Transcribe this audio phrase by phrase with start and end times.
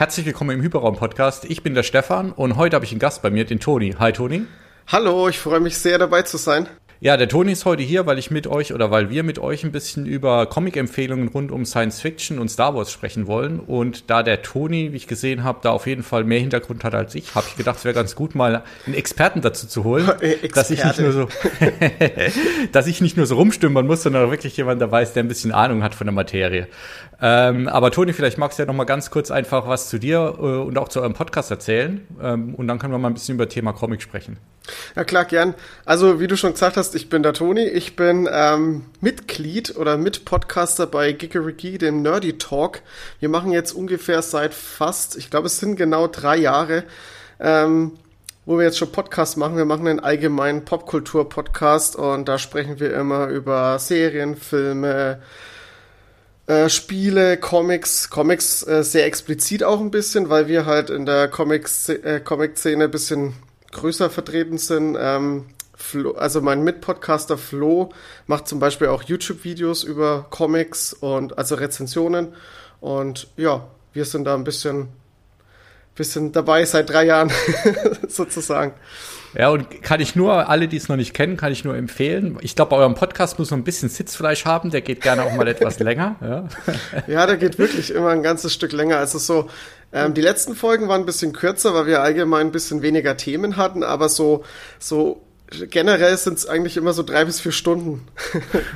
[0.00, 1.44] Herzlich willkommen im Hyperraum-Podcast.
[1.44, 3.96] Ich bin der Stefan und heute habe ich einen Gast bei mir, den Toni.
[3.98, 4.46] Hi Toni.
[4.86, 6.66] Hallo, ich freue mich sehr dabei zu sein.
[7.02, 9.64] Ja, der Toni ist heute hier, weil ich mit euch oder weil wir mit euch
[9.64, 13.58] ein bisschen über Comic-Empfehlungen rund um Science Fiction und Star Wars sprechen wollen.
[13.58, 16.94] Und da der Toni, wie ich gesehen habe, da auf jeden Fall mehr Hintergrund hat
[16.94, 20.10] als ich, habe ich gedacht, es wäre ganz gut, mal einen Experten dazu zu holen,
[20.54, 21.28] dass ich nicht nur so,
[22.72, 25.52] dass ich nicht nur so rumstümpern muss, sondern wirklich jemand dabei ist, der ein bisschen
[25.52, 26.68] Ahnung hat von der Materie.
[27.22, 30.34] Ähm, aber Toni, vielleicht magst du ja noch mal ganz kurz einfach was zu dir
[30.38, 32.06] äh, und auch zu eurem Podcast erzählen.
[32.22, 34.36] Ähm, und dann können wir mal ein bisschen über Thema Comic sprechen.
[34.96, 35.54] Ja klar, gern.
[35.84, 37.64] Also wie du schon gesagt hast, ich bin der Toni.
[37.64, 42.82] Ich bin ähm, Mitglied oder Mitpodcaster bei Gigeriki, dem Nerdy Talk.
[43.18, 46.84] Wir machen jetzt ungefähr seit fast, ich glaube es sind genau drei Jahre,
[47.38, 47.92] ähm,
[48.46, 49.56] wo wir jetzt schon Podcast machen.
[49.56, 55.20] Wir machen einen allgemeinen Popkultur-Podcast und da sprechen wir immer über Serien, Filme,
[56.50, 61.28] äh, Spiele, Comics, Comics äh, sehr explizit auch ein bisschen, weil wir halt in der
[61.28, 63.34] Comic-Szene äh, Comic ein bisschen
[63.72, 64.96] größer vertreten sind.
[64.98, 67.90] Ähm, Flo, also mein Mitpodcaster Flo
[68.26, 72.34] macht zum Beispiel auch YouTube-Videos über Comics und also Rezensionen.
[72.80, 74.88] Und ja, wir sind da ein bisschen,
[75.94, 77.32] bisschen dabei seit drei Jahren
[78.08, 78.74] sozusagen.
[79.34, 82.36] Ja, und kann ich nur, alle, die es noch nicht kennen, kann ich nur empfehlen.
[82.40, 85.32] Ich glaube, bei eurem Podcast muss noch ein bisschen Sitzfleisch haben, der geht gerne auch
[85.32, 86.16] mal etwas länger.
[86.20, 86.48] Ja.
[87.06, 88.98] ja, der geht wirklich immer ein ganzes Stück länger.
[88.98, 89.48] Also so,
[89.92, 93.56] ähm, die letzten Folgen waren ein bisschen kürzer, weil wir allgemein ein bisschen weniger Themen
[93.56, 94.44] hatten, aber so,
[94.78, 98.06] so generell sind es eigentlich immer so drei bis vier Stunden.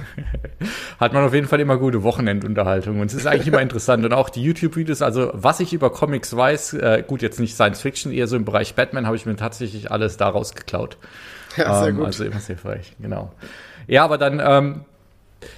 [1.00, 4.04] Hat man auf jeden Fall immer gute Wochenendunterhaltung und es ist eigentlich immer interessant.
[4.04, 7.80] Und auch die YouTube-Videos, also was ich über Comics weiß, äh, gut, jetzt nicht Science
[7.80, 10.96] Fiction, eher so im Bereich Batman, habe ich mir tatsächlich alles daraus geklaut.
[11.56, 12.06] Ja, sehr ähm, gut.
[12.06, 13.32] Also immer sehr hilfreich, genau.
[13.86, 14.84] Ja, aber dann ähm,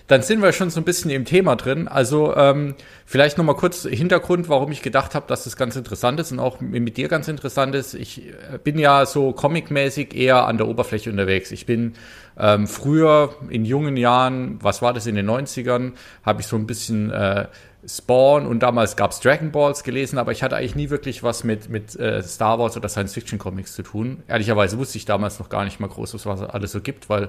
[0.07, 1.89] dann sind wir schon so ein bisschen im Thema drin.
[1.89, 6.33] Also ähm, vielleicht nochmal kurz Hintergrund, warum ich gedacht habe, dass das ganz interessant ist
[6.33, 7.95] und auch mit dir ganz interessant ist.
[7.95, 11.51] Ich äh, bin ja so comicmäßig eher an der Oberfläche unterwegs.
[11.51, 11.95] Ich bin
[12.39, 15.93] ähm, früher in jungen Jahren, was war das in den 90ern,
[16.25, 17.47] habe ich so ein bisschen äh,
[17.89, 21.69] Spawn und damals gab's Dragon Balls gelesen, aber ich hatte eigentlich nie wirklich was mit,
[21.69, 24.23] mit äh, Star Wars oder Science-Fiction-Comics zu tun.
[24.29, 27.29] Ehrlicherweise wusste ich damals noch gar nicht mal groß, was alles so gibt, weil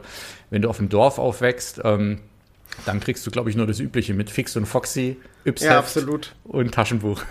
[0.49, 2.19] wenn du auf dem Dorf aufwächst, ähm,
[2.85, 6.35] dann kriegst du, glaube ich, nur das Übliche mit Fix und Foxy, Yps ja, absolut.
[6.43, 7.23] und Taschenbuch.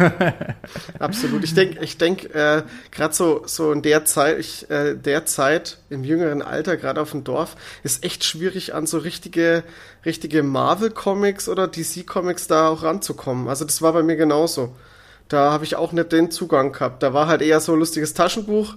[0.98, 1.44] absolut.
[1.44, 5.78] Ich denke, ich denk, äh, gerade so, so in der Zeit, ich, äh, der Zeit,
[5.90, 9.64] im jüngeren Alter, gerade auf dem Dorf, ist echt schwierig, an so richtige,
[10.04, 13.48] richtige Marvel-Comics oder DC-Comics da auch ranzukommen.
[13.48, 14.74] Also das war bei mir genauso.
[15.28, 17.02] Da habe ich auch nicht den Zugang gehabt.
[17.02, 18.74] Da war halt eher so ein lustiges Taschenbuch,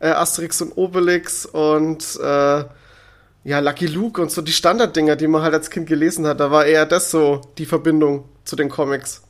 [0.00, 2.64] äh, Asterix und Obelix und äh,
[3.44, 6.50] ja, Lucky Luke und so die Standarddinger, die man halt als Kind gelesen hat, da
[6.50, 9.22] war eher das so die Verbindung zu den Comics.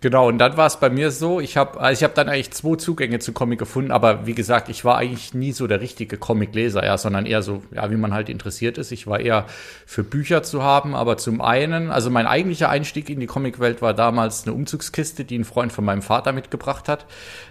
[0.00, 2.52] Genau, und dann war es bei mir so, ich habe also ich habe dann eigentlich
[2.52, 6.16] zwei Zugänge zu Comic gefunden, aber wie gesagt, ich war eigentlich nie so der richtige
[6.16, 8.92] Comicleser, ja, sondern eher so, ja, wie man halt interessiert ist.
[8.92, 9.46] Ich war eher
[9.86, 13.92] für Bücher zu haben, aber zum einen, also mein eigentlicher Einstieg in die Comicwelt war
[13.92, 17.06] damals eine Umzugskiste, die ein Freund von meinem Vater mitgebracht hat,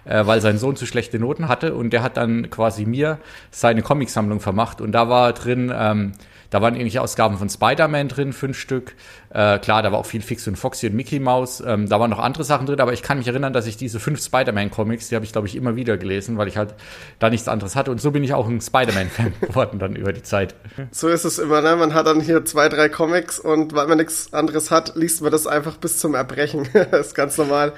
[0.05, 3.19] äh, weil sein Sohn zu schlechte Noten hatte und der hat dann quasi mir
[3.51, 6.13] seine Comicsammlung vermacht und da war drin ähm,
[6.49, 8.95] da waren irgendwelche Ausgaben von Spider-Man drin, fünf Stück.
[9.29, 11.61] Äh, klar, da war auch viel Fix und Foxy und Mickey Mouse.
[11.65, 13.99] Ähm, da waren noch andere Sachen drin, aber ich kann mich erinnern, dass ich diese
[13.99, 16.75] fünf Spider-Man-Comics, die habe ich, glaube ich, immer wieder gelesen, weil ich halt
[17.19, 17.91] da nichts anderes hatte.
[17.91, 20.55] Und so bin ich auch ein Spider-Man-Fan geworden dann über die Zeit.
[20.91, 21.75] So ist es immer, ne?
[21.75, 25.31] Man hat dann hier zwei, drei Comics und weil man nichts anderes hat, liest man
[25.31, 26.67] das einfach bis zum Erbrechen.
[26.91, 27.73] das ist ganz normal.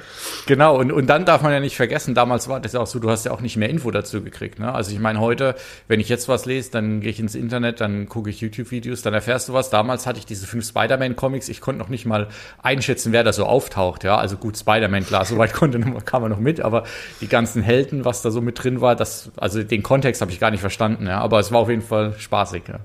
[0.46, 3.00] Genau, und, und dann darf man ja nicht vergessen, damals war das ja auch so,
[3.00, 4.60] du hast ja auch nicht mehr Info dazu gekriegt.
[4.60, 4.74] Ne?
[4.74, 5.56] Also ich meine, heute,
[5.88, 9.02] wenn ich jetzt was lese, dann gehe ich ins Internet, dann gucke ich YouTube YouTube-Videos,
[9.02, 9.70] dann erfährst du was.
[9.70, 11.50] Damals hatte ich diese fünf Spider-Man-Comics.
[11.50, 12.28] Ich konnte noch nicht mal
[12.62, 14.04] einschätzen, wer da so auftaucht.
[14.04, 16.84] Ja, also gut, Spider-Man, klar, soweit konnte, kam man noch mit, aber
[17.22, 20.40] die ganzen Helden, was da so mit drin war, das, also den Kontext habe ich
[20.40, 21.08] gar nicht verstanden.
[21.08, 22.64] Ja, aber es war auf jeden Fall spaßig.
[22.68, 22.80] Ja.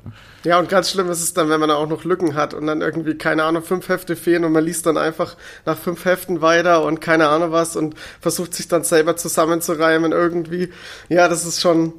[0.45, 2.67] ja, und ganz schlimm ist es dann, wenn man da auch noch Lücken hat und
[2.67, 5.37] dann irgendwie, keine Ahnung, fünf Hefte fehlen und man liest dann einfach
[5.67, 10.71] nach fünf Heften weiter und keine Ahnung was und versucht sich dann selber zusammenzureimen irgendwie.
[11.09, 11.93] Ja, das ist schon,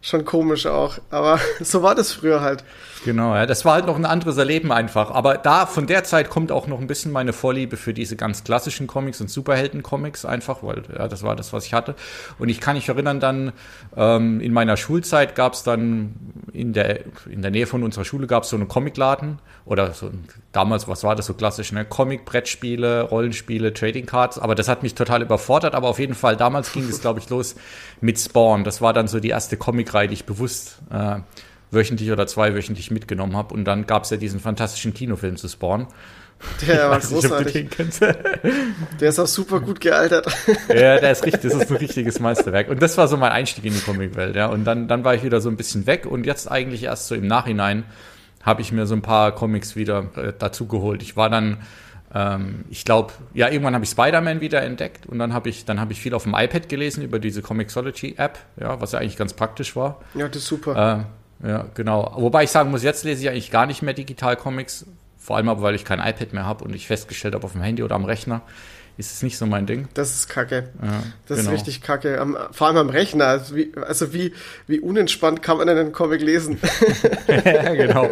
[0.00, 0.98] schon komisch auch.
[1.10, 2.64] Aber so war das früher halt.
[3.04, 5.10] Genau, ja, das war halt noch ein anderes Erleben einfach.
[5.10, 8.44] Aber da, von der Zeit kommt auch noch ein bisschen meine Vorliebe für diese ganz
[8.44, 11.94] klassischen Comics und Superhelden-Comics einfach, weil ja, das war das, was ich hatte.
[12.38, 13.52] Und ich kann mich erinnern, dann
[13.94, 16.14] ähm, in meiner Schulzeit gab es dann
[16.54, 20.10] in der, in der Nähe von unserer Schule gab es so einen Comicladen oder so
[20.52, 21.84] damals, was war das so klassisch, ne?
[21.84, 24.38] Comic, Brettspiele, Rollenspiele, Trading Cards.
[24.38, 25.74] Aber das hat mich total überfordert.
[25.74, 27.54] Aber auf jeden Fall, damals ging es, glaube ich, los
[28.00, 28.64] mit Spawn.
[28.64, 31.16] Das war dann so die erste Comicreihe, die ich bewusst äh,
[31.74, 33.54] wöchentlich oder zweiwöchentlich mitgenommen habe.
[33.54, 35.88] Und dann gab es ja diesen fantastischen Kinofilm zu Spawn.
[36.66, 37.68] Der war großartig.
[39.00, 40.26] Der ist auch super gut gealtert.
[40.68, 42.68] Ja, der ist richtig, das ist ein richtiges Meisterwerk.
[42.68, 44.46] Und das war so mein Einstieg in die Comicwelt, ja.
[44.46, 47.14] Und dann, dann war ich wieder so ein bisschen weg und jetzt eigentlich erst so
[47.14, 47.84] im Nachhinein
[48.42, 51.02] habe ich mir so ein paar Comics wieder äh, dazu geholt.
[51.02, 51.58] Ich war dann,
[52.14, 55.80] ähm, ich glaube, ja, irgendwann habe ich Spider-Man wieder entdeckt und dann habe ich, dann
[55.80, 59.32] habe ich viel auf dem iPad gelesen über diese Comixology-App, ja, was ja eigentlich ganz
[59.32, 60.00] praktisch war.
[60.14, 61.00] Ja, das ist super.
[61.00, 62.12] Äh, ja, genau.
[62.16, 64.86] Wobei ich sagen muss, jetzt lese ich eigentlich gar nicht mehr digital Comics,
[65.18, 67.62] vor allem aber, weil ich kein iPad mehr habe und ich festgestellt habe auf dem
[67.62, 68.42] Handy oder am Rechner,
[68.96, 69.88] ist es nicht so mein Ding.
[69.94, 70.68] Das ist kacke.
[70.80, 71.50] Ja, das genau.
[71.50, 72.20] ist richtig kacke.
[72.20, 73.26] Am, vor allem am Rechner.
[73.26, 74.32] Also wie, also wie,
[74.66, 76.60] wie unentspannt kann man denn einen Comic lesen?
[77.26, 78.10] ja, genau.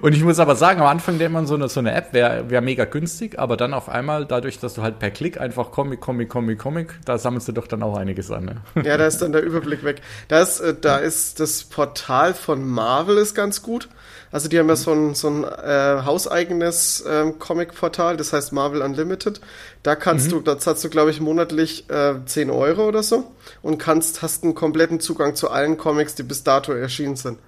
[0.00, 2.50] Und ich muss aber sagen, am Anfang denkt man, so eine, so eine App wäre
[2.50, 6.00] wär mega günstig, aber dann auf einmal, dadurch, dass du halt per Klick einfach Comic,
[6.00, 8.44] Comic, Comic, Comic, da sammelst du doch dann auch einiges an.
[8.44, 8.56] Ne?
[8.84, 10.02] ja, da ist dann der Überblick weg.
[10.28, 13.88] Da ist, äh, da ist das Portal von Marvel ist ganz gut.
[14.32, 18.80] Also die haben ja so ein, so ein äh, hauseigenes ähm, Comic-Portal, das heißt Marvel
[18.80, 19.42] Unlimited.
[19.82, 20.30] Da kannst mhm.
[20.30, 23.30] du, da zahlst du, glaube ich, monatlich äh, 10 Euro oder so
[23.60, 27.38] und kannst, hast einen kompletten Zugang zu allen Comics, die bis dato erschienen sind.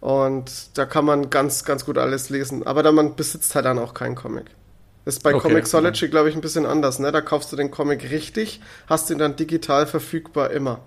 [0.00, 2.66] Und da kann man ganz, ganz gut alles lesen.
[2.66, 4.46] Aber da man besitzt halt dann auch keinen Comic.
[5.04, 7.12] Das ist bei okay, Comixology, glaube ich, ein bisschen anders, ne?
[7.12, 10.80] Da kaufst du den Comic richtig, hast ihn dann digital verfügbar immer.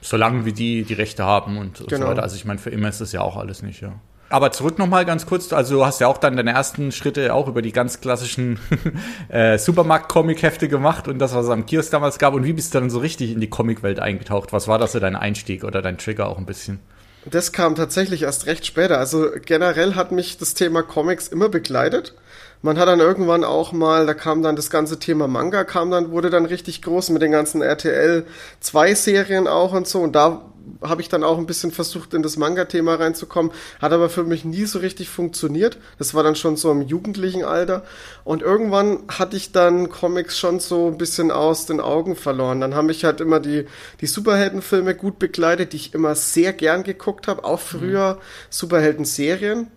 [0.00, 2.06] Solange wie die die Rechte haben und, und genau.
[2.06, 2.22] so weiter.
[2.24, 3.94] Also ich meine, für immer ist das ja auch alles nicht, ja.
[4.32, 7.48] Aber zurück nochmal ganz kurz, also du hast ja auch dann deine ersten Schritte auch
[7.48, 8.58] über die ganz klassischen
[9.28, 12.32] äh, Supermarkt-Comic-Hefte gemacht und das, was es am Kiosk damals gab.
[12.32, 14.54] Und wie bist du dann so richtig in die Comic-Welt eingetaucht?
[14.54, 16.80] Was war das so dein Einstieg oder dein Trigger auch ein bisschen?
[17.26, 18.98] Das kam tatsächlich erst recht später.
[18.98, 22.14] Also generell hat mich das Thema Comics immer begleitet.
[22.62, 26.10] Man hat dann irgendwann auch mal, da kam dann das ganze Thema Manga, kam dann,
[26.10, 28.24] wurde dann richtig groß mit den ganzen RTL
[28.60, 30.00] 2 Serien auch und so.
[30.00, 30.51] Und da
[30.82, 33.52] habe ich dann auch ein bisschen versucht, in das Manga-Thema reinzukommen.
[33.80, 35.78] Hat aber für mich nie so richtig funktioniert.
[35.98, 37.84] Das war dann schon so im jugendlichen Alter.
[38.24, 42.60] Und irgendwann hatte ich dann Comics schon so ein bisschen aus den Augen verloren.
[42.60, 43.66] Dann haben mich halt immer die,
[44.00, 47.44] die Superheldenfilme gut begleitet, die ich immer sehr gern geguckt habe.
[47.44, 48.18] Auch früher mhm.
[48.50, 49.68] Superhelden-Serien.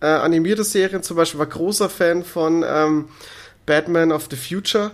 [0.00, 3.08] Äh, animierte Serien zum Beispiel war großer Fan von ähm,
[3.66, 4.90] Batman of the Future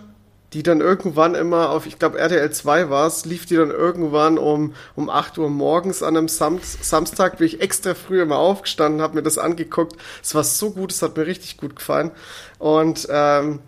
[0.53, 4.37] die dann irgendwann immer auf, ich glaube RTL 2 war es, lief die dann irgendwann
[4.37, 9.01] um, um 8 Uhr morgens an einem Sam Samstag, bin ich extra früh immer aufgestanden,
[9.01, 9.95] habe mir das angeguckt.
[10.21, 12.11] Es war so gut, es hat mir richtig gut gefallen.
[12.59, 13.59] Und ähm,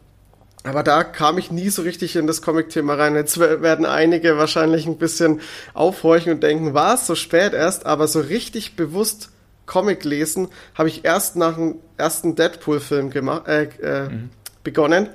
[0.65, 3.15] aber da kam ich nie so richtig in das Comic-Thema rein.
[3.15, 5.41] Jetzt werden einige wahrscheinlich ein bisschen
[5.74, 9.29] aufhorchen und denken, war es so spät erst, aber so richtig bewusst
[9.65, 14.29] Comic lesen habe ich erst nach dem ersten Deadpool-Film gemacht, äh, äh, mhm.
[14.63, 15.09] begonnen.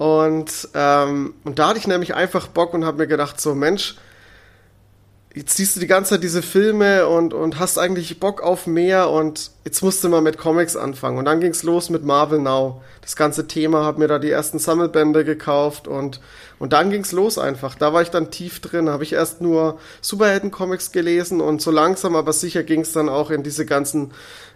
[0.00, 3.96] Und, ähm, und da hatte ich nämlich einfach Bock und habe mir gedacht, so Mensch,
[5.34, 9.10] jetzt siehst du die ganze Zeit diese Filme und, und hast eigentlich Bock auf mehr
[9.10, 11.18] und jetzt musst du mal mit Comics anfangen.
[11.18, 12.80] Und dann ging's los mit Marvel Now.
[13.02, 16.22] Das ganze Thema, habe mir da die ersten Sammelbände gekauft und,
[16.58, 17.74] und dann ging's los einfach.
[17.74, 22.16] Da war ich dann tief drin, habe ich erst nur Superhelden-Comics gelesen und so langsam
[22.16, 24.12] aber sicher ging's dann auch in diese ganzen,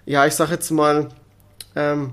[0.07, 1.11] ja, ich sag jetzt mal,
[1.77, 2.13] ähm,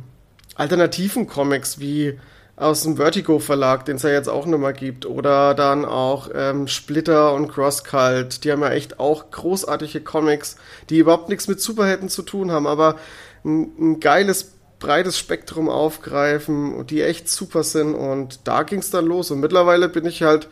[0.55, 2.19] alternativen Comics wie
[2.61, 5.05] aus dem Vertigo Verlag, den es ja jetzt auch nicht mehr gibt.
[5.05, 8.43] Oder dann auch ähm, Splitter und Crosscult.
[8.43, 10.55] Die haben ja echt auch großartige Comics,
[10.89, 12.97] die überhaupt nichts mit Superhelden zu tun haben, aber
[13.43, 17.95] ein, ein geiles, breites Spektrum aufgreifen und die echt super sind.
[17.95, 19.31] Und da ging es dann los.
[19.31, 20.47] Und mittlerweile bin ich halt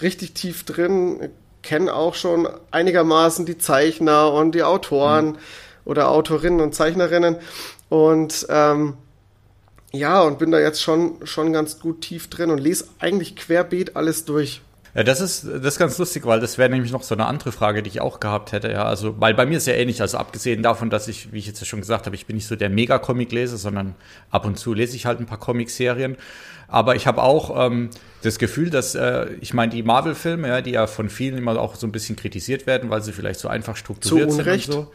[0.00, 1.30] richtig tief drin,
[1.62, 5.36] kenne auch schon einigermaßen die Zeichner und die Autoren mhm.
[5.84, 7.36] oder Autorinnen und Zeichnerinnen.
[7.88, 8.94] Und ähm,
[9.92, 13.96] ja, und bin da jetzt schon, schon ganz gut tief drin und lese eigentlich querbeet
[13.96, 14.62] alles durch.
[14.94, 17.50] Ja, das ist, das ist ganz lustig, weil das wäre nämlich noch so eine andere
[17.50, 18.70] Frage, die ich auch gehabt hätte.
[18.70, 21.46] Ja, also, weil bei mir ist ja ähnlich, also abgesehen davon, dass ich, wie ich
[21.46, 23.94] jetzt ja schon gesagt habe, ich bin nicht so der Mega-Comic-Leser, sondern
[24.30, 26.18] ab und zu lese ich halt ein paar Comic-Serien.
[26.72, 27.90] Aber ich habe auch ähm,
[28.22, 31.74] das Gefühl, dass, äh, ich meine, die Marvel-Filme, ja, die ja von vielen immer auch
[31.74, 34.72] so ein bisschen kritisiert werden, weil sie vielleicht so einfach strukturiert Zu Unrecht.
[34.72, 34.88] sind und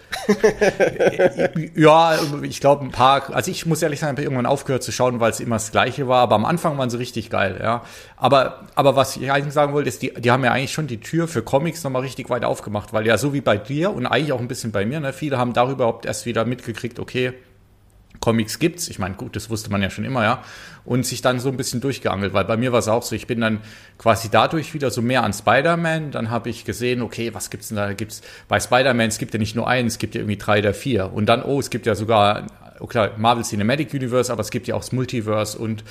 [1.54, 1.70] so.
[1.80, 4.92] ja, ich glaube ein paar, also ich muss ehrlich sagen, ich habe irgendwann aufgehört zu
[4.92, 7.84] schauen, weil es immer das Gleiche war, aber am Anfang waren sie richtig geil, ja.
[8.16, 11.00] Aber, aber was ich eigentlich sagen wollte, ist, die, die haben ja eigentlich schon die
[11.00, 14.32] Tür für Comics nochmal richtig weit aufgemacht, weil ja so wie bei dir und eigentlich
[14.32, 17.34] auch ein bisschen bei mir, ne, viele haben darüber überhaupt erst wieder mitgekriegt, okay,
[18.28, 18.90] Comics gibt's.
[18.90, 20.44] Ich meine, gut, das wusste man ja schon immer, ja.
[20.84, 23.26] Und sich dann so ein bisschen durchgeangelt, weil bei mir war es auch so, ich
[23.26, 23.62] bin dann
[23.98, 26.12] quasi dadurch wieder so mehr an Spider-Man.
[26.12, 27.94] Dann habe ich gesehen, okay, was gibt's denn da?
[27.94, 30.74] Gibt's bei Spider-Man, es gibt ja nicht nur einen, es gibt ja irgendwie drei oder
[30.74, 31.14] vier.
[31.14, 32.48] Und dann, oh, es gibt ja sogar
[32.80, 35.84] okay, Marvel Cinematic Universe, aber es gibt ja auch das Multiverse und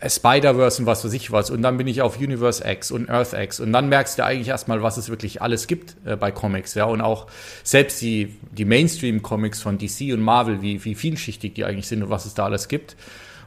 [0.00, 1.50] äh, Spider-Verse und was weiß ich was.
[1.50, 3.60] Und dann bin ich auf Universe X und Earth X.
[3.60, 6.84] Und dann merkst du eigentlich erstmal, was es wirklich alles gibt äh, bei Comics, ja.
[6.84, 7.26] Und auch
[7.62, 12.10] selbst die, die Mainstream-Comics von DC und Marvel, wie, wie vielschichtig die eigentlich sind und
[12.10, 12.96] was es da alles gibt.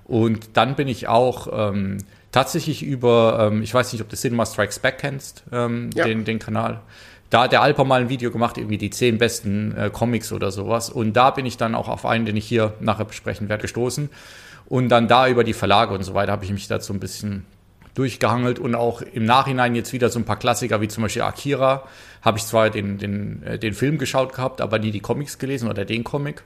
[0.06, 1.98] Und dann bin ich auch ähm,
[2.32, 6.06] tatsächlich über, ähm, ich weiß nicht, ob du Cinema Strikes Back kennst, ähm, ja.
[6.06, 6.82] den, den Kanal.
[7.30, 10.52] Da hat der Alper mal ein Video gemacht, irgendwie die zehn besten äh, Comics oder
[10.52, 10.90] sowas.
[10.90, 14.10] Und da bin ich dann auch auf einen, den ich hier nachher besprechen werde, gestoßen.
[14.68, 17.46] Und dann da über die Verlage und so weiter habe ich mich dazu ein bisschen
[17.94, 21.84] durchgehangelt und auch im Nachhinein jetzt wieder so ein paar Klassiker wie zum Beispiel Akira.
[22.22, 25.70] Habe ich zwar den, den, äh, den Film geschaut gehabt, aber nie die Comics gelesen
[25.70, 26.44] oder den Comic.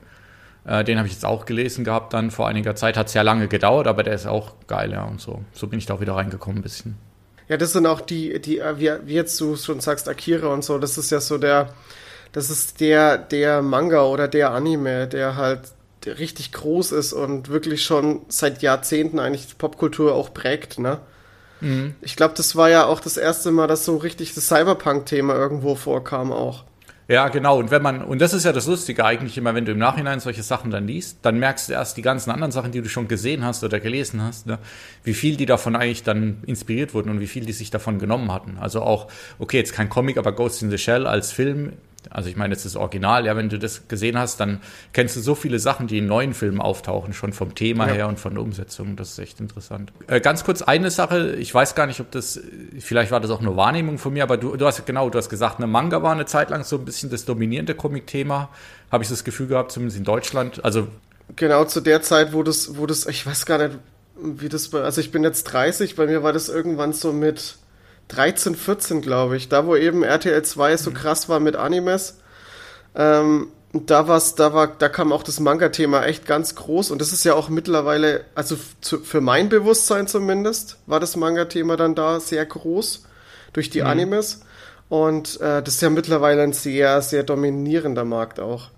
[0.64, 2.96] Äh, den habe ich jetzt auch gelesen gehabt dann vor einiger Zeit.
[2.96, 5.04] Hat sehr lange gedauert, aber der ist auch geil, ja.
[5.04, 7.09] Und so, so bin ich da auch wieder reingekommen ein bisschen.
[7.50, 10.64] Ja, das sind auch die, die, äh, wie, wie jetzt du schon sagst, Akira und
[10.64, 11.74] so, das ist ja so der,
[12.30, 15.62] das ist der, der Manga oder der Anime, der halt
[16.04, 21.00] der richtig groß ist und wirklich schon seit Jahrzehnten eigentlich Popkultur auch prägt, ne?
[21.60, 21.96] Mhm.
[22.00, 25.74] Ich glaube, das war ja auch das erste Mal, dass so richtig das Cyberpunk-Thema irgendwo
[25.74, 26.64] vorkam auch.
[27.10, 27.58] Ja, genau.
[27.58, 30.20] Und wenn man, und das ist ja das Lustige eigentlich immer, wenn du im Nachhinein
[30.20, 33.08] solche Sachen dann liest, dann merkst du erst die ganzen anderen Sachen, die du schon
[33.08, 34.60] gesehen hast oder gelesen hast, ne,
[35.02, 38.30] wie viel die davon eigentlich dann inspiriert wurden und wie viel die sich davon genommen
[38.30, 38.58] hatten.
[38.60, 39.08] Also auch,
[39.40, 41.72] okay, jetzt kein Comic, aber Ghost in the Shell als Film
[42.08, 44.60] also ich meine, jetzt das Original, ja, wenn du das gesehen hast, dann
[44.92, 47.94] kennst du so viele Sachen, die in neuen Filmen auftauchen, schon vom Thema ja.
[47.94, 48.96] her und von der Umsetzung.
[48.96, 49.92] Das ist echt interessant.
[50.06, 52.40] Äh, ganz kurz eine Sache, ich weiß gar nicht, ob das,
[52.78, 55.28] vielleicht war das auch nur Wahrnehmung von mir, aber du, du hast genau, du hast
[55.28, 58.48] gesagt, eine Manga war eine Zeit lang so ein bisschen das dominierende Comic-Thema,
[58.90, 60.64] habe ich das Gefühl gehabt, zumindest in Deutschland.
[60.64, 60.88] Also
[61.36, 63.78] genau zu der Zeit, wo das, wo das, ich weiß gar nicht,
[64.16, 67.56] wie das, also ich bin jetzt 30, bei mir war das irgendwann so mit
[68.10, 69.48] 13, 14, glaube ich.
[69.48, 70.94] Da, wo eben RTL 2 so mhm.
[70.94, 72.18] krass war mit Animes.
[72.94, 77.12] Ähm, da war's, da war, da kam auch das Manga-Thema echt ganz groß und das
[77.12, 82.18] ist ja auch mittlerweile, also zu, für mein Bewusstsein zumindest, war das Manga-Thema dann da
[82.18, 83.04] sehr groß
[83.52, 83.86] durch die mhm.
[83.86, 84.40] Animes
[84.88, 88.70] und äh, das ist ja mittlerweile ein sehr, sehr dominierender Markt auch.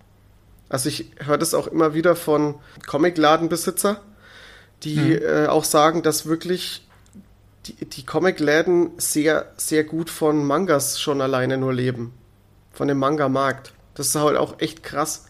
[0.68, 4.02] Also ich höre das auch immer wieder von Comicladenbesitzer,
[4.82, 5.22] die mhm.
[5.22, 6.86] äh, auch sagen, dass wirklich
[7.66, 12.12] die, die Comicläden sehr, sehr gut von Mangas schon alleine nur leben.
[12.72, 13.72] Von dem Manga-Markt.
[13.94, 15.26] Das ist halt auch echt krass.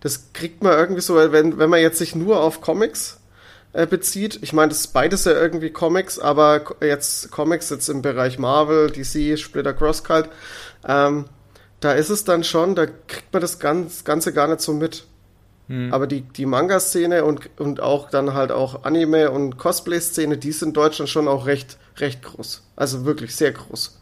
[0.00, 3.18] Das kriegt man irgendwie so, wenn, wenn man jetzt sich nur auf Comics
[3.72, 4.38] äh, bezieht.
[4.42, 8.90] Ich meine, das ist beides ja irgendwie Comics, aber jetzt Comics jetzt im Bereich Marvel,
[8.90, 10.28] DC, Splitter Cross Cult,
[10.86, 11.26] ähm,
[11.80, 15.04] da ist es dann schon, da kriegt man das Ganze gar nicht so mit.
[15.68, 15.92] Hm.
[15.92, 20.68] Aber die, die Manga-Szene und, und auch dann halt auch Anime- und Cosplay-Szene, die sind
[20.68, 22.66] in Deutschland schon auch recht, recht groß.
[22.76, 23.98] Also wirklich sehr groß.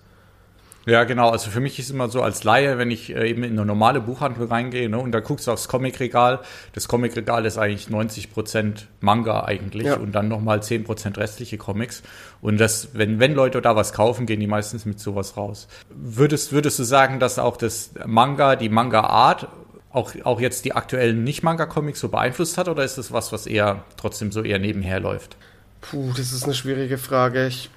[0.87, 1.31] Ja, genau.
[1.31, 4.01] Also für mich ist immer so als Laie, wenn ich äh, eben in eine normale
[4.01, 6.41] Buchhandlung reingehe ne, und da guckst du aufs Comicregal.
[6.75, 9.97] Das Comicregal ist eigentlich 90 Prozent Manga eigentlich ja.
[9.97, 12.05] und dann nochmal 10 Prozent restliche Comics.
[12.41, 15.67] Und das, wenn, wenn Leute da was kaufen, gehen die meistens mit sowas raus.
[15.91, 19.49] Würdest, würdest du sagen, dass auch das Manga, die Manga-Art
[19.97, 23.83] auch, auch jetzt die aktuellen Nicht-Manga-Comics so beeinflusst hat oder ist das was, was eher
[23.97, 25.37] trotzdem so eher nebenher läuft?
[25.81, 27.47] Puh, das ist eine schwierige Frage.
[27.47, 27.71] Ich,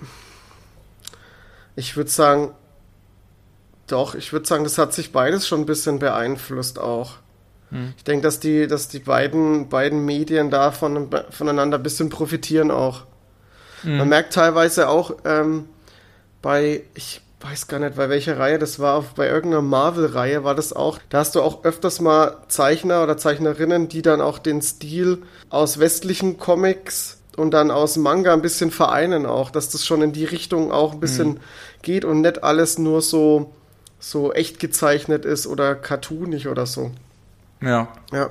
[1.78, 2.52] ich würde sagen,
[3.88, 7.16] doch, ich würde sagen, das hat sich beides schon ein bisschen beeinflusst auch.
[7.70, 7.94] Hm.
[7.96, 12.70] Ich denke, dass die, dass die beiden, beiden Medien da von, voneinander ein bisschen profitieren
[12.70, 13.06] auch.
[13.84, 13.98] Hm.
[13.98, 15.70] Man merkt teilweise auch ähm,
[16.42, 20.74] bei, ich weiß gar nicht, bei welcher Reihe das war, bei irgendeiner Marvel-Reihe war das
[20.74, 21.00] auch.
[21.10, 25.80] Da hast du auch öfters mal Zeichner oder Zeichnerinnen, die dann auch den Stil aus
[25.80, 30.26] westlichen Comics und dann aus Manga ein bisschen vereinen auch, dass das schon in die
[30.26, 31.40] Richtung auch ein bisschen mhm.
[31.82, 33.54] geht und nicht alles nur so,
[34.00, 36.92] so echt gezeichnet ist oder cartoonig oder so.
[37.62, 37.88] Ja.
[38.12, 38.30] Ja.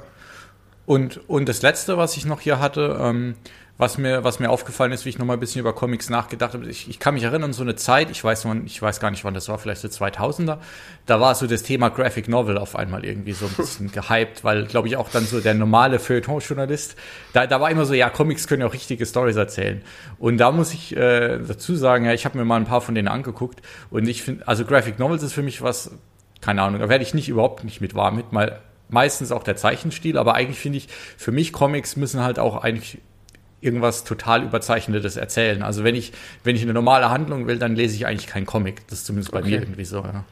[0.84, 3.34] Und, und das letzte, was ich noch hier hatte, ähm,
[3.78, 6.68] was mir, was mir aufgefallen ist, wie ich nochmal ein bisschen über Comics nachgedacht habe.
[6.68, 9.25] Ich, ich kann mich erinnern, so eine Zeit, ich weiß, man, ich weiß gar nicht,
[9.25, 10.58] wann das war, vielleicht so 2000er,
[11.06, 14.66] da war so das Thema Graphic Novel auf einmal irgendwie so ein bisschen gehypt, weil,
[14.66, 16.97] glaube ich, auch dann so der normale Feuilleton-Journalist,
[17.32, 19.82] da, da war immer so, ja, Comics können ja auch richtige Stories erzählen.
[20.18, 22.97] Und da muss ich äh, dazu sagen, ja, ich habe mir mal ein paar von
[22.97, 25.92] denen angeguckt und ich finde, also Graphic Novels ist für mich was,
[26.40, 29.54] keine Ahnung, da werde ich nicht überhaupt nicht mit warm mit, mal meistens auch der
[29.54, 32.99] Zeichenstil, aber eigentlich finde ich, für mich Comics müssen halt auch eigentlich
[33.60, 35.62] irgendwas total überzeichnetes erzählen.
[35.62, 36.12] Also wenn ich,
[36.44, 38.86] wenn ich eine normale Handlung will, dann lese ich eigentlich keinen Comic.
[38.88, 39.50] Das ist zumindest bei okay.
[39.50, 40.24] mir irgendwie so, ja.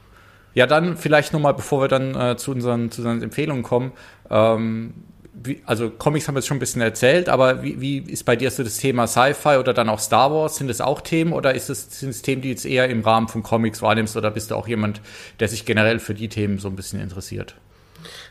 [0.55, 3.93] Ja, dann vielleicht nochmal, bevor wir dann äh, zu, unseren, zu unseren Empfehlungen kommen,
[4.31, 4.95] ähm,
[5.35, 8.37] wie, also Comics haben wir jetzt schon ein bisschen erzählt, aber wie, wie ist bei
[8.37, 10.57] dir so das Thema Sci-Fi oder dann auch Star Wars?
[10.57, 13.29] Sind das auch Themen oder ist das, sind es Themen, die jetzt eher im Rahmen
[13.29, 15.03] von Comics wahrnimmst oder bist du auch jemand,
[15.41, 17.57] der sich generell für die Themen so ein bisschen interessiert?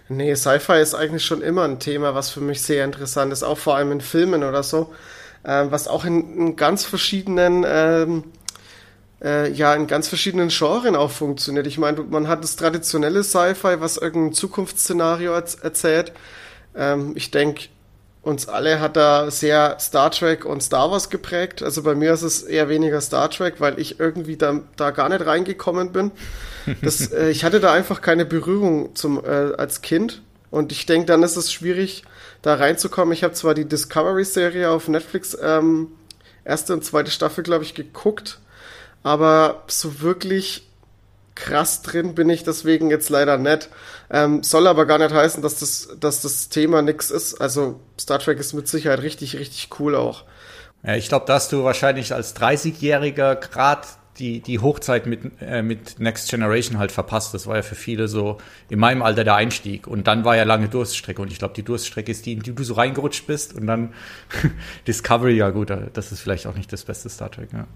[0.08, 3.58] Nee, Sci-Fi ist eigentlich schon immer ein Thema, was für mich sehr interessant ist, auch
[3.58, 4.94] vor allem in Filmen oder so,
[5.44, 8.24] äh, was auch in, in ganz verschiedenen, ähm,
[9.24, 11.66] äh, ja, in ganz verschiedenen Genren auch funktioniert.
[11.66, 16.12] Ich meine, man hat das traditionelle Sci-Fi, was irgendein Zukunftsszenario erz erzählt.
[16.76, 17.70] Ähm, ich denke,
[18.26, 21.62] uns alle hat da sehr Star Trek und Star Wars geprägt.
[21.62, 25.10] Also bei mir ist es eher weniger Star Trek, weil ich irgendwie da, da gar
[25.10, 26.12] nicht reingekommen bin.
[26.82, 30.24] Das, äh, ich hatte da einfach keine Berührung zum, äh, als Kind.
[30.50, 32.04] Und ich denke, dann ist es schwierig,
[32.42, 33.14] da reinzukommen.
[33.14, 35.90] Ich habe zwar die Discovery-Serie auf Netflix ähm,
[36.44, 38.40] erste und zweite Staffel, glaube ich, geguckt,
[39.04, 40.68] aber so wirklich
[41.36, 43.70] krass drin bin ich deswegen jetzt leider nicht.
[44.10, 47.36] Ähm, soll aber gar nicht heißen, dass das, dass das Thema nix ist.
[47.42, 50.24] Also Star Trek ist mit Sicherheit richtig, richtig cool auch.
[50.84, 53.88] Ja, ich glaube, dass du wahrscheinlich als 30-Jähriger gerade
[54.20, 57.34] die, die Hochzeit mit, äh, mit Next Generation halt verpasst.
[57.34, 58.38] Das war ja für viele so
[58.70, 59.88] in meinem Alter der Einstieg.
[59.88, 61.22] Und dann war ja lange Durststrecke.
[61.22, 63.54] Und ich glaube, die Durststrecke ist die, in die du so reingerutscht bist.
[63.54, 63.94] Und dann
[64.88, 67.50] Discovery, ja gut, das ist vielleicht auch nicht das beste Star Trek.
[67.52, 67.68] Ja,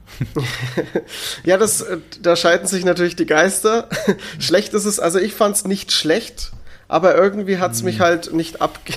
[1.43, 3.89] ja das, äh, da scheiden sich natürlich die Geister.
[4.39, 6.53] schlecht ist es, also ich fand es nicht schlecht
[6.89, 8.05] aber irgendwie hat's mich hm.
[8.05, 8.93] halt nicht abge...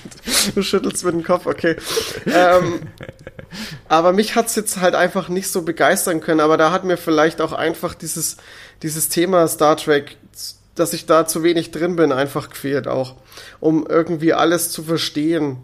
[0.54, 1.76] du schüttelst mit dem Kopf, okay.
[2.26, 2.80] ähm,
[3.88, 7.40] aber mich hat's jetzt halt einfach nicht so begeistern können, aber da hat mir vielleicht
[7.40, 8.36] auch einfach dieses,
[8.82, 10.16] dieses Thema Star Trek,
[10.74, 13.14] dass ich da zu wenig drin bin, einfach gefehlt auch,
[13.60, 15.58] um irgendwie alles zu verstehen.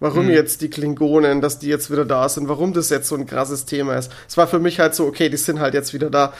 [0.00, 0.30] Warum mhm.
[0.30, 3.64] jetzt die Klingonen, dass die jetzt wieder da sind, warum das jetzt so ein krasses
[3.64, 4.12] Thema ist.
[4.28, 6.32] Es war für mich halt so, okay, die sind halt jetzt wieder da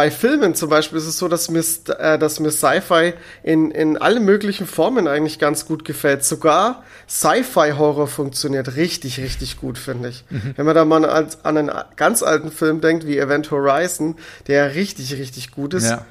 [0.00, 1.62] bei Filmen zum Beispiel ist es so, dass mir,
[1.98, 6.24] äh, dass mir Sci-Fi in, in allen möglichen Formen eigentlich ganz gut gefällt.
[6.24, 10.24] Sogar Sci-Fi-Horror funktioniert richtig, richtig gut, finde ich.
[10.30, 10.54] Mhm.
[10.56, 14.16] Wenn man da mal an, an einen ganz alten Film denkt, wie Event Horizon,
[14.46, 15.90] der richtig, richtig gut ist.
[15.90, 16.06] Ja.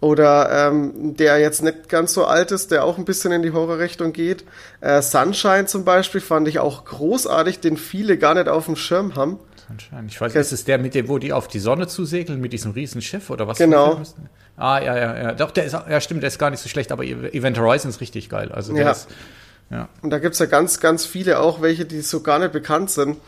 [0.00, 3.52] Oder ähm, der jetzt nicht ganz so alt ist, der auch ein bisschen in die
[3.52, 4.46] Horrorrichtung geht.
[4.80, 9.14] Äh, Sunshine zum Beispiel fand ich auch großartig, den viele gar nicht auf dem Schirm
[9.14, 9.38] haben
[9.68, 10.10] anscheinend.
[10.10, 12.52] Ich weiß nicht, ist es der mit dem, wo die auf die Sonne zusegeln, mit
[12.52, 13.58] diesem riesen Schiff oder was?
[13.58, 14.00] Genau.
[14.56, 15.32] Ah, ja, ja, ja.
[15.32, 18.00] Doch, der ist, ja, stimmt, der ist gar nicht so schlecht, aber Event Horizon ist
[18.00, 18.50] richtig geil.
[18.52, 18.90] Also der ja.
[18.92, 19.08] ist,
[19.70, 19.88] ja.
[20.02, 23.18] Und da gibt's ja ganz, ganz viele auch, welche, die so gar nicht bekannt sind.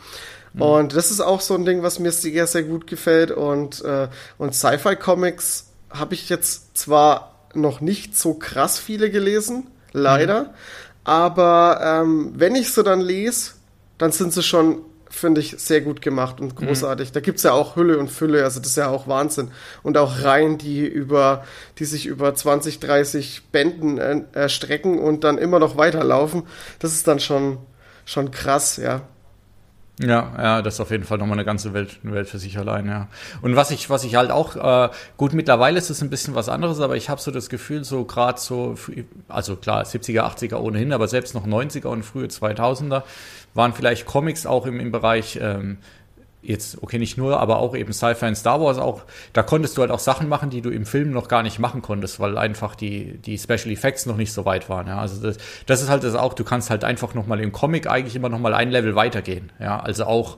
[0.53, 0.61] Mhm.
[0.61, 3.31] Und das ist auch so ein Ding, was mir sehr, sehr gut gefällt.
[3.31, 10.43] Und, äh, und Sci-Fi-Comics habe ich jetzt zwar noch nicht so krass viele gelesen, leider.
[10.43, 10.49] Mhm.
[11.03, 13.51] Aber ähm, wenn ich so dann lese,
[13.97, 17.09] dann sind sie schon finde ich sehr gut gemacht und großartig.
[17.09, 17.13] Mhm.
[17.13, 19.51] Da gibt's ja auch Hülle und Fülle, also das ist ja auch Wahnsinn.
[19.83, 21.43] Und auch Reihen, die über,
[21.79, 26.43] die sich über 20, 30 Bänden äh, erstrecken und dann immer noch weiterlaufen.
[26.79, 27.57] Das ist dann schon,
[28.05, 29.01] schon krass, ja.
[30.01, 32.57] Ja, ja, das ist auf jeden Fall nochmal eine ganze Welt, eine Welt für sich
[32.57, 33.09] allein, ja.
[33.41, 36.47] Und was ich, was ich halt auch, äh, gut, mittlerweile ist es ein bisschen was
[36.47, 38.75] anderes, aber ich habe so das Gefühl, so gerade so,
[39.27, 43.03] also klar, 70er, 80er ohnehin, aber selbst noch 90er und frühe 2000er
[43.53, 45.77] waren vielleicht Comics auch im, im Bereich ähm,
[46.41, 49.81] jetzt, okay, nicht nur, aber auch eben Sci-Fi und Star Wars auch, da konntest du
[49.81, 52.75] halt auch Sachen machen, die du im Film noch gar nicht machen konntest, weil einfach
[52.75, 54.99] die, die Special Effects noch nicht so weit waren, ja.
[54.99, 58.15] Also das, das ist halt das auch, du kannst halt einfach nochmal im Comic eigentlich
[58.15, 59.79] immer nochmal ein Level weitergehen, ja.
[59.79, 60.37] Also auch,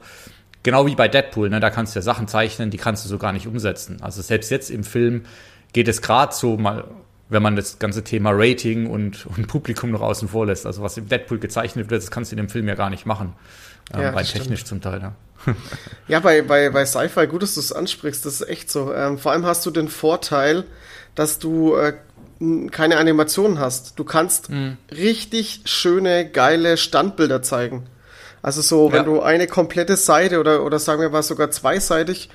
[0.64, 3.18] genau wie bei Deadpool, ne, da kannst du ja Sachen zeichnen, die kannst du so
[3.18, 4.02] gar nicht umsetzen.
[4.02, 5.26] Also selbst jetzt im Film
[5.74, 6.86] geht es gerade so mal,
[7.32, 10.66] wenn man das ganze Thema Rating und, und Publikum noch außen vor lässt.
[10.66, 13.06] Also was im Deadpool gezeichnet wird, das kannst du in dem Film ja gar nicht
[13.06, 13.34] machen.
[13.94, 15.14] Ähm, ja, rein technisch zum Teil, ja.
[16.08, 18.94] ja, bei, bei, bei Sci-Fi, gut, dass du es ansprichst, das ist echt so.
[18.94, 20.66] Ähm, vor allem hast du den Vorteil,
[21.16, 21.94] dass du äh,
[22.70, 23.98] keine Animationen hast.
[23.98, 24.78] Du kannst mhm.
[24.92, 27.88] richtig schöne, geile Standbilder zeigen.
[28.44, 29.04] Also so, wenn ja.
[29.04, 32.30] du eine komplette Seite oder, oder sagen wir mal sogar zweiseitig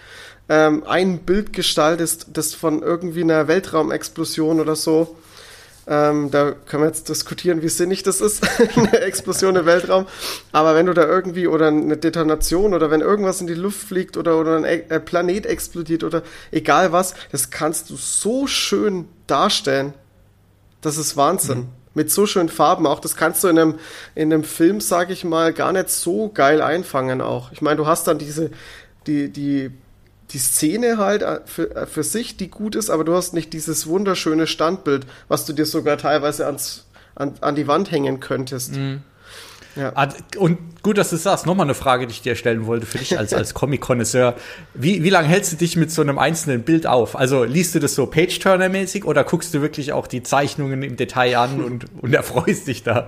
[0.48, 5.16] ähm, ein Bild gestaltest, das von irgendwie einer Weltraumexplosion oder so
[5.88, 8.42] ähm, da können wir jetzt diskutieren, wie sinnig das ist,
[8.76, 10.06] eine Explosion im Weltraum.
[10.50, 14.16] Aber wenn du da irgendwie oder eine Detonation oder wenn irgendwas in die Luft fliegt
[14.16, 19.94] oder, oder ein e-, Planet explodiert oder egal was, das kannst du so schön darstellen.
[20.80, 21.58] Das ist Wahnsinn.
[21.58, 21.68] Mhm.
[21.94, 22.98] Mit so schönen Farben auch.
[22.98, 23.78] Das kannst du in einem,
[24.14, 27.52] in einem Film, sag ich mal, gar nicht so geil einfangen auch.
[27.52, 28.50] Ich meine, du hast dann diese,
[29.06, 29.70] die, die
[30.30, 33.52] die Szene halt äh, für, äh, für sich, die gut ist, aber du hast nicht
[33.52, 36.84] dieses wunderschöne Standbild, was du dir sogar teilweise ans,
[37.14, 38.76] an, an die Wand hängen könntest.
[38.76, 39.02] Mhm.
[39.76, 39.92] Ja.
[40.38, 43.18] Und gut, dass du sagst, nochmal eine Frage, die ich dir stellen wollte für dich
[43.18, 44.34] als, als Comic-Konnoisseur.
[44.72, 47.14] Wie, wie lange hältst du dich mit so einem einzelnen Bild auf?
[47.14, 51.36] Also liest du das so Page-Turner-mäßig oder guckst du wirklich auch die Zeichnungen im Detail
[51.36, 53.06] an und, und erfreust dich da?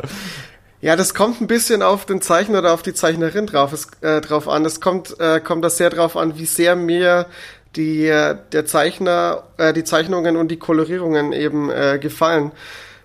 [0.81, 4.21] Ja, das kommt ein bisschen auf den Zeichner oder auf die Zeichnerin drauf, es, äh,
[4.21, 4.65] drauf an.
[4.65, 7.27] Es kommt, äh, kommt das sehr drauf an, wie sehr mir
[7.75, 12.53] die, äh, der Zeichner, äh, die Zeichnungen und die Kolorierungen eben äh, gefallen.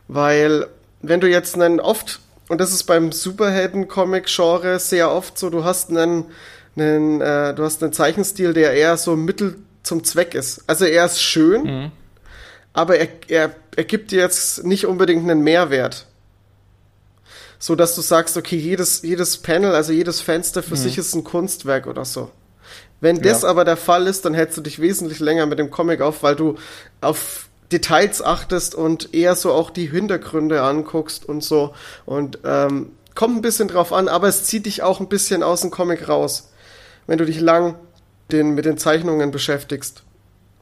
[0.07, 0.67] Weil,
[1.01, 5.89] wenn du jetzt einen oft, und das ist beim Superhelden-Comic-Genre sehr oft so, du hast
[5.89, 6.25] einen,
[6.75, 10.63] einen äh, du hast einen Zeichenstil, der eher so mittel zum Zweck ist.
[10.67, 11.91] Also er ist schön, mhm.
[12.71, 16.05] aber er, er, er gibt dir jetzt nicht unbedingt einen Mehrwert
[17.63, 20.79] so dass du sagst, okay, jedes, jedes Panel, also jedes Fenster für mhm.
[20.79, 22.29] sich ist ein Kunstwerk oder so.
[22.99, 23.47] Wenn das ja.
[23.47, 26.35] aber der Fall ist, dann hältst du dich wesentlich länger mit dem Comic auf, weil
[26.35, 26.55] du
[26.99, 31.73] auf Details achtest und eher so auch die Hintergründe anguckst und so.
[32.05, 35.61] Und ähm, kommt ein bisschen drauf an, aber es zieht dich auch ein bisschen aus
[35.61, 36.51] dem Comic raus,
[37.07, 37.75] wenn du dich lang
[38.33, 40.03] den, mit den Zeichnungen beschäftigst.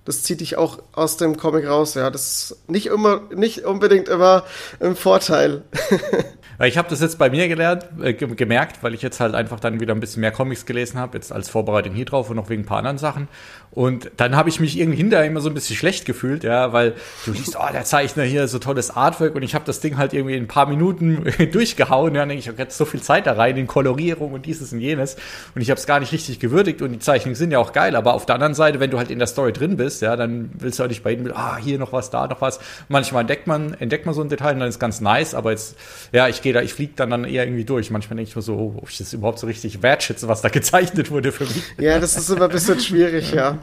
[0.06, 2.10] Das zieht dich auch aus dem Comic raus, ja.
[2.10, 4.44] Das ist nicht immer, nicht unbedingt immer
[4.80, 5.64] ein Vorteil.
[6.68, 9.80] Ich habe das jetzt bei mir gelernt, äh, gemerkt, weil ich jetzt halt einfach dann
[9.80, 12.62] wieder ein bisschen mehr Comics gelesen habe, jetzt als Vorbereitung hier drauf und noch wegen
[12.62, 13.28] ein paar anderen Sachen.
[13.72, 16.94] Und dann habe ich mich irgendwie hinterher immer so ein bisschen schlecht gefühlt, ja, weil
[17.26, 20.14] du siehst, oh, der Zeichner hier, so tolles Artwork und ich habe das Ding halt
[20.14, 22.14] irgendwie in ein paar Minuten durchgehauen.
[22.14, 24.46] Ja, dann denke ich, ich habe jetzt so viel Zeit da rein in Kolorierung und
[24.46, 25.16] dieses und jenes
[25.56, 27.96] und ich habe es gar nicht richtig gewürdigt und die Zeichnungen sind ja auch geil,
[27.96, 30.52] aber auf der anderen Seite, wenn du halt in der Story drin bist, ja, dann
[30.54, 32.60] willst du auch nicht bei jedem, ah, hier noch was, da noch was.
[32.88, 35.76] Manchmal entdeckt man, entdeckt man so ein Detail und dann ist ganz nice, aber jetzt,
[36.12, 37.92] ja, ich gehe gehe da, ich fliege dann, dann eher irgendwie durch.
[37.92, 40.50] Manchmal denke ich mir so, oh, ob ich das überhaupt so richtig wertschätze, was da
[40.50, 41.64] gezeichnet wurde für mich.
[41.80, 43.60] Ja, das ist immer ein bisschen schwierig, ja.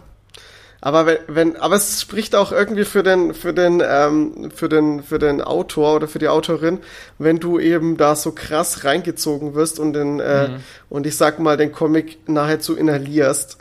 [0.80, 5.02] Aber wenn, wenn, aber es spricht auch irgendwie für den, für den, ähm, für den,
[5.02, 6.78] für den Autor oder für die Autorin,
[7.18, 10.56] wenn du eben da so krass reingezogen wirst und den, äh, mhm.
[10.88, 13.58] und ich sag mal den Comic nahezu inhalierst.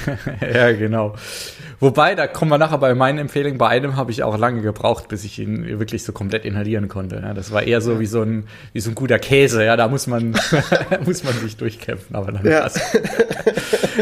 [0.54, 1.16] ja, genau.
[1.80, 3.56] Wobei, da kommen wir nachher bei meinen Empfehlungen.
[3.56, 7.16] Bei einem habe ich auch lange gebraucht, bis ich ihn wirklich so komplett inhalieren konnte.
[7.16, 9.64] Ja, das war eher so wie so ein, wie so ein guter Käse.
[9.64, 10.32] Ja, da muss man,
[11.06, 12.14] muss man sich durchkämpfen.
[12.14, 12.68] Aber dann ja.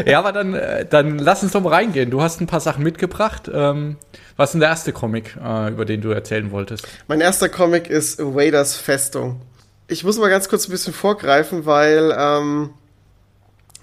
[0.05, 2.11] ja, aber dann, äh, dann lass uns doch mal reingehen.
[2.11, 3.49] Du hast ein paar Sachen mitgebracht.
[3.51, 3.95] Ähm,
[4.35, 6.85] was ist denn der erste Comic, äh, über den du erzählen wolltest?
[7.07, 9.41] Mein erster Comic ist Waders Festung.
[9.87, 12.71] Ich muss mal ganz kurz ein bisschen vorgreifen, weil ähm,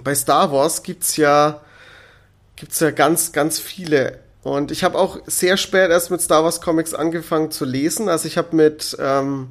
[0.05, 1.63] bei Star Wars gibt's ja
[2.57, 4.19] gibt's ja ganz, ganz viele.
[4.43, 8.09] Und ich habe auch sehr spät erst mit Star Wars Comics angefangen zu lesen.
[8.09, 9.49] Also ich habe mit, ähm,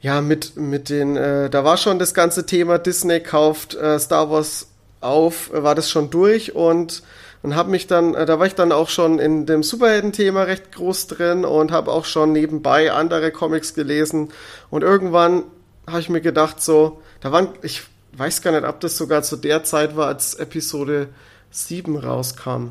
[0.00, 4.30] ja, mit, mit den, äh, da war schon das ganze Thema Disney kauft äh, Star
[4.30, 4.68] Wars
[5.00, 7.02] auf, war das schon durch und
[7.42, 10.72] und habe mich dann, äh, da war ich dann auch schon in dem Superhelden-Thema recht
[10.72, 14.28] groß drin und habe auch schon nebenbei andere Comics gelesen
[14.70, 15.44] und irgendwann
[15.86, 17.82] habe ich mir gedacht so, da waren, ich
[18.16, 21.08] weiß gar nicht, ob das sogar zu der Zeit war, als Episode
[21.52, 22.70] 7 rauskam.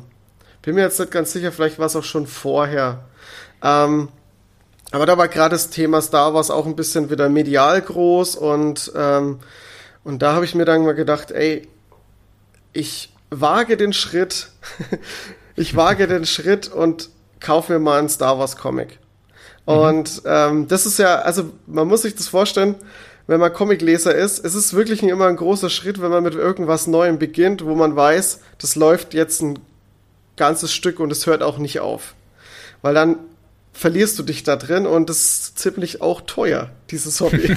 [0.60, 3.04] Bin mir jetzt nicht ganz sicher, vielleicht war es auch schon vorher.
[3.62, 4.08] Ähm,
[4.90, 8.92] aber da war gerade das Thema Star Wars auch ein bisschen wieder medial groß und,
[8.94, 9.40] ähm,
[10.04, 11.66] und da habe ich mir dann mal gedacht, ey,
[12.72, 14.48] ich wage den Schritt,
[15.56, 17.08] ich wage den Schritt und
[17.40, 18.98] kaufe mir mal einen Star Wars Comic.
[19.66, 19.72] Mhm.
[19.72, 22.74] Und ähm, das ist ja, also man muss sich das vorstellen,
[23.26, 26.86] wenn man Comicleser ist, es ist wirklich immer ein großer Schritt, wenn man mit irgendwas
[26.86, 29.58] Neuem beginnt, wo man weiß, das läuft jetzt ein
[30.36, 32.14] ganzes Stück und es hört auch nicht auf.
[32.82, 33.18] Weil dann
[33.72, 37.56] verlierst du dich da drin und das ist ziemlich auch teuer, dieses Hobby.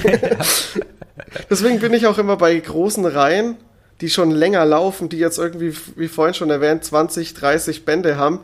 [1.50, 3.56] Deswegen bin ich auch immer bei großen Reihen,
[4.00, 8.40] die schon länger laufen, die jetzt irgendwie, wie vorhin schon erwähnt, 20, 30 Bände haben,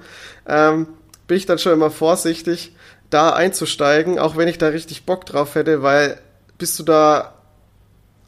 [0.47, 0.87] ähm,
[1.27, 2.75] bin ich dann schon immer vorsichtig,
[3.11, 6.19] da einzusteigen, auch wenn ich da richtig Bock drauf hätte, weil
[6.63, 7.35] bis du da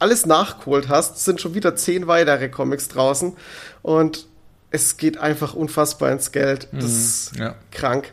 [0.01, 3.37] alles nachgeholt hast, sind schon wieder zehn weitere Comics draußen
[3.81, 4.27] und
[4.73, 6.67] es geht einfach unfassbar ins Geld.
[6.73, 7.55] Das mhm, ist ja.
[7.71, 8.13] krank.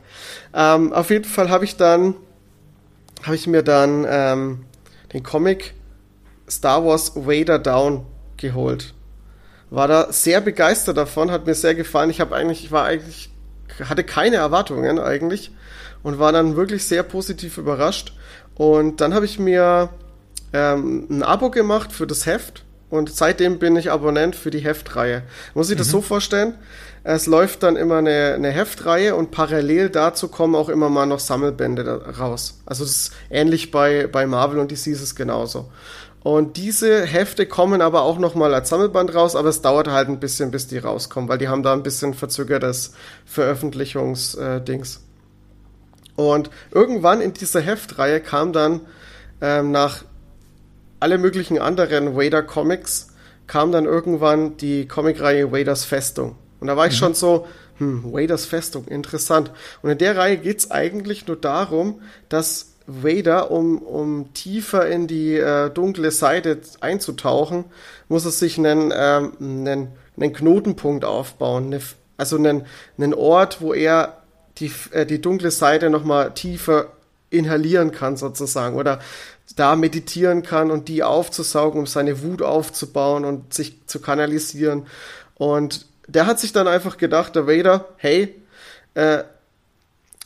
[0.53, 2.13] Ähm, auf jeden Fall habe ich dann,
[3.23, 4.65] habe ich mir dann ähm,
[5.11, 5.73] den Comic
[6.47, 8.05] Star Wars Vader Down
[8.37, 8.93] geholt.
[9.71, 12.11] War da sehr begeistert davon, hat mir sehr gefallen.
[12.11, 13.31] Ich habe eigentlich, ich war eigentlich,
[13.85, 15.49] hatte keine Erwartungen eigentlich
[16.03, 18.13] und war dann wirklich sehr positiv überrascht.
[18.53, 19.89] Und dann habe ich mir
[20.53, 25.23] ähm, ein Abo gemacht für das Heft und seitdem bin ich Abonnent für die Heftreihe.
[25.53, 25.91] Muss ich das mhm.
[25.91, 26.55] so vorstellen?
[27.03, 31.19] Es läuft dann immer eine, eine Heftreihe und parallel dazu kommen auch immer mal noch
[31.19, 32.61] Sammelbände raus.
[32.65, 35.71] Also das ist ähnlich bei, bei Marvel und DC ist es genauso.
[36.21, 40.07] Und diese Hefte kommen aber auch noch mal als Sammelband raus, aber es dauert halt
[40.07, 42.93] ein bisschen, bis die rauskommen, weil die haben da ein bisschen verzögertes
[43.25, 44.97] Veröffentlichungsdings.
[44.97, 48.81] Äh, und irgendwann in dieser Heftreihe kam dann
[49.41, 50.03] ähm, nach
[51.01, 53.07] alle möglichen anderen Vader Comics
[53.47, 56.35] kam dann irgendwann die Comicreihe Vaders Festung.
[56.59, 56.97] Und da war ich mhm.
[56.97, 57.47] schon so,
[57.79, 59.51] hm, Vaders Festung, interessant.
[59.81, 65.35] Und in der Reihe geht's eigentlich nur darum, dass Vader, um, um tiefer in die
[65.35, 67.65] äh, dunkle Seite einzutauchen,
[68.07, 69.87] muss er sich einen, ähm, einen,
[70.17, 71.65] einen Knotenpunkt aufbauen.
[71.65, 71.81] Eine,
[72.17, 72.65] also einen,
[72.97, 74.21] einen Ort, wo er
[74.59, 76.87] die, äh, die dunkle Seite nochmal tiefer
[77.31, 78.75] inhalieren kann, sozusagen.
[78.75, 78.99] Oder
[79.55, 84.87] da meditieren kann und die aufzusaugen, um seine Wut aufzubauen und sich zu kanalisieren.
[85.35, 88.35] Und der hat sich dann einfach gedacht, der Vader, hey,
[88.93, 89.23] äh,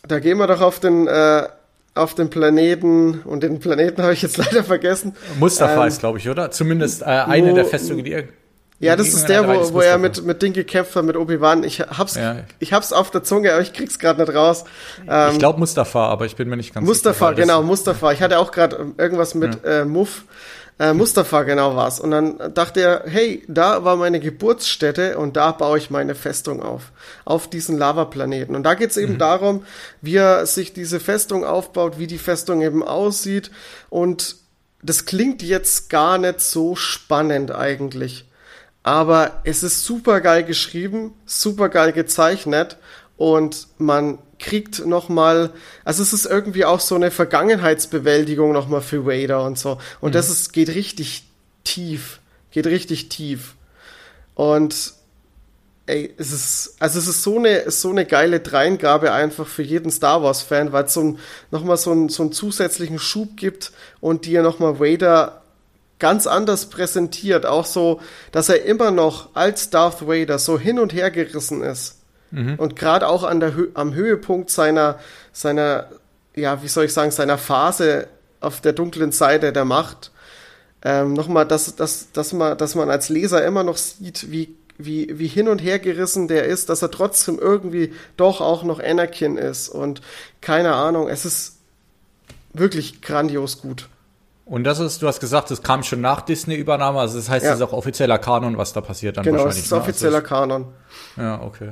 [0.08, 1.48] da gehen wir doch auf den, äh,
[1.94, 5.16] auf dem Planeten, und den Planeten habe ich jetzt leider vergessen.
[5.40, 6.52] Mustafa ähm, ist, glaube ich, oder?
[6.52, 8.24] Zumindest äh, eine der Festungen, die er
[8.80, 11.64] ja, das ist der, wo, wo er mit, mit Ding gekämpft hat, mit Obi-Wan.
[11.64, 12.38] Ich hab's, ja.
[12.60, 14.66] ich hab's auf der Zunge, aber ich krieg's gerade nicht raus.
[15.08, 17.32] Ähm, ich glaube Mustafa, aber ich bin mir nicht ganz Mustafa, sicher.
[17.32, 18.12] Mustafa, genau, Mustafa.
[18.12, 19.82] Ich hatte auch gerade irgendwas mit ja.
[19.82, 20.26] äh, Muff.
[20.78, 22.02] Äh, Mustafa genau war's.
[22.02, 26.62] Und dann dachte er, hey, da war meine Geburtsstätte und da baue ich meine Festung
[26.62, 26.92] auf.
[27.24, 28.58] Auf diesen Lavaplaneten.
[28.58, 29.20] Und da geht's eben mhm.
[29.20, 29.64] darum,
[30.02, 33.52] wie er sich diese Festung aufbaut, wie die Festung eben aussieht.
[33.90, 34.36] Und
[34.84, 38.25] das klingt jetzt gar nicht so spannend eigentlich
[38.86, 42.78] aber es ist super geil geschrieben, super geil gezeichnet
[43.18, 45.50] und man kriegt noch mal,
[45.84, 50.12] also es ist irgendwie auch so eine Vergangenheitsbewältigung noch mal für Vader und so und
[50.12, 50.14] mhm.
[50.14, 51.24] das ist geht richtig
[51.64, 52.20] tief,
[52.52, 53.56] geht richtig tief
[54.36, 54.94] und
[55.88, 59.90] ey, es ist, also es ist so eine, so eine geile Dreingabe einfach für jeden
[59.90, 61.20] Star Wars Fan, weil es so ein,
[61.50, 65.42] noch mal so, ein, so einen zusätzlichen Schub gibt und dir noch mal Vader
[66.00, 67.46] ganz anders präsentiert.
[67.46, 72.00] Auch so, dass er immer noch als Darth Vader so hin und her gerissen ist.
[72.32, 72.56] Mhm.
[72.56, 75.00] Und gerade auch an der, am Höhepunkt seiner,
[75.32, 75.88] seiner,
[76.36, 78.08] ja, wie soll ich sagen, seiner Phase
[78.42, 80.12] auf der dunklen Seite der Macht.
[80.84, 85.18] Ähm, Nochmal, dass, dass, dass, man, dass man als Leser immer noch sieht, wie, wie,
[85.18, 89.38] wie hin und her gerissen der ist, dass er trotzdem irgendwie doch auch noch Anakin
[89.38, 89.70] ist.
[89.70, 90.02] Und
[90.42, 91.58] keine Ahnung, es ist
[92.54, 93.88] wirklich grandios gut.
[94.46, 97.52] Und das ist, du hast gesagt, es kam schon nach Disney-Übernahme, also das heißt, ja.
[97.52, 99.68] das ist auch offizieller Kanon, was da passiert dann genau, wahrscheinlich.
[99.68, 99.94] Genau, es ist ne?
[99.94, 100.66] offizieller also Kanon.
[101.18, 101.72] Ja, okay.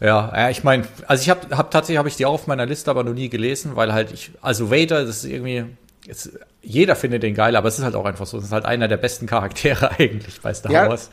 [0.00, 2.66] Ja, ja, ich meine, also ich habe hab, tatsächlich habe ich die auch auf meiner
[2.66, 5.66] Liste, aber noch nie gelesen, weil halt ich, also Vader, das ist irgendwie,
[6.06, 6.30] jetzt,
[6.62, 8.88] jeder findet den geil, aber es ist halt auch einfach so, es ist halt einer
[8.88, 10.88] der besten Charaktere eigentlich bei Star ja.
[10.88, 11.10] Wars.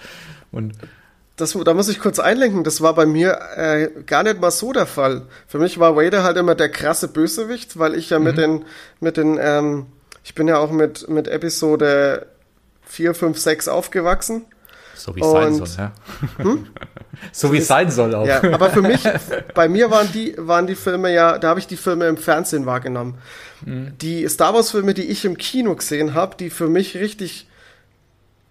[0.52, 0.74] Und
[1.36, 4.74] das, da muss ich kurz einlenken, das war bei mir äh, gar nicht mal so
[4.74, 5.28] der Fall.
[5.46, 8.26] Für mich war Vader halt immer der krasse Bösewicht, weil ich ja mhm.
[8.26, 8.66] mit den,
[9.02, 9.86] mit den ähm,
[10.30, 12.28] ich bin ja auch mit, mit Episode
[12.84, 14.46] 4, 5, 6 aufgewachsen.
[14.94, 15.92] So wie es sein soll, ja.
[16.38, 16.68] Hm?
[17.32, 18.28] so wie es sein soll auch.
[18.28, 19.02] Ja, aber für mich,
[19.56, 22.68] bei mir waren die, waren die Filme ja, da habe ich die Filme im Fernsehen
[22.68, 23.18] wahrgenommen.
[23.66, 23.98] Mhm.
[23.98, 27.48] Die Star Wars-Filme, die ich im Kino gesehen habe, die für mich richtig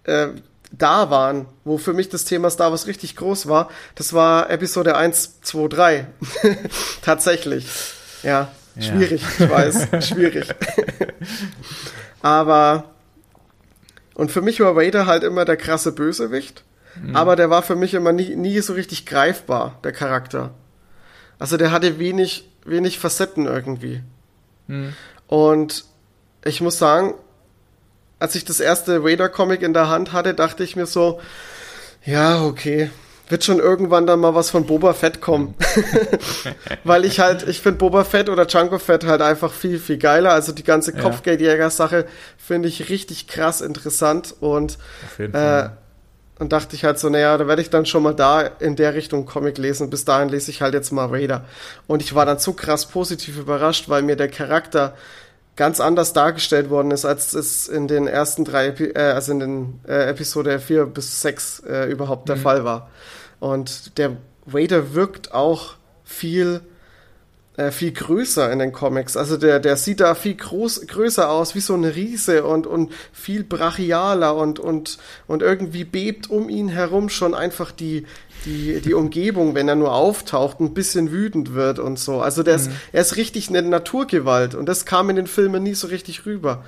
[0.03, 0.27] äh,
[0.73, 4.97] da waren, wo für mich das Thema Star Wars richtig groß war, das war Episode
[4.97, 6.07] 1, 2, 3.
[7.03, 7.67] Tatsächlich.
[8.21, 8.51] Ja.
[8.79, 10.53] Schwierig, ich weiß, schwierig.
[12.21, 12.85] aber
[14.13, 16.63] und für mich war Vader halt immer der krasse Bösewicht,
[17.01, 17.15] mhm.
[17.15, 20.51] aber der war für mich immer nie, nie so richtig greifbar, der Charakter.
[21.39, 24.01] Also der hatte wenig, wenig Facetten irgendwie.
[24.67, 24.93] Mhm.
[25.27, 25.85] Und
[26.43, 27.13] ich muss sagen,
[28.19, 31.21] als ich das erste Vader-Comic in der Hand hatte, dachte ich mir so,
[32.03, 32.89] ja, okay,
[33.29, 35.53] wird schon irgendwann dann mal was von Boba Fett kommen.
[36.83, 40.33] Weil ich halt, ich finde Boba Fett oder Junko Fett halt einfach viel, viel geiler.
[40.33, 41.01] Also die ganze ja.
[41.01, 42.05] Kopfgeldjäger-Sache
[42.37, 44.79] finde ich richtig krass interessant und,
[45.19, 45.69] äh,
[46.39, 48.95] und dachte ich halt so, naja, da werde ich dann schon mal da in der
[48.95, 49.91] Richtung Comic lesen.
[49.91, 51.45] Bis dahin lese ich halt jetzt mal Raider.
[51.85, 54.95] Und ich war dann so krass positiv überrascht, weil mir der Charakter
[55.55, 59.79] ganz anders dargestellt worden ist, als es in den ersten drei, äh, also in den
[59.87, 62.41] äh, Episode 4 bis 6 äh, überhaupt der mhm.
[62.41, 62.89] Fall war.
[63.39, 66.61] Und der Vader wirkt auch viel
[67.59, 69.17] äh, viel größer in den Comics.
[69.17, 72.93] Also der, der sieht da viel groß, größer aus, wie so ein Riese und, und
[73.11, 74.97] viel brachialer und, und,
[75.27, 78.05] und irgendwie bebt um ihn herum schon einfach die,
[78.45, 82.21] die, die Umgebung, wenn er nur auftaucht, ein bisschen wütend wird und so.
[82.21, 82.63] Also der mhm.
[82.63, 86.25] ist, er ist richtig eine Naturgewalt und das kam in den Filmen nie so richtig
[86.25, 86.63] rüber.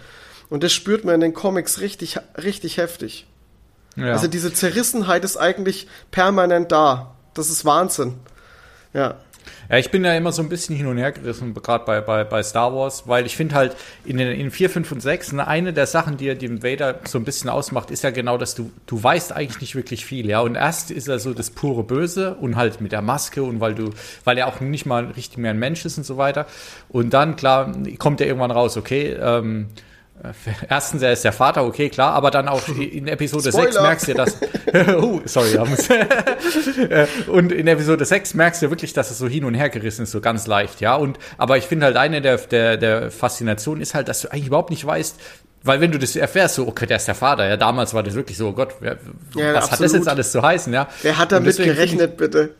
[0.49, 3.27] Und das spürt man in den Comics richtig, richtig heftig.
[3.95, 4.13] Ja.
[4.13, 7.15] Also diese Zerrissenheit ist eigentlich permanent da.
[7.33, 8.15] Das ist Wahnsinn.
[8.93, 9.15] Ja.
[9.69, 12.23] Ja, ich bin ja immer so ein bisschen hin und her gerissen, gerade bei, bei,
[12.23, 15.47] bei Star Wars, weil ich finde halt in den in 4, 5 und 6, ne,
[15.47, 18.71] eine der Sachen, die den Vader so ein bisschen ausmacht, ist ja genau, dass du,
[18.85, 20.41] du weißt eigentlich nicht wirklich viel, ja.
[20.41, 23.73] Und erst ist er so das pure Böse und halt mit der Maske und weil
[23.73, 23.91] du,
[24.25, 26.47] weil er auch nicht mal richtig mehr ein Mensch ist und so weiter.
[26.89, 29.90] Und dann, klar, kommt er irgendwann raus, okay, ähm, äh,
[30.69, 33.71] erstens, er ist der Vater, okay, klar, aber dann auch in Episode Spoiler.
[33.71, 34.37] 6 merkst du, dass.
[34.97, 35.53] oh, sorry,
[36.89, 40.03] äh, Und in Episode 6 merkst du wirklich, dass es so hin und her gerissen
[40.03, 40.95] ist, so ganz leicht, ja.
[40.95, 44.47] Und aber ich finde halt eine der, der, der Faszinationen ist halt, dass du eigentlich
[44.47, 45.19] überhaupt nicht weißt,
[45.63, 48.15] weil wenn du das erfährst, so, okay, der ist der Vater, ja, damals war das
[48.15, 48.97] wirklich so, oh Gott, wer,
[49.35, 49.71] ja, was absolut.
[49.71, 50.87] hat das jetzt alles zu heißen, ja?
[51.03, 52.55] Wer hat damit gerechnet, bitte?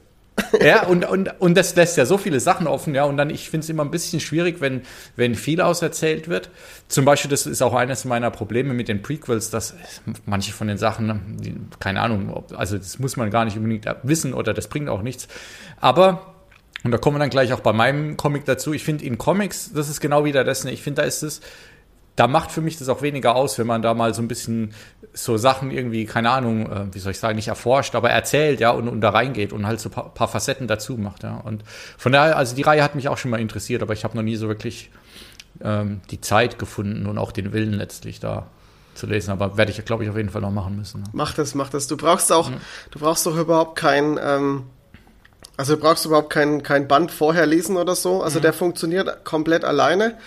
[0.62, 3.04] Ja, und, und, und das lässt ja so viele Sachen offen, ja.
[3.04, 4.82] Und dann, ich finde es immer ein bisschen schwierig, wenn,
[5.15, 6.50] wenn viel auserzählt wird.
[6.88, 9.76] Zum Beispiel, das ist auch eines meiner Probleme mit den Prequels, dass
[10.26, 14.54] manche von den Sachen, keine Ahnung, also das muss man gar nicht unbedingt wissen oder
[14.54, 15.28] das bringt auch nichts.
[15.80, 16.34] Aber
[16.84, 18.74] Und da kommen wir dann gleich auch bei meinem Comic dazu.
[18.74, 20.72] Ich finde in Comics, das ist genau wieder das, ne?
[20.72, 21.41] ich finde, da ist es,
[22.15, 24.74] da macht für mich das auch weniger aus, wenn man da mal so ein bisschen
[25.13, 28.71] so Sachen irgendwie, keine Ahnung, äh, wie soll ich sagen, nicht erforscht, aber erzählt, ja,
[28.71, 31.38] und, und da reingeht und halt so paar, paar Facetten dazu macht, ja.
[31.38, 31.63] Und
[31.97, 34.24] von daher, also die Reihe hat mich auch schon mal interessiert, aber ich habe noch
[34.24, 34.89] nie so wirklich
[35.63, 38.47] ähm, die Zeit gefunden und auch den Willen letztlich da
[38.95, 39.32] zu lesen.
[39.32, 41.04] Aber werde ich, glaube ich, auf jeden Fall noch machen müssen.
[41.04, 41.10] Ja.
[41.13, 41.88] Mach das, mach das.
[41.88, 42.58] Du brauchst auch, mhm.
[42.91, 44.63] du brauchst doch überhaupt kein, ähm,
[45.58, 48.21] also du brauchst überhaupt kein, kein Band vorher lesen oder so.
[48.21, 48.43] Also mhm.
[48.43, 50.17] der funktioniert komplett alleine.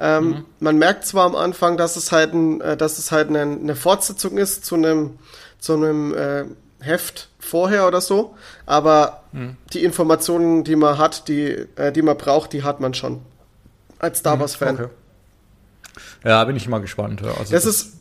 [0.00, 0.44] Ähm, mhm.
[0.60, 3.76] Man merkt zwar am Anfang, dass es halt, ein, äh, dass es halt eine, eine
[3.76, 5.18] Fortsetzung ist zu einem,
[5.58, 6.44] zu einem äh,
[6.80, 8.34] Heft vorher oder so,
[8.64, 9.58] aber mhm.
[9.74, 13.20] die Informationen, die man hat, die, äh, die man braucht, die hat man schon
[13.98, 14.40] als Star mhm.
[14.40, 14.74] Wars Fan.
[14.76, 14.88] Okay.
[16.24, 17.22] Ja, bin ich mal gespannt.
[17.22, 17.92] Also das, das ist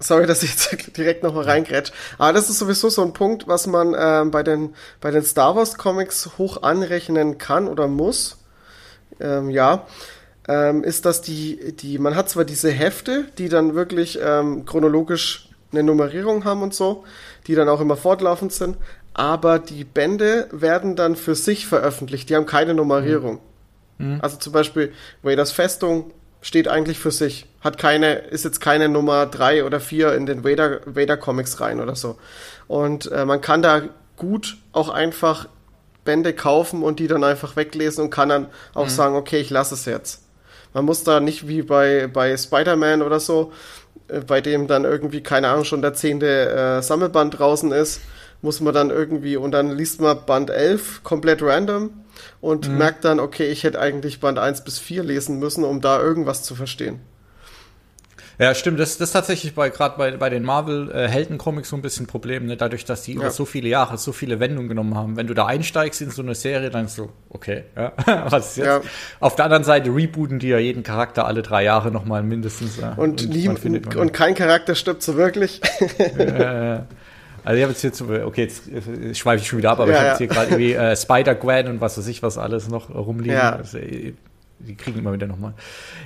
[0.00, 1.92] Sorry, dass ich jetzt direkt nochmal reingrätsch.
[2.18, 5.54] Aber das ist sowieso so ein Punkt, was man ähm, bei, den, bei den Star
[5.54, 8.38] Wars Comics hoch anrechnen kann oder muss.
[9.20, 9.86] Ähm, ja.
[10.46, 15.48] Ähm, ist, dass die, die, man hat zwar diese Hefte, die dann wirklich ähm, chronologisch
[15.72, 17.04] eine Nummerierung haben und so,
[17.46, 18.76] die dann auch immer fortlaufend sind,
[19.14, 23.38] aber die Bände werden dann für sich veröffentlicht, die haben keine Nummerierung.
[23.98, 24.18] Mhm.
[24.20, 26.10] Also zum Beispiel Vaders Festung
[26.42, 27.46] steht eigentlich für sich.
[27.60, 31.80] Hat keine, ist jetzt keine Nummer drei oder vier in den Vader, Vader Comics rein
[31.80, 32.18] oder so.
[32.66, 33.82] Und äh, man kann da
[34.16, 35.48] gut auch einfach
[36.04, 38.90] Bände kaufen und die dann einfach weglesen und kann dann auch mhm.
[38.90, 40.23] sagen, okay, ich lasse es jetzt.
[40.74, 43.52] Man muss da nicht wie bei, bei Spider-Man oder so,
[44.08, 48.00] äh, bei dem dann irgendwie, keine Ahnung, schon der zehnte äh, Sammelband draußen ist,
[48.42, 51.90] muss man dann irgendwie, und dann liest man Band 11 komplett random
[52.40, 52.76] und mhm.
[52.76, 56.42] merkt dann, okay, ich hätte eigentlich Band 1 bis 4 lesen müssen, um da irgendwas
[56.42, 57.00] zu verstehen.
[58.38, 58.80] Ja, stimmt.
[58.80, 62.46] Das, das ist tatsächlich bei gerade bei, bei den Marvel-Helden-Comics so ein bisschen ein Problem,
[62.46, 62.56] ne?
[62.56, 63.20] dadurch, dass die ja.
[63.20, 65.16] über so viele Jahre so viele Wendungen genommen haben.
[65.16, 67.92] Wenn du da einsteigst in so eine Serie, dann so, okay, ja,
[68.30, 68.66] was ist jetzt?
[68.66, 68.80] Ja.
[69.20, 72.80] Auf der anderen Seite rebooten die ja jeden Charakter alle drei Jahre nochmal mindestens.
[72.80, 72.94] Ja.
[72.94, 73.56] Und, und, lieben,
[73.96, 75.60] und kein Charakter stirbt so wirklich.
[76.18, 76.86] ja,
[77.44, 79.96] also ich habe jetzt hier zu, okay, jetzt schweife ich schon wieder ab, aber ja,
[79.96, 82.88] ich habe jetzt hier gerade irgendwie äh, Spider-Gwen und was weiß ich, was alles noch
[82.88, 83.36] rumliegen.
[83.36, 83.56] Ja.
[83.56, 84.14] Also, äh,
[84.64, 85.54] die kriegen immer wieder nochmal.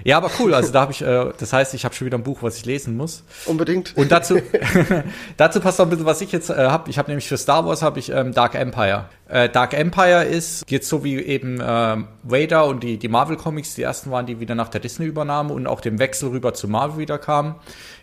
[0.05, 0.55] Ja, aber cool.
[0.55, 2.67] Also da habe ich, äh, das heißt, ich habe schon wieder ein Buch, was ich
[2.67, 3.25] lesen muss.
[3.47, 3.97] Unbedingt.
[3.97, 4.39] Und dazu,
[5.37, 6.91] dazu passt auch ein bisschen, was ich jetzt äh, habe.
[6.91, 9.07] Ich habe nämlich für Star Wars habe ich ähm, Dark Empire.
[9.29, 13.75] Äh, Dark Empire ist jetzt so wie eben äh, Vader und die die Marvel Comics,
[13.75, 16.69] die ersten waren, die wieder nach der Disney Übernahme und auch dem Wechsel rüber zu
[16.69, 17.55] Marvel wieder kamen.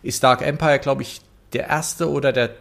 [0.04, 1.22] Ist Dark Empire, glaube ich,
[1.54, 2.52] der erste oder der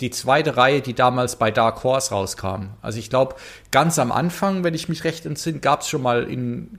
[0.00, 2.68] die zweite Reihe, die damals bei Dark Horse rauskam.
[2.82, 3.36] Also ich glaube,
[3.70, 6.78] ganz am Anfang, wenn ich mich recht entsinne, gab es schon mal in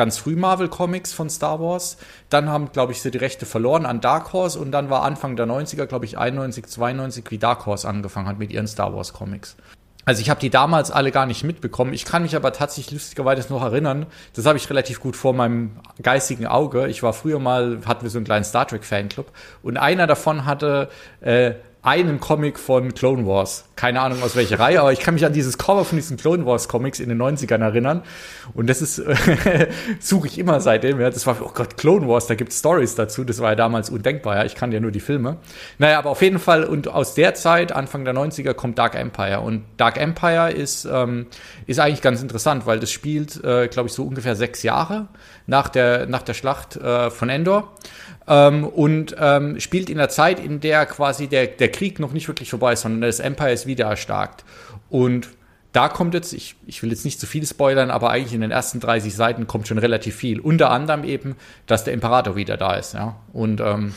[0.00, 1.98] ganz früh Marvel Comics von Star Wars.
[2.30, 5.36] Dann haben, glaube ich, sie die Rechte verloren an Dark Horse und dann war Anfang
[5.36, 9.12] der 90er, glaube ich, 91, 92, wie Dark Horse angefangen hat mit ihren Star Wars
[9.12, 9.56] Comics.
[10.06, 11.92] Also ich habe die damals alle gar nicht mitbekommen.
[11.92, 14.06] Ich kann mich aber tatsächlich lustigerweise noch erinnern.
[14.32, 16.88] Das habe ich relativ gut vor meinem geistigen Auge.
[16.88, 19.30] Ich war früher mal, hatten wir so einen kleinen Star Trek Fanclub
[19.62, 20.88] und einer davon hatte
[21.20, 23.64] äh, einen Comic von Clone Wars.
[23.74, 26.44] Keine Ahnung aus welcher Reihe, aber ich kann mich an dieses Cover von diesen Clone
[26.44, 28.02] Wars Comics in den 90ern erinnern.
[28.52, 28.96] Und das ist,
[30.00, 31.00] suche ich immer seitdem.
[31.00, 31.08] Ja.
[31.08, 33.24] Das war, oh Gott, Clone Wars, da gibt es Stories dazu.
[33.24, 34.44] Das war ja damals undenkbar, ja.
[34.44, 35.38] Ich kann ja nur die Filme.
[35.78, 39.40] Naja, aber auf jeden Fall, und aus der Zeit, Anfang der 90er, kommt Dark Empire.
[39.40, 41.28] Und Dark Empire ist, ähm,
[41.66, 45.08] ist eigentlich ganz interessant, weil das spielt, äh, glaube ich, so ungefähr sechs Jahre
[45.50, 47.74] nach der, nach der Schlacht äh, von Endor
[48.26, 52.28] ähm, und ähm, spielt in der Zeit, in der quasi der, der Krieg noch nicht
[52.28, 54.44] wirklich vorbei ist, sondern das Empire ist wieder erstarkt.
[54.88, 55.28] Und
[55.72, 58.52] da kommt jetzt, ich, ich will jetzt nicht zu viel spoilern, aber eigentlich in den
[58.52, 60.40] ersten 30 Seiten kommt schon relativ viel.
[60.40, 61.36] Unter anderem eben,
[61.66, 63.16] dass der Imperator wieder da ist, ja.
[63.32, 63.92] Und ähm, äh,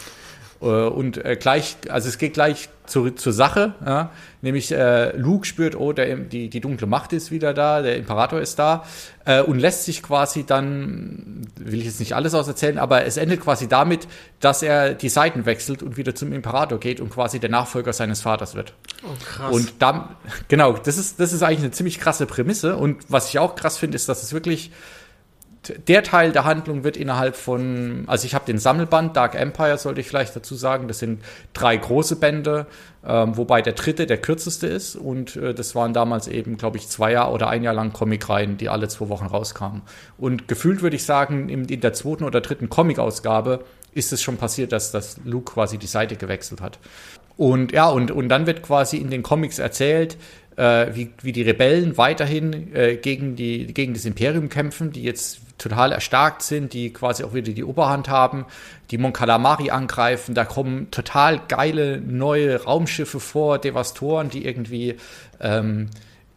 [0.70, 4.12] und äh, gleich, also es geht gleich zur, zur Sache, ja?
[4.42, 8.40] nämlich äh, Luke spürt, oh, der, die, die dunkle Macht ist wieder da, der Imperator
[8.40, 8.86] ist da
[9.26, 13.42] äh, und lässt sich quasi dann, will ich jetzt nicht alles auserzählen, aber es endet
[13.42, 14.08] quasi damit,
[14.40, 18.22] dass er die Seiten wechselt und wieder zum Imperator geht und quasi der Nachfolger seines
[18.22, 18.74] Vaters wird.
[19.04, 19.54] Oh, krass.
[19.54, 20.16] Und dann,
[20.48, 23.78] genau, das ist, das ist eigentlich eine ziemlich krasse Prämisse und was ich auch krass
[23.78, 24.72] finde, ist, dass es wirklich
[25.70, 30.02] der Teil der Handlung wird innerhalb von, also ich habe den Sammelband Dark Empire, sollte
[30.02, 30.88] ich vielleicht dazu sagen.
[30.88, 31.24] Das sind
[31.54, 32.68] drei große Bände,
[33.06, 34.96] ähm, wobei der dritte der kürzeste ist.
[34.96, 38.58] Und äh, das waren damals eben, glaube ich, zwei Jahre oder ein Jahr lang Comicreihen,
[38.58, 39.82] die alle zwei Wochen rauskamen.
[40.18, 44.38] Und gefühlt würde ich sagen, in, in der zweiten oder dritten Comic-Ausgabe ist es schon
[44.38, 46.80] passiert, dass, dass Luke quasi die Seite gewechselt hat.
[47.36, 50.18] Und ja, und, und dann wird quasi in den Comics erzählt,
[50.58, 55.42] äh, wie, wie die Rebellen weiterhin äh, gegen, die, gegen das Imperium kämpfen, die jetzt
[55.58, 58.46] total erstarkt sind, die quasi auch wieder die Oberhand haben,
[58.92, 60.36] die Mon Calamari angreifen.
[60.36, 64.96] Da kommen total geile neue Raumschiffe vor, Devastoren, die irgendwie
[65.40, 65.90] ähm,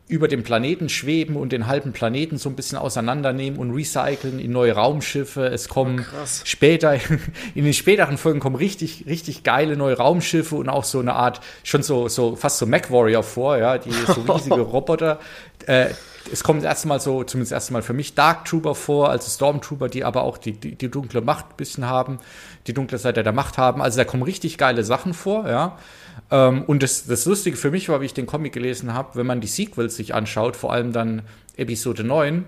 [0.08, 4.52] über den Planeten schweben und den halben Planeten so ein bisschen auseinandernehmen und recyceln in
[4.52, 5.46] neue Raumschiffe.
[5.46, 6.94] Es kommen oh, später,
[7.54, 11.40] in den späteren Folgen kommen richtig, richtig geile neue Raumschiffe und auch so eine Art,
[11.64, 15.18] schon so, so fast so Mac Warrior vor, ja, die so riesige Roboter.
[15.66, 15.86] Äh,
[16.32, 20.22] es kommt erstmal so, zumindest erstmal für mich, Dark Trooper vor, also Stormtrooper, die aber
[20.22, 22.18] auch die, die, die dunkle Macht ein bisschen haben,
[22.66, 23.82] die dunkle Seite der Macht haben.
[23.82, 25.78] Also da kommen richtig geile Sachen vor, ja.
[26.30, 29.26] Ähm, und das, das Lustige für mich war, wie ich den Comic gelesen habe, wenn
[29.26, 31.22] man die Sequels sich anschaut, vor allem dann
[31.56, 32.44] Episode 9,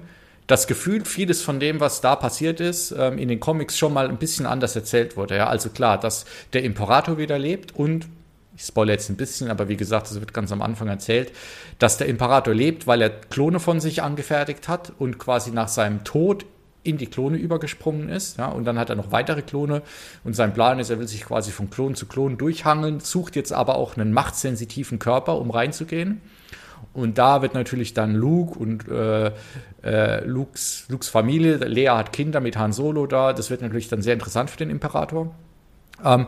[0.46, 4.08] das Gefühl, vieles von dem, was da passiert ist, ähm, in den Comics schon mal
[4.08, 5.36] ein bisschen anders erzählt wurde.
[5.36, 5.48] Ja?
[5.48, 6.24] Also klar, dass
[6.54, 8.08] der Imperator wieder lebt und
[8.58, 11.30] ich spoilere jetzt ein bisschen, aber wie gesagt, das wird ganz am Anfang erzählt,
[11.78, 16.02] dass der Imperator lebt, weil er Klone von sich angefertigt hat und quasi nach seinem
[16.02, 16.44] Tod
[16.82, 18.38] in die Klone übergesprungen ist.
[18.38, 19.82] Ja, und dann hat er noch weitere Klone.
[20.24, 23.52] Und sein Plan ist, er will sich quasi von Klon zu Klon durchhangeln, sucht jetzt
[23.52, 26.20] aber auch einen machtsensitiven Körper, um reinzugehen.
[26.92, 29.30] Und da wird natürlich dann Luke und äh,
[29.84, 33.32] äh, Lukes, Lukes Familie, Lea hat Kinder mit Han Solo da.
[33.32, 35.32] Das wird natürlich dann sehr interessant für den Imperator.
[36.04, 36.26] Ähm,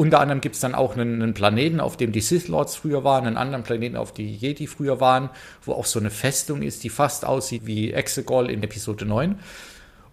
[0.00, 3.04] unter anderem gibt es dann auch einen, einen, Planeten, auf dem die Sith Lords früher
[3.04, 5.28] waren, einen anderen Planeten, auf dem die Jedi früher waren,
[5.62, 9.38] wo auch so eine Festung ist, die fast aussieht wie Exegol in Episode 9.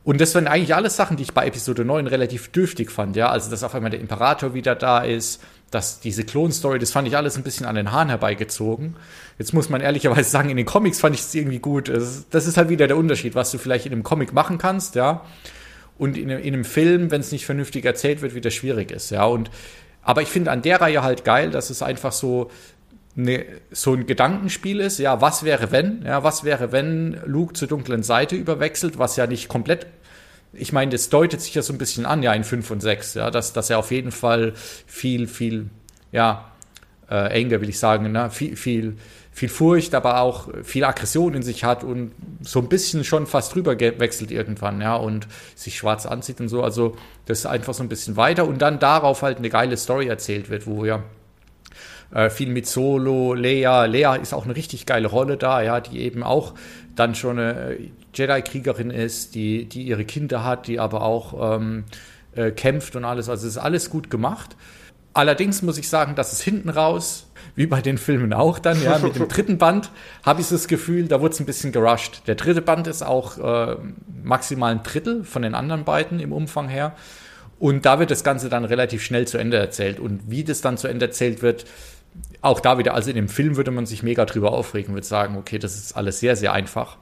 [0.04, 3.30] Und das waren eigentlich alles Sachen, die ich bei Episode 9 relativ dürftig fand, ja.
[3.30, 7.16] Also, dass auf einmal der Imperator wieder da ist, dass diese Klon-Story, das fand ich
[7.16, 8.98] alles ein bisschen an den Haaren herbeigezogen.
[9.40, 11.88] Jetzt muss man ehrlicherweise sagen, in den Comics fand ich es irgendwie gut.
[11.88, 15.24] Das ist halt wieder der Unterschied, was du vielleicht in einem Comic machen kannst, ja
[15.98, 19.10] und in, in einem Film, wenn es nicht vernünftig erzählt wird, wieder schwierig ist.
[19.10, 19.50] Ja, und
[20.02, 22.50] aber ich finde an der Reihe halt geil, dass es einfach so
[23.18, 25.00] eine, so ein Gedankenspiel ist.
[25.00, 26.04] Ja, was wäre wenn?
[26.04, 29.88] Ja, was wäre wenn Luke zur dunklen Seite überwechselt, was ja nicht komplett
[30.54, 33.16] ich meine, das deutet sich ja so ein bisschen an, ja, in 5 und 6,
[33.16, 34.54] ja, dass, dass er auf jeden Fall
[34.86, 35.70] viel, viel,
[36.12, 36.52] ja,
[37.10, 38.30] äh, Anger will ich sagen, ne?
[38.30, 38.98] viel, viel,
[39.38, 42.12] viel Furcht, aber auch viel Aggression in sich hat und
[42.42, 46.64] so ein bisschen schon fast drüber wechselt irgendwann, ja, und sich schwarz anzieht und so.
[46.64, 50.08] Also das ist einfach so ein bisschen weiter und dann darauf halt eine geile Story
[50.08, 51.04] erzählt wird, wo ja
[52.12, 53.86] äh, viel mit Solo, Leia.
[53.86, 56.56] Leia ist auch eine richtig geile Rolle da, ja, die eben auch
[56.96, 57.78] dann schon eine
[58.16, 61.84] Jedi-Kriegerin ist, die, die ihre Kinder hat, die aber auch ähm,
[62.34, 63.30] äh, kämpft und alles.
[63.30, 64.56] Also es ist alles gut gemacht.
[65.14, 69.00] Allerdings muss ich sagen, dass es hinten raus wie bei den Filmen auch dann, ja,
[69.00, 69.90] mit dem dritten Band
[70.24, 72.22] habe ich das Gefühl, da wurde es ein bisschen gerusht.
[72.28, 73.78] Der dritte Band ist auch äh,
[74.24, 76.96] maximal ein Drittel von den anderen beiden im Umfang her.
[77.60, 80.00] Und da wird das Ganze dann relativ schnell zu Ende erzählt.
[80.00, 81.66] Und wie das dann zu Ende erzählt wird,
[82.42, 85.36] auch da wieder, also in dem Film würde man sich mega drüber aufregen, würde sagen,
[85.38, 86.98] okay, das ist alles sehr, sehr einfach.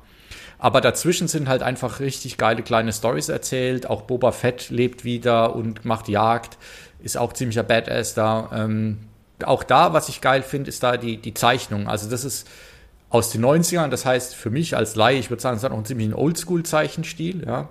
[0.58, 3.89] Aber dazwischen sind halt einfach richtig geile kleine Stories erzählt.
[3.89, 6.58] Auch Boba Fett lebt wieder und macht Jagd,
[7.06, 8.49] ist auch ziemlicher Badass da.
[8.51, 8.97] Ähm,
[9.43, 11.88] auch da, was ich geil finde, ist da die, die Zeichnung.
[11.88, 12.47] Also das ist
[13.10, 15.78] aus den 90ern, das heißt für mich als Laie, ich würde sagen, es hat auch
[15.78, 17.70] einen ziemlichen Oldschool-Zeichenstil, ja.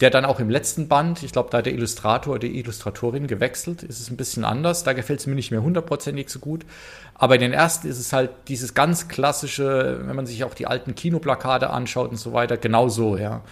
[0.00, 3.82] Der dann auch im letzten Band, ich glaube, da hat der Illustrator, die Illustratorin gewechselt,
[3.82, 4.84] ist es ein bisschen anders.
[4.84, 6.64] Da gefällt es mir nicht mehr hundertprozentig so gut.
[7.14, 10.68] Aber in den ersten ist es halt dieses ganz klassische, wenn man sich auch die
[10.68, 13.42] alten Kinoplakate anschaut und so weiter, genau so, ja.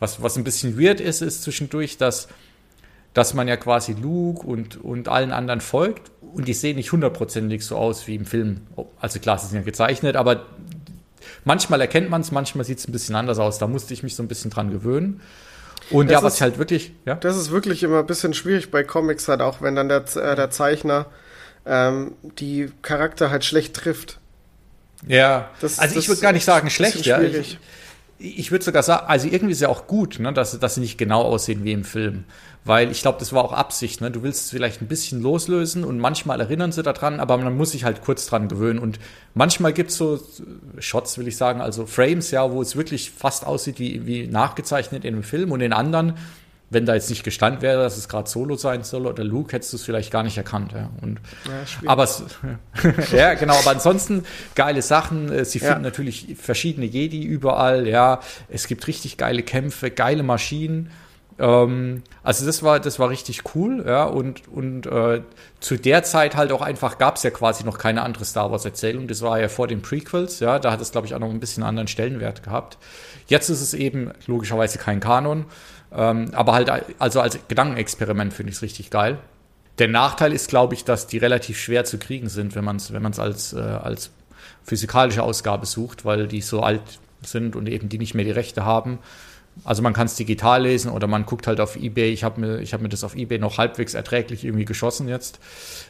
[0.00, 2.26] Was, was ein bisschen weird ist, ist zwischendurch, dass
[3.14, 7.64] dass man ja quasi Luke und, und allen anderen folgt und die sehen nicht hundertprozentig
[7.64, 8.62] so aus wie im Film.
[9.00, 10.46] Also klar, sie sind ja gezeichnet, aber
[11.44, 13.58] manchmal erkennt man es, manchmal sieht es ein bisschen anders aus.
[13.58, 15.20] Da musste ich mich so ein bisschen dran gewöhnen.
[15.90, 17.14] Und das ja, was ist, halt wirklich, ja.
[17.14, 20.34] Das ist wirklich immer ein bisschen schwierig bei Comics halt auch, wenn dann der, äh,
[20.34, 21.06] der Zeichner
[21.66, 24.18] ähm, die Charakter halt schlecht trifft.
[25.06, 27.20] Ja, das, also ich würde gar nicht sagen schlecht, ja.
[27.20, 27.58] Ich,
[28.18, 30.96] ich würde sogar sagen, also irgendwie ist ja auch gut, ne, dass, dass sie nicht
[30.96, 32.24] genau aussehen wie im Film.
[32.66, 34.00] Weil ich glaube, das war auch Absicht.
[34.00, 34.10] Ne?
[34.10, 37.72] Du willst es vielleicht ein bisschen loslösen und manchmal erinnern sie daran, aber man muss
[37.72, 38.78] sich halt kurz dran gewöhnen.
[38.78, 38.98] Und
[39.34, 40.18] manchmal gibt es so
[40.78, 45.04] Shots, will ich sagen, also Frames, ja, wo es wirklich fast aussieht wie, wie nachgezeichnet
[45.04, 45.52] in einem Film.
[45.52, 46.14] Und in anderen,
[46.70, 49.74] wenn da jetzt nicht gestanden wäre, dass es gerade Solo sein soll oder Luke, hättest
[49.74, 50.72] du es vielleicht gar nicht erkannt.
[50.72, 50.88] Ja.
[51.02, 52.22] Und, ja, aber es,
[53.12, 55.30] ja, genau, aber ansonsten geile Sachen.
[55.30, 58.20] Äh, sie finden natürlich verschiedene Jedi überall, ja.
[58.48, 60.90] Es gibt richtig geile Kämpfe, geile Maschinen.
[61.38, 65.22] Ähm, also das war, das war richtig cool, ja, und, und äh,
[65.60, 69.08] zu der Zeit halt auch einfach gab es ja quasi noch keine andere Star Wars-Erzählung.
[69.08, 71.40] Das war ja vor den Prequels, ja, da hat es, glaube ich, auch noch ein
[71.40, 72.78] bisschen anderen Stellenwert gehabt.
[73.26, 75.46] Jetzt ist es eben logischerweise kein Kanon,
[75.92, 79.18] ähm, aber halt, also als Gedankenexperiment finde ich es richtig geil.
[79.78, 82.92] Der Nachteil ist, glaube ich, dass die relativ schwer zu kriegen sind, wenn man es
[82.92, 84.10] wenn man's als, äh, als
[84.62, 86.80] physikalische Ausgabe sucht, weil die so alt
[87.22, 88.98] sind und eben die nicht mehr die Rechte haben.
[89.62, 92.10] Also man kann es digital lesen oder man guckt halt auf Ebay.
[92.12, 95.38] Ich habe mir, hab mir das auf Ebay noch halbwegs erträglich irgendwie geschossen jetzt.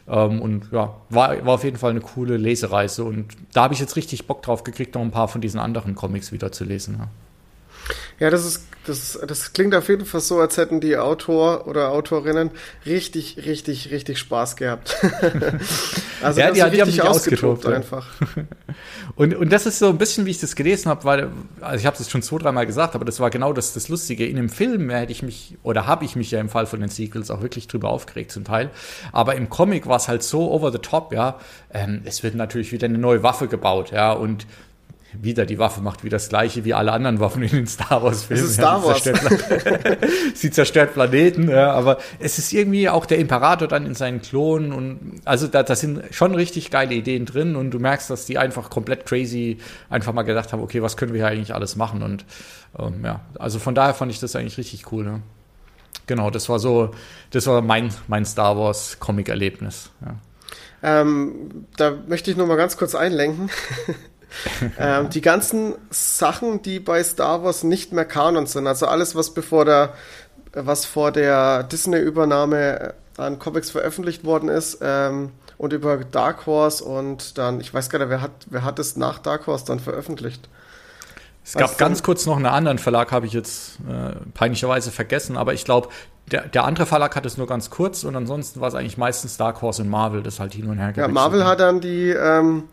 [0.06, 3.04] Ähm, und ja, war, war auf jeden Fall eine coole Lesereise.
[3.04, 5.94] Und da habe ich jetzt richtig Bock drauf gekriegt, noch ein paar von diesen anderen
[5.94, 6.96] Comics wieder zu lesen.
[6.98, 7.08] Ja.
[8.18, 11.90] Ja, das ist, das, das klingt auf jeden Fall so, als hätten die Autor oder
[11.90, 12.50] Autorinnen
[12.84, 14.96] richtig, richtig, richtig Spaß gehabt.
[16.22, 18.06] also ja, die, die haben sich ausgetobt einfach.
[19.16, 21.30] und, und das ist so ein bisschen, wie ich das gelesen habe, weil,
[21.60, 24.26] also ich habe es schon zwei, dreimal gesagt, aber das war genau das, das Lustige.
[24.26, 26.90] In dem Film hätte ich mich, oder habe ich mich ja im Fall von den
[26.90, 28.70] Sequels auch wirklich drüber aufgeregt zum Teil.
[29.12, 31.38] Aber im Comic war es halt so over the top, ja.
[31.72, 34.46] Ähm, es wird natürlich wieder eine neue Waffe gebaut, ja, und
[35.20, 38.24] wieder die Waffe macht wie das gleiche wie alle anderen Waffen in den Star Wars
[38.24, 38.42] Filmen.
[38.42, 39.02] Es ist Star Wars.
[40.34, 44.72] Sie zerstört Planeten, ja, aber es ist irgendwie auch der Imperator dann in seinen Klonen
[44.72, 48.38] und also da, da sind schon richtig geile Ideen drin und du merkst, dass die
[48.38, 49.58] einfach komplett crazy
[49.90, 52.24] einfach mal gedacht haben, okay, was können wir hier eigentlich alles machen und
[52.78, 55.04] ähm, ja, also von daher fand ich das eigentlich richtig cool.
[55.04, 55.22] Ne?
[56.06, 56.90] Genau, das war so,
[57.30, 59.90] das war mein, mein Star Wars Comic-Erlebnis.
[60.04, 60.16] Ja.
[60.82, 63.50] Ähm, da möchte ich nur mal ganz kurz einlenken.
[64.78, 69.34] ähm, die ganzen Sachen, die bei Star Wars nicht mehr Kanon sind, also alles, was
[69.34, 69.94] bevor der,
[70.52, 77.38] was vor der Disney-Übernahme an Comics veröffentlicht worden ist, ähm, und über Dark Horse und
[77.38, 80.48] dann, ich weiß gar nicht, wer hat, wer hat es nach Dark Horse dann veröffentlicht?
[81.44, 85.52] Es gab ganz kurz noch einen anderen Verlag, habe ich jetzt äh, peinlicherweise vergessen, aber
[85.52, 85.88] ich glaube,
[86.32, 89.36] der, der andere Verlag hat es nur ganz kurz und ansonsten war es eigentlich meistens
[89.36, 92.64] Dark Horse und Marvel, das halt hin und her Ja, Marvel hat dann die, ähm,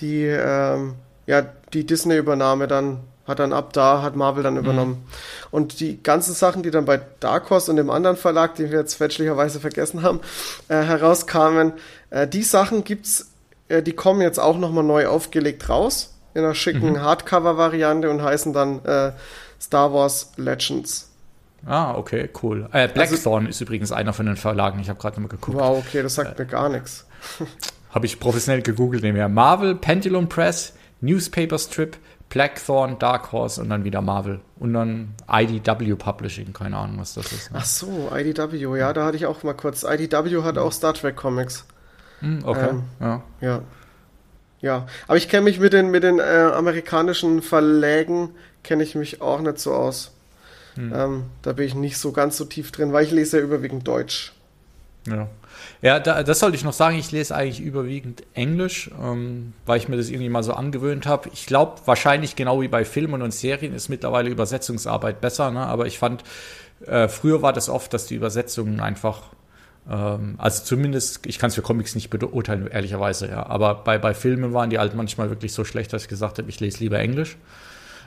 [0.00, 0.94] die, ähm,
[1.26, 1.42] ja,
[1.72, 4.92] die Disney-Übernahme dann, hat dann ab da, hat Marvel dann übernommen.
[4.92, 5.48] Mhm.
[5.50, 8.78] Und die ganzen Sachen, die dann bei Dark Horse und dem anderen Verlag, den wir
[8.78, 10.20] jetzt fälschlicherweise vergessen haben,
[10.68, 11.74] äh, herauskamen,
[12.10, 13.30] äh, die Sachen gibt's,
[13.68, 17.02] äh, die kommen jetzt auch nochmal neu aufgelegt raus, in einer schicken mhm.
[17.02, 19.12] Hardcover-Variante und heißen dann äh,
[19.60, 21.10] Star Wars Legends.
[21.66, 22.68] Ah, okay, cool.
[22.72, 24.78] Äh, Blackthorn also, ist übrigens einer von den Verlagen.
[24.80, 25.58] Ich habe gerade mal geguckt.
[25.58, 27.04] Wow, okay, das sagt äh, mir gar nichts.
[27.90, 29.28] Habe ich professionell gegoogelt, nebenher.
[29.28, 31.96] Marvel, Pendulum Press, Newspaper Strip,
[32.28, 34.40] Blackthorn, Dark Horse und dann wieder Marvel.
[34.58, 37.50] Und dann IDW Publishing, keine Ahnung, was das ist.
[37.50, 37.58] Ne?
[37.60, 39.84] Ach so, IDW, ja, da hatte ich auch mal kurz.
[39.84, 41.64] IDW hat auch Star Trek Comics.
[42.20, 43.22] Hm, okay, ähm, ja.
[43.40, 43.62] Ja.
[44.60, 48.30] Ja, aber ich kenne mich mit den, mit den äh, amerikanischen Verlägen,
[48.64, 50.12] kenne ich mich auch nicht so aus.
[50.74, 50.92] Hm.
[50.92, 53.86] Ähm, da bin ich nicht so ganz so tief drin, weil ich lese ja überwiegend
[53.86, 54.32] Deutsch.
[55.06, 55.28] Ja.
[55.80, 56.98] Ja, da, das sollte ich noch sagen.
[56.98, 61.30] Ich lese eigentlich überwiegend Englisch, ähm, weil ich mir das irgendwie mal so angewöhnt habe.
[61.32, 65.50] Ich glaube, wahrscheinlich genau wie bei Filmen und Serien ist mittlerweile Übersetzungsarbeit besser.
[65.52, 65.60] Ne?
[65.60, 66.24] Aber ich fand,
[66.86, 69.22] äh, früher war das oft, dass die Übersetzungen einfach,
[69.88, 73.46] ähm, also zumindest, ich kann es für Comics nicht beurteilen, ehrlicherweise, ja.
[73.46, 76.48] Aber bei, bei Filmen waren die halt manchmal wirklich so schlecht, dass ich gesagt habe,
[76.48, 77.36] ich lese lieber Englisch.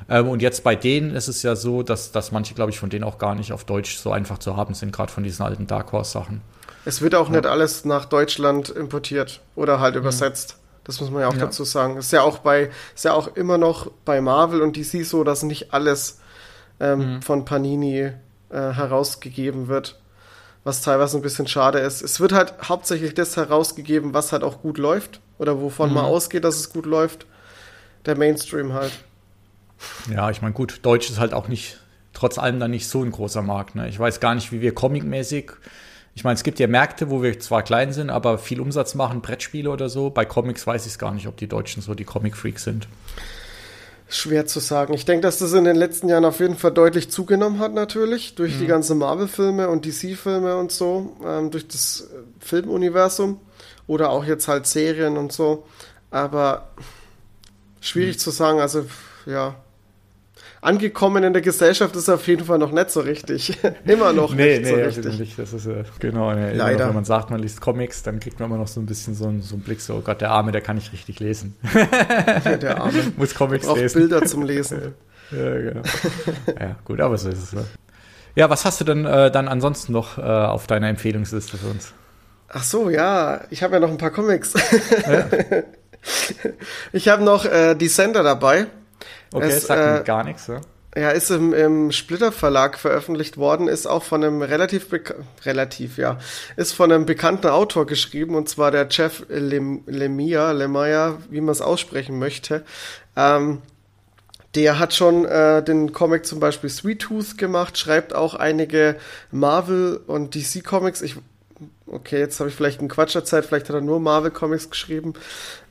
[0.10, 2.90] Ähm, und jetzt bei denen ist es ja so, dass, dass manche, glaube ich, von
[2.90, 5.68] denen auch gar nicht auf Deutsch so einfach zu haben sind, gerade von diesen alten
[5.68, 6.42] Dark Horse-Sachen.
[6.86, 7.38] Es wird auch ja.
[7.38, 10.02] nicht alles nach Deutschland importiert oder halt mhm.
[10.02, 10.58] übersetzt.
[10.84, 11.42] Das muss man ja auch ja.
[11.42, 11.98] dazu sagen.
[11.98, 15.44] Ist ja auch bei, ist ja auch immer noch bei Marvel und DC so, dass
[15.44, 16.20] nicht alles
[16.80, 17.22] ähm, mhm.
[17.22, 18.14] von Panini äh,
[18.50, 20.00] herausgegeben wird.
[20.64, 22.02] Was teilweise ein bisschen schade ist.
[22.04, 25.20] Es wird halt hauptsächlich das herausgegeben, was halt auch gut läuft.
[25.40, 25.96] Oder wovon mhm.
[25.96, 27.26] man ausgeht, dass es gut läuft.
[28.06, 28.92] Der Mainstream halt.
[30.14, 31.80] Ja, ich meine, gut, Deutsch ist halt auch nicht,
[32.14, 33.74] trotz allem dann nicht so ein großer Markt.
[33.76, 33.90] Ne?
[33.90, 35.52] Ich weiß gar nicht, wie wir comicmäßig
[36.14, 39.22] ich meine, es gibt ja Märkte, wo wir zwar klein sind, aber viel Umsatz machen,
[39.22, 40.10] Brettspiele oder so.
[40.10, 42.88] Bei Comics weiß ich es gar nicht, ob die Deutschen so die Comic-Freaks sind.
[44.10, 44.94] Schwer zu sagen.
[44.94, 48.36] Ich denke, dass das in den letzten Jahren auf jeden Fall deutlich zugenommen hat, natürlich,
[48.36, 48.60] durch mhm.
[48.60, 53.40] die ganzen Marvel-Filme und DC-Filme und so, ähm, durch das äh, Filmuniversum
[53.88, 55.66] oder auch jetzt halt Serien und so.
[56.10, 56.72] Aber
[57.80, 58.20] schwierig mhm.
[58.20, 58.86] zu sagen, also
[59.26, 59.56] ja,
[60.62, 63.58] angekommen in der Gesellschaft ist auf jeden Fall noch nicht so richtig.
[63.86, 65.20] immer noch nee, nicht nee, so richtig.
[65.20, 65.40] Nicht.
[65.40, 66.34] Das ist äh, genau.
[66.34, 66.80] Nee, Leider.
[66.80, 69.16] Noch, wenn man sagt, man liest Comics, dann kriegt man immer noch so ein bisschen
[69.16, 71.58] so, einen, so einen Blick, so, oh Gott, der Arme, der kann nicht richtig lesen.
[72.62, 72.94] der Arme.
[73.18, 74.00] Muss Comics Braucht lesen.
[74.00, 74.94] Bilder zum Lesen.
[75.32, 75.82] ja, genau.
[76.60, 77.54] ja, gut, aber so ist es.
[77.54, 77.66] Ne?
[78.36, 81.94] Ja, was hast du denn äh, dann ansonsten noch äh, auf deiner Empfehlungsliste für uns?
[82.50, 84.54] Ach so, ja, ich habe ja noch ein paar Comics.
[85.08, 85.26] Ja.
[86.92, 88.68] ich habe noch äh, die Sender dabei.
[89.34, 90.62] Okay, es, sagt äh, gar nichts, ja?
[90.96, 94.88] Ja, ist im, im Splitter Verlag veröffentlicht worden, ist auch von einem relativ,
[95.46, 96.18] relativ, ja,
[96.58, 101.62] ist von einem bekannten Autor geschrieben, und zwar der Jeff Lemire, Lemire, wie man es
[101.62, 102.66] aussprechen möchte.
[103.16, 103.62] Ähm,
[104.56, 108.98] der hat schon äh, den Comic zum Beispiel Sweet Tooth gemacht, schreibt auch einige
[109.32, 111.02] Marvel und DC Comics.
[111.02, 111.16] Ich
[111.92, 115.14] okay, jetzt habe ich vielleicht einen Quatsch erzählt, vielleicht hat er nur Marvel Comics geschrieben.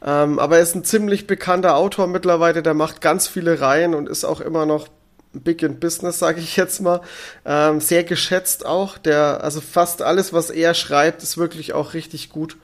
[0.05, 4.09] Ähm, aber er ist ein ziemlich bekannter Autor mittlerweile, der macht ganz viele Reihen und
[4.09, 4.89] ist auch immer noch
[5.33, 7.01] big in business, sage ich jetzt mal.
[7.45, 8.99] Ähm, sehr geschätzt auch.
[8.99, 12.57] Der, also fast alles, was er schreibt, ist wirklich auch richtig gut.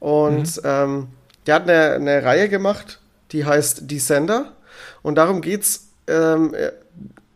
[0.00, 0.62] Und mhm.
[0.64, 1.08] ähm,
[1.46, 3.00] der hat eine, eine Reihe gemacht,
[3.32, 4.52] die heißt Descender.
[5.02, 6.54] Und darum geht's ähm,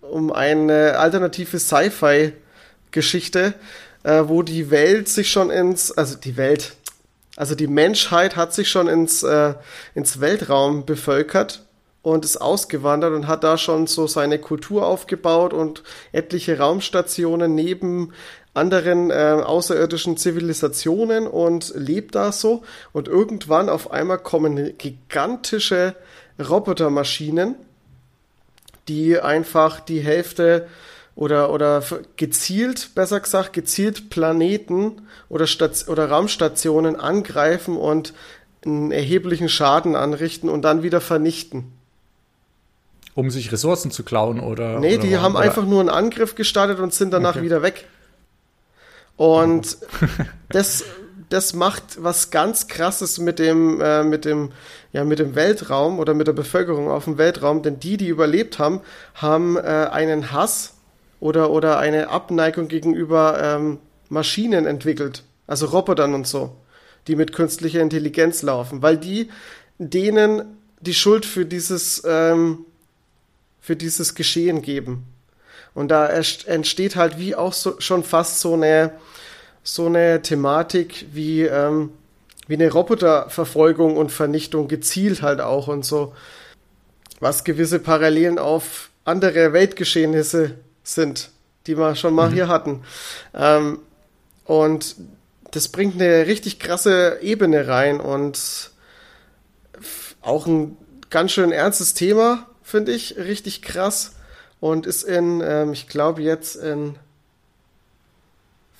[0.00, 3.54] um eine alternative Sci-Fi-Geschichte,
[4.02, 6.74] äh, wo die Welt sich schon ins, also die Welt,
[7.36, 9.54] also die Menschheit hat sich schon ins, äh,
[9.94, 11.62] ins Weltraum bevölkert
[12.02, 15.82] und ist ausgewandert und hat da schon so seine Kultur aufgebaut und
[16.12, 18.12] etliche Raumstationen neben
[18.54, 22.62] anderen äh, außerirdischen Zivilisationen und lebt da so.
[22.92, 25.94] Und irgendwann auf einmal kommen gigantische
[26.38, 27.54] Robotermaschinen,
[28.88, 30.66] die einfach die Hälfte
[31.18, 31.82] oder, oder
[32.16, 38.14] gezielt, besser gesagt, gezielt Planeten oder, Station, oder Raumstationen angreifen und
[38.64, 41.72] einen erheblichen Schaden anrichten und dann wieder vernichten.
[43.16, 44.78] Um sich Ressourcen zu klauen oder?
[44.78, 45.42] Nee, oder die haben oder?
[45.42, 47.42] einfach nur einen Angriff gestartet und sind danach okay.
[47.42, 47.88] wieder weg.
[49.16, 49.76] Und
[50.50, 50.84] das,
[51.30, 54.52] das macht was ganz krasses mit dem, äh, mit dem,
[54.92, 58.60] ja, mit dem Weltraum oder mit der Bevölkerung auf dem Weltraum, denn die, die überlebt
[58.60, 58.82] haben,
[59.14, 60.77] haben äh, einen Hass
[61.20, 66.56] oder, oder eine Abneigung gegenüber ähm, Maschinen entwickelt, also Robotern und so,
[67.06, 69.28] die mit künstlicher Intelligenz laufen, weil die
[69.78, 72.64] denen die Schuld für dieses, ähm,
[73.60, 75.04] für dieses Geschehen geben.
[75.74, 78.92] Und da entsteht halt wie auch so, schon fast so eine,
[79.62, 81.90] so eine Thematik wie, ähm,
[82.46, 86.14] wie eine Roboterverfolgung und Vernichtung gezielt halt auch und so,
[87.20, 90.54] was gewisse Parallelen auf andere Weltgeschehnisse
[90.88, 91.30] sind,
[91.66, 92.34] die wir schon mal mhm.
[92.34, 92.82] hier hatten.
[93.34, 93.80] Ähm,
[94.44, 94.96] und
[95.50, 98.70] das bringt eine richtig krasse Ebene rein und
[100.20, 100.76] auch ein
[101.10, 104.14] ganz schön ernstes Thema, finde ich, richtig krass.
[104.60, 106.96] Und ist in, ähm, ich glaube jetzt in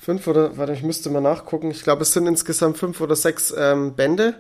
[0.01, 1.71] fünf oder, warte, ich müsste mal nachgucken.
[1.71, 4.35] Ich glaube, es sind insgesamt fünf oder sechs ähm, Bände.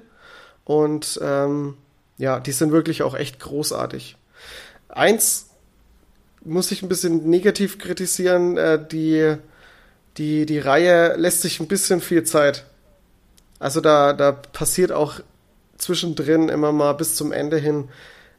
[0.64, 1.76] Und ähm,
[2.16, 4.16] ja, die sind wirklich auch echt großartig.
[4.88, 5.47] Eins
[6.49, 8.57] muss ich ein bisschen negativ kritisieren.
[8.57, 9.36] Äh, die,
[10.16, 12.64] die, die Reihe lässt sich ein bisschen viel Zeit.
[13.59, 15.20] Also da, da passiert auch
[15.76, 17.88] zwischendrin immer mal bis zum Ende hin,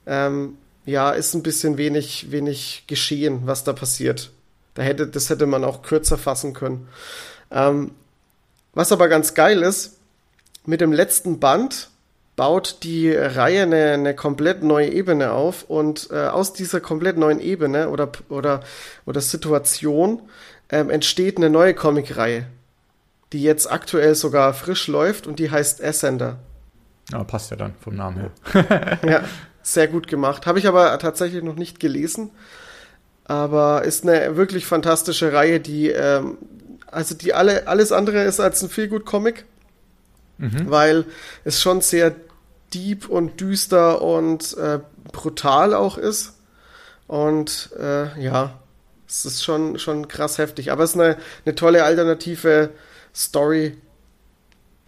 [0.06, 4.32] ähm, ja, ist ein bisschen wenig, wenig geschehen, was da passiert.
[4.74, 6.88] Da hätte, das hätte man auch kürzer fassen können.
[7.52, 7.92] Ähm,
[8.74, 9.98] was aber ganz geil ist,
[10.66, 11.90] mit dem letzten Band
[12.40, 17.42] baut die Reihe eine, eine komplett neue Ebene auf und äh, aus dieser komplett neuen
[17.42, 18.62] Ebene oder, oder,
[19.06, 20.22] oder Situation
[20.70, 22.46] ähm, entsteht eine neue Comic-Reihe,
[23.34, 26.38] die jetzt aktuell sogar frisch läuft und die heißt Ascender.
[27.12, 29.00] Ja, passt ja dann vom Namen her.
[29.06, 29.24] ja,
[29.62, 30.46] sehr gut gemacht.
[30.46, 32.32] Habe ich aber tatsächlich noch nicht gelesen.
[33.26, 36.38] Aber ist eine wirklich fantastische Reihe, die, ähm,
[36.88, 39.44] also die alle, alles andere ist als ein Feelgood-Comic.
[40.38, 40.72] Mhm.
[40.72, 41.04] Weil
[41.44, 42.16] es schon sehr
[42.74, 44.80] deep und düster und äh,
[45.12, 46.40] brutal auch ist.
[47.08, 48.60] Und äh, ja,
[49.08, 50.72] es ist schon, schon krass heftig.
[50.72, 52.70] Aber es ist eine, eine tolle alternative
[53.14, 53.78] Story.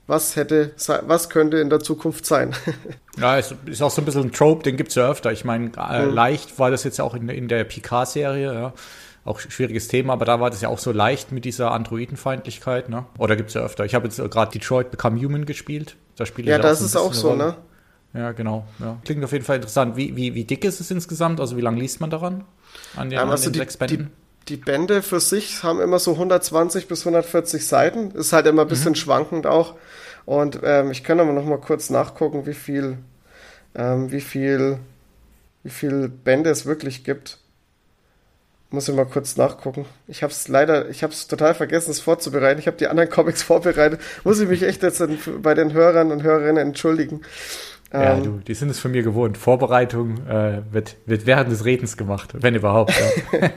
[0.07, 0.73] Was hätte,
[1.07, 2.53] was könnte in der Zukunft sein?
[3.17, 5.32] ja, es ist auch so ein bisschen ein Trope, den gibt es ja öfter.
[5.32, 6.13] Ich meine, äh, mhm.
[6.13, 8.73] leicht war das jetzt auch in, in der Picard-Serie, ja.
[9.23, 13.05] Auch schwieriges Thema, aber da war das ja auch so leicht mit dieser Androidenfeindlichkeit, ne?
[13.19, 13.86] Oder gibt es ja öfter.
[13.86, 15.95] Ich habe jetzt gerade Detroit Become Human gespielt.
[16.15, 17.55] Da spiele ich ja, das ist auch so, ne?
[18.14, 18.66] Ja, genau.
[18.80, 18.97] Ja.
[19.05, 19.95] Klingt auf jeden Fall interessant.
[19.95, 21.39] Wie, wie, wie dick ist es insgesamt?
[21.39, 22.43] Also wie lange liest man daran?
[22.95, 24.12] An den, ja, also an den die, sechs Bänden?
[24.47, 28.12] Die, die, Bände für sich haben immer so 120 bis 140 Seiten.
[28.12, 28.95] Ist halt immer ein bisschen mhm.
[28.95, 29.76] schwankend auch.
[30.26, 32.97] Und ähm, ich kann aber noch mal kurz nachgucken, wie viel,
[33.76, 34.80] ähm, wie viel,
[35.64, 37.38] wie viel Bände es wirklich gibt.
[38.74, 39.86] Muss ich mal kurz nachgucken.
[40.07, 42.59] Ich habe es leider, ich habe es total vergessen, es vorzubereiten.
[42.59, 43.99] Ich habe die anderen Comics vorbereitet.
[44.24, 45.01] Muss ich mich echt jetzt
[45.41, 47.22] bei den Hörern und Hörerinnen entschuldigen.
[47.93, 49.37] Ja, ähm, du, die sind es von mir gewohnt.
[49.37, 52.93] Vorbereitung äh, wird, wird während des Redens gemacht, wenn überhaupt.
[53.33, 53.49] Ja.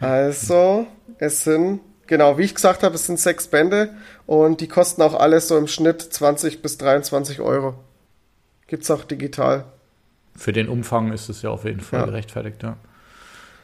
[0.06, 0.86] also,
[1.18, 3.90] es sind, genau, wie ich gesagt habe, es sind sechs Bände
[4.26, 7.74] und die kosten auch alles so im Schnitt 20 bis 23 Euro.
[8.66, 9.64] Gibt's auch digital.
[10.36, 12.06] Für den Umfang ist es ja auf jeden Fall ja.
[12.06, 12.76] gerechtfertigt, ja.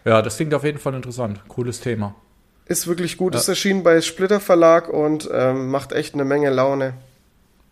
[0.05, 1.41] Ja, das klingt auf jeden Fall interessant.
[1.49, 2.15] Cooles Thema.
[2.65, 3.35] Ist wirklich gut.
[3.35, 3.41] Ja.
[3.41, 6.95] Ist erschienen bei Splitter Verlag und ähm, macht echt eine Menge Laune.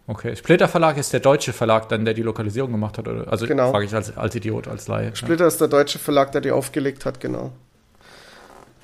[0.09, 3.30] Okay, Splitter Verlag ist der deutsche Verlag dann, der die Lokalisierung gemacht hat, oder?
[3.30, 3.70] Also genau.
[3.70, 5.14] frage ich als, als Idiot, als Laie.
[5.14, 5.48] Splitter ja.
[5.48, 7.52] ist der deutsche Verlag, der die aufgelegt hat, genau.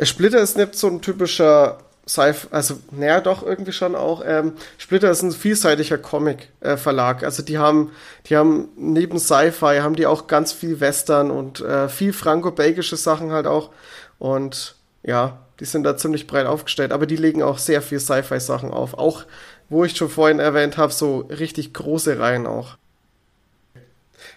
[0.02, 4.22] Splitter ist nicht so ein typischer Sci also naja, doch irgendwie schon auch.
[4.26, 7.22] Ähm, Splitter ist ein vielseitiger Comic-Verlag.
[7.22, 7.92] Äh, also die haben,
[8.26, 13.32] die haben neben Sci-Fi haben die auch ganz viel Western und äh, viel franco-belgische Sachen
[13.32, 13.70] halt auch.
[14.18, 18.70] Und ja, die sind da ziemlich breit aufgestellt, aber die legen auch sehr viel Sci-Fi-Sachen
[18.70, 18.94] auf.
[18.94, 19.24] Auch,
[19.68, 22.76] wo ich schon vorhin erwähnt habe, so richtig große Reihen auch.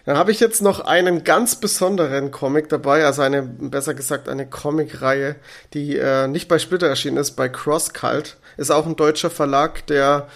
[0.04, 4.46] Dann habe ich jetzt noch einen ganz besonderen Comic dabei, also eine, besser gesagt, eine
[4.46, 5.36] Comic-Reihe,
[5.74, 8.38] die äh, nicht bei Splitter erschienen ist, bei Cross Cult.
[8.56, 10.28] Ist auch ein deutscher Verlag, der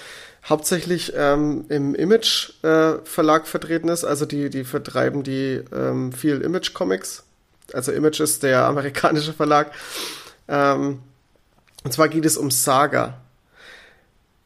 [0.45, 4.05] hauptsächlich ähm, im Image-Verlag äh, vertreten ist.
[4.05, 7.25] Also die, die vertreiben die ähm, viel Image-Comics.
[7.73, 9.73] Also Image ist der amerikanische Verlag.
[10.49, 11.01] Ähm,
[11.83, 13.22] und zwar geht es um Saga.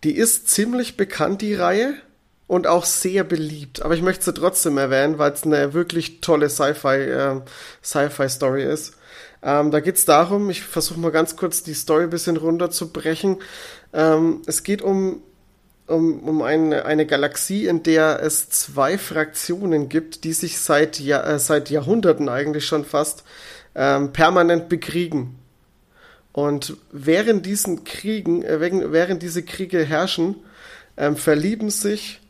[0.07, 1.95] Die ist ziemlich bekannt, die Reihe
[2.47, 3.83] und auch sehr beliebt.
[3.83, 7.41] Aber ich möchte sie trotzdem erwähnen, weil es eine wirklich tolle Sci-Fi äh,
[7.83, 8.95] Sci-Fi-Story ist.
[9.43, 13.39] Ähm, da geht es darum, ich versuche mal ganz kurz die Story ein bisschen runterzubrechen.
[13.93, 15.25] Ähm, es geht um,
[15.89, 21.21] um, um eine, eine Galaxie, in der es zwei Fraktionen gibt, die sich seit, ja,
[21.25, 23.25] äh, seit Jahrhunderten eigentlich schon fast
[23.75, 25.37] ähm, permanent bekriegen.
[26.37, 30.37] Und während diesen Kriegen, äh, während diese Kriege herrschen,
[30.99, 32.21] ähm, verlieben sich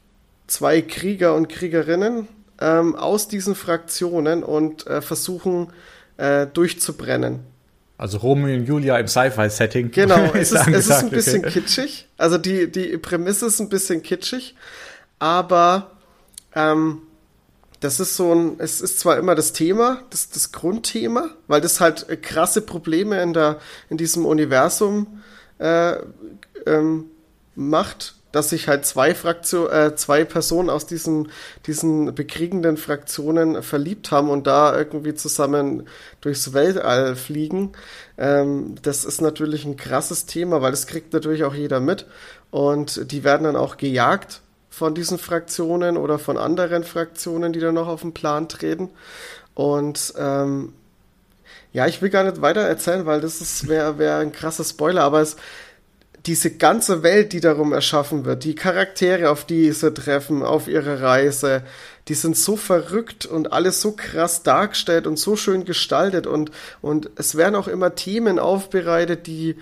[0.46, 2.28] zwei Krieger und Kriegerinnen
[2.60, 5.72] ähm, aus diesen Fraktionen und äh, versuchen
[6.18, 7.40] äh, durchzubrennen.
[7.98, 9.90] Also Romeo und Julia im Sci-Fi-Setting.
[9.90, 11.50] Genau, es ist, es ist ein bisschen okay.
[11.50, 12.06] kitschig.
[12.16, 14.54] Also die, die Prämisse ist ein bisschen kitschig,
[15.18, 15.90] aber
[16.54, 17.02] ähm,
[17.80, 21.80] das ist so ein, es ist zwar immer das Thema, das, das Grundthema, weil das
[21.80, 23.58] halt äh, krasse Probleme in, der,
[23.90, 25.22] in diesem Universum
[25.58, 25.96] äh,
[26.66, 27.06] ähm,
[27.54, 31.30] macht, dass sich halt zwei Fraktion, äh, zwei Personen aus diesen,
[31.66, 35.88] diesen bekriegenden Fraktionen verliebt haben und da irgendwie zusammen
[36.20, 37.72] durchs Weltall fliegen.
[38.18, 42.06] Ähm, das ist natürlich ein krasses Thema, weil das kriegt natürlich auch jeder mit.
[42.50, 44.42] Und die werden dann auch gejagt
[44.76, 48.90] von diesen Fraktionen oder von anderen Fraktionen, die dann noch auf den Plan treten.
[49.54, 50.74] Und ähm,
[51.72, 55.22] ja, ich will gar nicht weiter erzählen, weil das wäre wär ein krasser Spoiler, aber
[55.22, 55.36] es,
[56.26, 61.00] diese ganze Welt, die darum erschaffen wird, die Charaktere, auf die sie treffen, auf ihre
[61.00, 61.62] Reise,
[62.08, 66.50] die sind so verrückt und alles so krass dargestellt und so schön gestaltet und,
[66.82, 69.56] und es werden auch immer Themen aufbereitet, die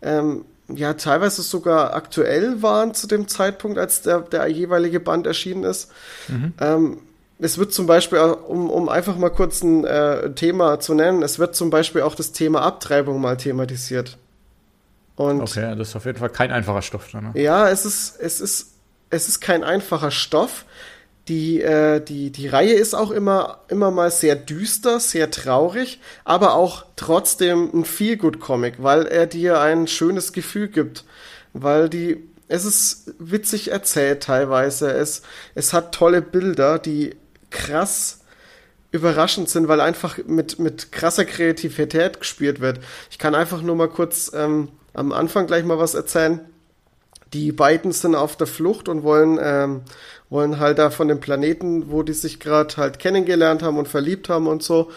[0.00, 0.44] ähm,
[0.76, 5.90] ja teilweise sogar aktuell waren zu dem Zeitpunkt, als der, der jeweilige Band erschienen ist.
[6.28, 6.52] Mhm.
[6.60, 6.98] Ähm,
[7.38, 11.38] es wird zum Beispiel, um, um einfach mal kurz ein äh, Thema zu nennen, es
[11.38, 14.18] wird zum Beispiel auch das Thema Abtreibung mal thematisiert.
[15.16, 17.12] Und okay, das ist auf jeden Fall kein einfacher Stoff.
[17.12, 17.32] Ne?
[17.34, 18.74] Ja, es ist, es ist,
[19.10, 20.64] es ist kein einfacher Stoff.
[21.28, 26.54] Die, äh, die, die Reihe ist auch immer, immer mal sehr düster, sehr traurig, aber
[26.54, 31.04] auch trotzdem ein Feelgood-Comic, weil er dir ein schönes Gefühl gibt.
[31.52, 34.90] Weil die, es ist witzig erzählt teilweise.
[34.90, 35.22] Es,
[35.54, 37.14] es hat tolle Bilder, die
[37.50, 38.20] krass
[38.92, 42.80] überraschend sind, weil einfach mit, mit krasser Kreativität gespielt wird.
[43.10, 46.40] Ich kann einfach nur mal kurz ähm, am Anfang gleich mal was erzählen.
[47.32, 49.82] Die beiden sind auf der Flucht und wollen, ähm,
[50.30, 54.28] wollen halt da von dem Planeten, wo die sich gerade halt kennengelernt haben und verliebt
[54.28, 54.90] haben und so,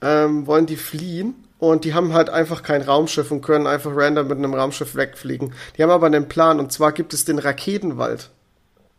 [0.00, 1.34] ähm, wollen die fliehen.
[1.58, 5.54] Und die haben halt einfach kein Raumschiff und können einfach random mit einem Raumschiff wegfliegen.
[5.76, 8.30] Die haben aber einen Plan und zwar gibt es den Raketenwald.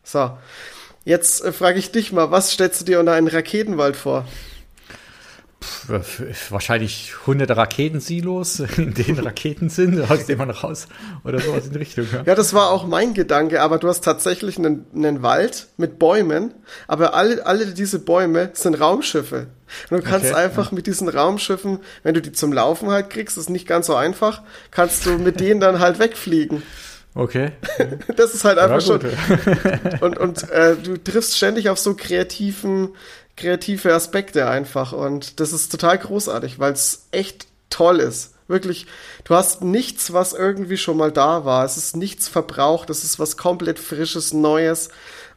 [0.04, 0.32] So.
[1.06, 4.26] Jetzt äh, frage ich dich mal, was stellst du dir unter einen Raketenwald vor?
[6.50, 10.88] Wahrscheinlich hunderte Raketensilos, in denen Raketen sind, aus denen man raus
[11.24, 12.08] oder sowas in die Richtung.
[12.12, 12.24] Ja.
[12.26, 16.54] ja, das war auch mein Gedanke, aber du hast tatsächlich einen, einen Wald mit Bäumen,
[16.88, 19.48] aber alle, alle diese Bäume sind Raumschiffe.
[19.90, 20.76] Und du kannst okay, einfach ja.
[20.76, 24.42] mit diesen Raumschiffen, wenn du die zum Laufen halt kriegst, ist nicht ganz so einfach,
[24.72, 26.64] kannst du mit denen dann halt wegfliegen.
[27.18, 27.52] Okay.
[28.16, 29.02] Das ist halt einfach schon.
[30.02, 32.90] und und äh, du triffst ständig auf so kreativen
[33.38, 34.92] kreative Aspekte einfach.
[34.92, 38.34] Und das ist total großartig, weil es echt toll ist.
[38.50, 38.88] Wirklich,
[39.26, 41.66] du hast nichts, was irgendwie schon mal da war.
[41.66, 42.90] Es ist nichts verbraucht.
[42.90, 44.90] Es ist was komplett Frisches, Neues.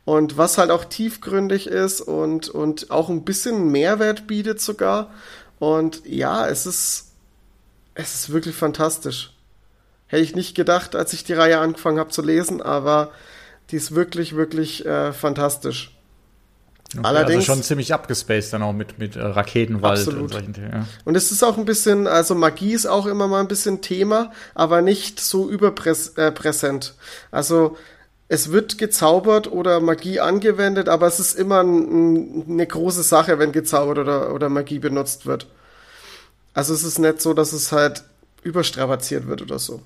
[0.05, 5.11] Und was halt auch tiefgründig ist und, und auch ein bisschen Mehrwert bietet sogar.
[5.59, 7.13] Und ja, es ist,
[7.95, 9.35] es ist wirklich fantastisch.
[10.07, 13.13] Hätte ich nicht gedacht, als ich die Reihe angefangen habe zu lesen, aber
[13.71, 15.93] die ist wirklich, wirklich äh, fantastisch.
[16.93, 20.23] Okay, also Allerdings also schon ziemlich abgespaced dann auch mit mit äh, Raketenwald absolut.
[20.23, 20.71] und solchen Themen.
[20.73, 20.87] Ja.
[21.05, 24.33] Und es ist auch ein bisschen, also Magie ist auch immer mal ein bisschen Thema,
[24.55, 26.17] aber nicht so überpräsent.
[26.17, 27.77] Äh, also
[28.27, 33.53] es wird gezaubert oder Magie angewendet, aber es ist immer ein, eine große Sache, wenn
[33.53, 35.47] gezaubert oder, oder Magie benutzt wird.
[36.55, 38.03] Also es ist nicht so, dass es halt
[38.43, 39.83] überstrapaziert wird oder so.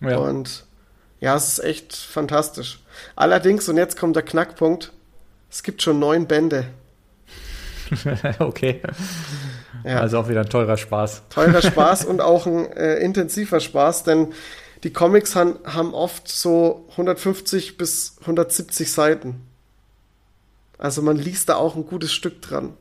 [0.00, 0.18] Ja.
[0.18, 0.64] Und
[1.20, 2.80] ja, es ist echt fantastisch.
[3.16, 4.92] Allerdings, und jetzt kommt der Knackpunkt,
[5.50, 6.66] es gibt schon neun Bände.
[8.38, 8.82] okay.
[9.84, 10.00] Ja.
[10.00, 11.22] Also auch wieder ein teurer Spaß.
[11.30, 14.32] Teurer Spaß und auch ein äh, intensiver Spaß, denn
[14.82, 19.46] die Comics han, haben oft so 150 bis 170 Seiten.
[20.78, 22.74] Also man liest da auch ein gutes Stück dran.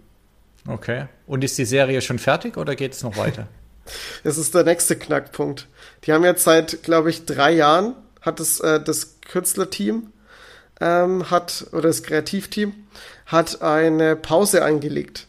[0.67, 1.05] Okay.
[1.27, 3.47] Und ist die Serie schon fertig oder geht es noch weiter?
[4.23, 5.67] das ist der nächste Knackpunkt.
[6.03, 10.11] Die haben jetzt seit, glaube ich, drei Jahren hat es äh, das Künstlerteam
[10.81, 12.73] ähm, hat oder das Kreativteam
[13.25, 15.27] hat eine Pause eingelegt.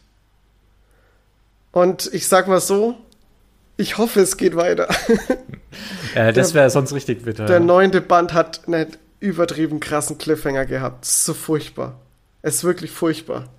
[1.71, 2.95] Und ich sag mal so,
[3.75, 4.87] ich hoffe, es geht weiter.
[6.15, 7.45] Äh, das wäre sonst richtig bitter.
[7.45, 8.87] Der neunte Band hat einen
[9.19, 11.05] übertrieben krassen Cliffhanger gehabt.
[11.05, 11.99] So furchtbar.
[12.41, 13.49] Es ist wirklich furchtbar.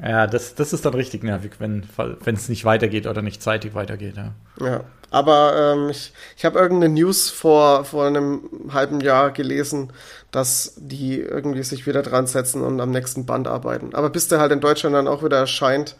[0.00, 1.88] Ja, das, das ist dann richtig nervig, wenn
[2.26, 4.16] es nicht weitergeht oder nicht zeitig weitergeht.
[4.16, 8.42] Ja, ja aber ähm, ich, ich habe irgendeine News vor, vor einem
[8.72, 9.92] halben Jahr gelesen,
[10.30, 13.94] dass die irgendwie sich wieder dran setzen und am nächsten Band arbeiten.
[13.94, 15.96] Aber bis der halt in Deutschland dann auch wieder erscheint,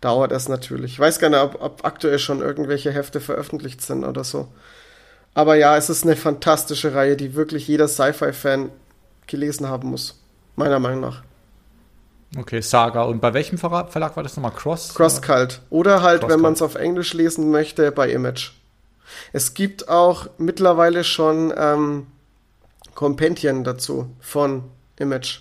[0.00, 0.92] dauert es natürlich.
[0.92, 4.48] Ich weiß gar nicht, ob, ob aktuell schon irgendwelche Hefte veröffentlicht sind oder so.
[5.34, 8.70] Aber ja, es ist eine fantastische Reihe, die wirklich jeder Sci-Fi-Fan
[9.26, 10.22] gelesen haben muss.
[10.56, 11.22] Meiner Meinung nach.
[12.36, 13.02] Okay, Saga.
[13.02, 14.52] Und bei welchem Verlag, war das nochmal?
[14.52, 14.94] Cross?
[14.94, 15.60] Crosscult.
[15.70, 18.52] Oder halt, Cross wenn man es auf Englisch lesen möchte, bei Image.
[19.32, 22.06] Es gibt auch mittlerweile schon ähm,
[22.94, 24.64] Companion dazu von
[24.98, 25.40] Image.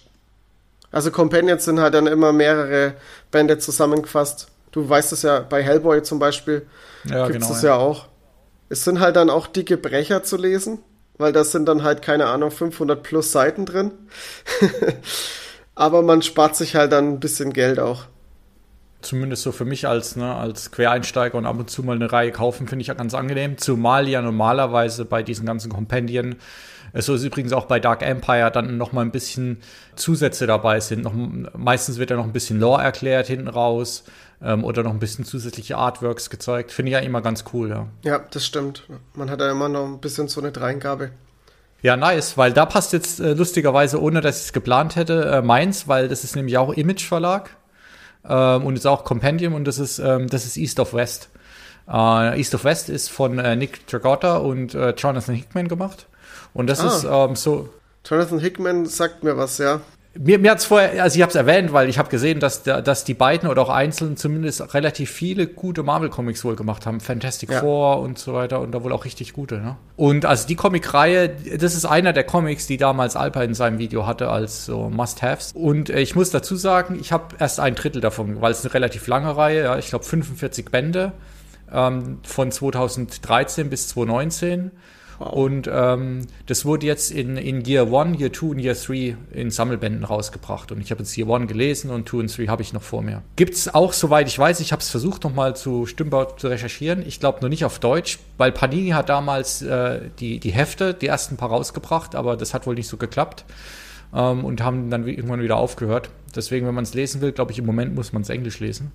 [0.92, 2.94] Also Companions sind halt dann immer mehrere
[3.32, 4.48] Bände zusammengefasst.
[4.72, 6.68] Du weißt es ja bei Hellboy zum Beispiel.
[7.06, 7.68] Ja, gibt es genau, ja.
[7.68, 8.06] ja auch.
[8.70, 10.80] Es sind halt dann auch dicke Brecher zu lesen,
[11.18, 13.92] weil das sind dann halt, keine Ahnung, 500 plus Seiten drin.
[15.76, 18.06] aber man spart sich halt dann ein bisschen Geld auch.
[19.02, 22.32] Zumindest so für mich als, ne, als Quereinsteiger und ab und zu mal eine Reihe
[22.32, 23.58] kaufen, finde ich ja ganz angenehm.
[23.58, 26.38] Zumal ja normalerweise bei diesen ganzen Kompendien,
[26.94, 29.58] so ist übrigens auch bei Dark Empire, dann noch mal ein bisschen
[29.96, 31.04] Zusätze dabei sind.
[31.04, 31.14] Noch,
[31.58, 34.04] meistens wird ja noch ein bisschen Lore erklärt hinten raus
[34.42, 36.72] ähm, oder noch ein bisschen zusätzliche Artworks gezeigt.
[36.72, 37.88] Finde ich ja immer ganz cool, ja.
[38.04, 38.84] Ja, das stimmt.
[39.16, 41.10] Man hat ja immer noch ein bisschen so eine Dreingabe.
[41.84, 45.42] Ja, nice, weil da passt jetzt äh, lustigerweise, ohne dass ich es geplant hätte, äh,
[45.42, 47.50] meins, weil das ist nämlich auch Image Verlag
[48.28, 51.30] ähm, und ist auch Compendium und das ist, ähm, das ist East of West.
[51.90, 56.08] Äh, East of West ist von äh, Nick Tragotta und äh, Jonathan Hickman gemacht.
[56.54, 56.88] Und das ah.
[56.88, 57.68] ist ähm, so.
[58.06, 59.82] Jonathan Hickman sagt mir was, ja.
[60.16, 62.62] Mir, mir hat es vorher, also ich habe es erwähnt, weil ich habe gesehen, dass,
[62.62, 67.00] dass die beiden oder auch einzeln zumindest relativ viele gute Marvel-Comics wohl gemacht haben.
[67.00, 67.62] Fantastic ja.
[67.62, 69.56] Four und so weiter und da wohl auch richtig gute.
[69.56, 69.76] Ne?
[69.96, 74.06] Und also die Comic-Reihe, das ist einer der Comics, die damals Alpa in seinem Video
[74.06, 75.52] hatte als so Must-Haves.
[75.54, 78.74] Und äh, ich muss dazu sagen, ich habe erst ein Drittel davon, weil es eine
[78.76, 81.14] relativ lange Reihe, ja, ich glaube 45 Bände
[81.72, 84.72] ähm, von 2013 bis 2019.
[85.20, 89.52] Und ähm, das wurde jetzt in, in Year 1, Year 2 und Year 3 in
[89.52, 90.72] Sammelbänden rausgebracht.
[90.72, 93.02] Und ich habe jetzt Year 1 gelesen und 2 und 3 habe ich noch vor
[93.02, 93.22] mir.
[93.36, 97.06] Gibt es auch, soweit ich weiß, ich habe es versucht nochmal zu Stimmbau zu recherchieren.
[97.06, 101.08] Ich glaube nur nicht auf Deutsch, weil Panini hat damals äh, die, die Hefte, die
[101.08, 103.46] ersten paar rausgebracht, aber das hat wohl nicht so geklappt.
[104.14, 106.10] Ähm, und haben dann irgendwann wieder aufgehört.
[106.36, 108.92] Deswegen, wenn man es lesen will, glaube ich, im Moment muss man es Englisch lesen.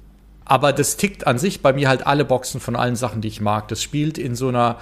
[0.49, 3.43] Aber das tickt an sich bei mir halt alle Boxen von allen Sachen, die ich
[3.43, 3.69] mag.
[3.69, 4.79] Das spielt in so einer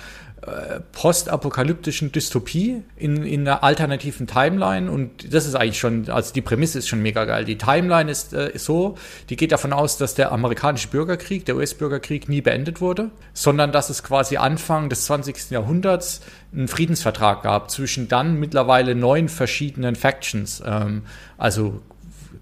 [0.92, 6.78] postapokalyptischen Dystopie in, in einer alternativen Timeline und das ist eigentlich schon, also die Prämisse
[6.78, 7.44] ist schon mega geil.
[7.44, 8.96] Die Timeline ist, äh, ist so,
[9.28, 13.90] die geht davon aus, dass der amerikanische Bürgerkrieg, der US-Bürgerkrieg nie beendet wurde, sondern dass
[13.90, 15.50] es quasi Anfang des 20.
[15.50, 16.20] Jahrhunderts
[16.52, 21.02] einen Friedensvertrag gab zwischen dann mittlerweile neun verschiedenen Factions, ähm,
[21.38, 21.80] also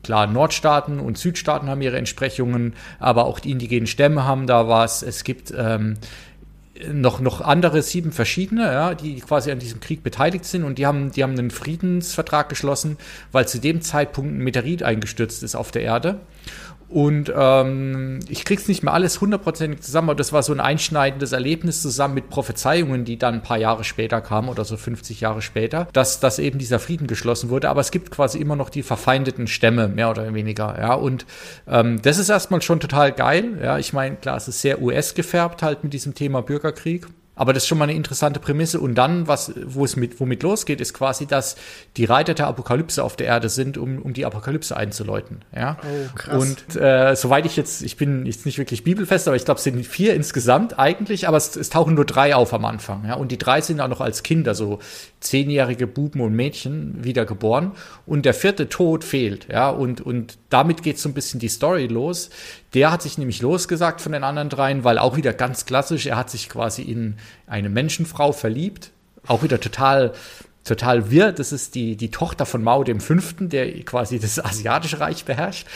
[0.05, 5.03] Klar, Nordstaaten und Südstaaten haben ihre Entsprechungen, aber auch die indigenen Stämme haben da was.
[5.03, 5.97] Es gibt ähm,
[6.93, 10.87] noch, noch andere sieben verschiedene, ja, die quasi an diesem Krieg beteiligt sind und die
[10.87, 12.97] haben, die haben einen Friedensvertrag geschlossen,
[13.33, 16.21] weil zu dem Zeitpunkt ein Meteorit eingestürzt ist auf der Erde.
[16.89, 21.33] Und ähm, ich krieg's nicht mehr alles hundertprozentig zusammen, aber das war so ein einschneidendes
[21.33, 25.43] Erlebnis zusammen mit Prophezeiungen, die dann ein paar Jahre später kamen oder so 50 Jahre
[25.43, 27.69] später, dass, dass eben dieser Frieden geschlossen wurde.
[27.69, 30.77] Aber es gibt quasi immer noch die verfeindeten Stämme, mehr oder weniger.
[30.79, 31.27] Ja, und
[31.67, 33.59] ähm, das ist erstmal schon total geil.
[33.63, 37.07] Ja, ich meine, klar, es ist sehr US gefärbt halt mit diesem Thema Bürgerkrieg.
[37.37, 38.81] Aber das ist schon mal eine interessante Prämisse.
[38.81, 41.57] Und dann, was, wo es mit, womit losgeht, ist quasi, dass
[41.97, 45.43] die Reiter der Apokalypse auf der Erde sind, um, um die Apokalypse einzuläuten.
[45.55, 45.79] Ja.
[45.83, 46.43] Oh, krass.
[46.43, 49.65] Und äh, soweit ich jetzt, ich bin jetzt nicht wirklich bibelfest, aber ich glaube, es
[49.65, 53.05] sind vier insgesamt eigentlich, aber es, es tauchen nur drei auf am Anfang.
[53.07, 53.15] Ja.
[53.15, 54.79] Und die drei sind auch noch als Kinder, so
[55.25, 57.73] zehnjährige Buben und Mädchen, wiedergeboren.
[58.07, 59.49] Und der vierte Tod fehlt.
[59.51, 59.71] Ja.
[59.71, 62.31] Und, und damit geht so ein bisschen die Story los.
[62.75, 66.17] Der hat sich nämlich losgesagt von den anderen dreien, weil auch wieder ganz klassisch, er
[66.17, 67.17] hat sich quasi in
[67.47, 68.91] eine Menschenfrau verliebt.
[69.27, 70.13] Auch wieder total
[70.65, 71.33] total wirr.
[71.33, 75.67] Das ist die, die Tochter von Mao dem Fünften, der quasi das asiatische Reich beherrscht.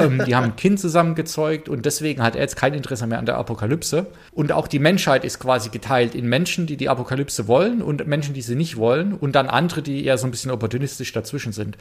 [0.00, 3.26] ähm, die haben ein Kind zusammengezeugt und deswegen hat er jetzt kein Interesse mehr an
[3.26, 4.06] der Apokalypse.
[4.32, 8.34] Und auch die Menschheit ist quasi geteilt in Menschen, die die Apokalypse wollen und Menschen,
[8.34, 11.76] die sie nicht wollen und dann andere, die eher so ein bisschen opportunistisch dazwischen sind.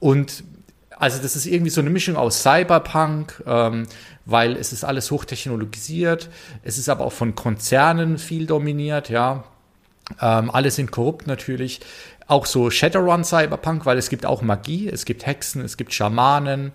[0.00, 0.44] Und
[1.00, 3.86] also das ist irgendwie so eine Mischung aus Cyberpunk, ähm,
[4.26, 6.28] weil es ist alles hochtechnologisiert,
[6.62, 9.44] es ist aber auch von Konzernen viel dominiert, ja.
[10.20, 11.80] Ähm, alle sind korrupt natürlich.
[12.26, 16.72] Auch so Shadowrun Cyberpunk, weil es gibt auch Magie, es gibt Hexen, es gibt Schamanen,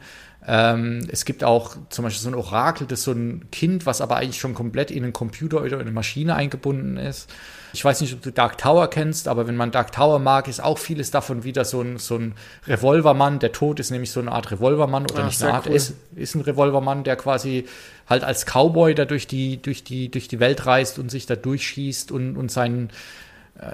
[0.47, 4.01] ähm, es gibt auch zum Beispiel so ein Orakel, das ist so ein Kind, was
[4.01, 7.29] aber eigentlich schon komplett in einen Computer oder in eine Maschine eingebunden ist.
[7.73, 10.63] Ich weiß nicht, ob du Dark Tower kennst, aber wenn man Dark Tower mag, ist
[10.63, 12.35] auch vieles davon wieder so ein, so ein
[12.67, 13.39] Revolvermann.
[13.39, 15.73] Der Tod ist nämlich so eine Art Revolvermann oder Ach, nicht eine Art, cool.
[15.73, 17.65] ist, ist ein Revolvermann, der quasi
[18.07, 21.35] halt als Cowboy da durch die, durch die, durch die Welt reist und sich da
[21.35, 22.91] durchschießt und, und seinen,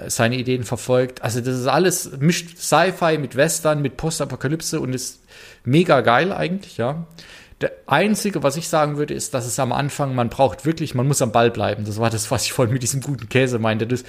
[0.06, 1.22] seine Ideen verfolgt.
[1.22, 5.22] Also das ist alles mischt Sci-Fi mit Western, mit Postapokalypse und ist
[5.64, 7.06] mega geil eigentlich, ja.
[7.62, 11.06] Der einzige, was ich sagen würde, ist, dass es am Anfang, man braucht wirklich, man
[11.06, 11.84] muss am Ball bleiben.
[11.84, 13.86] Das war das, was ich vorhin mit diesem guten Käse meinte.
[13.86, 14.02] Das,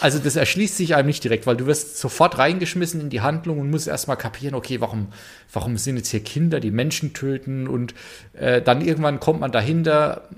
[0.00, 3.58] also das erschließt sich einem nicht direkt, weil du wirst sofort reingeschmissen in die Handlung
[3.60, 5.08] und musst erstmal kapieren, okay, warum,
[5.50, 7.94] warum sind jetzt hier Kinder, die Menschen töten und
[8.34, 10.28] äh, dann irgendwann kommt man dahinter,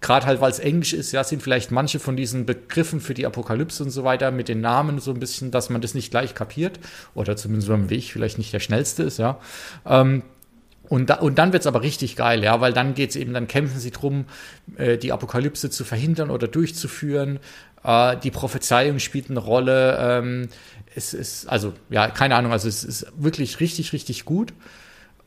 [0.00, 3.26] gerade halt, weil es Englisch ist, ja, sind vielleicht manche von diesen Begriffen für die
[3.26, 6.34] Apokalypse und so weiter mit den Namen so ein bisschen, dass man das nicht gleich
[6.34, 6.80] kapiert
[7.14, 9.38] oder zumindest beim Weg vielleicht nicht der schnellste ist, ja.
[9.84, 10.22] Ähm,
[10.88, 13.78] und, da, und dann wird's aber richtig geil, ja, weil dann geht's eben, dann kämpfen
[13.78, 14.24] sie drum,
[14.76, 17.38] äh, die Apokalypse zu verhindern oder durchzuführen.
[17.84, 19.98] Äh, die Prophezeiung spielt eine Rolle.
[20.00, 20.48] Ähm,
[20.94, 24.52] es ist, also, ja, keine Ahnung, also es ist wirklich richtig, richtig gut.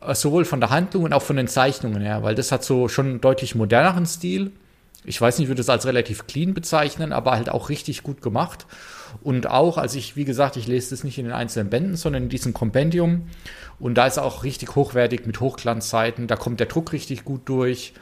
[0.01, 2.87] Äh, sowohl von der Handlung und auch von den Zeichnungen her, weil das hat so
[2.87, 4.51] schon einen deutlich moderneren Stil.
[5.03, 8.21] Ich weiß nicht, ich würde es als relativ clean bezeichnen, aber halt auch richtig gut
[8.21, 8.67] gemacht.
[9.23, 12.23] Und auch, als ich, wie gesagt, ich lese das nicht in den einzelnen Bänden, sondern
[12.23, 13.27] in diesem Kompendium.
[13.81, 16.27] Und da ist auch richtig hochwertig mit Hochglanzseiten.
[16.27, 17.93] Da kommt der Druck richtig gut durch.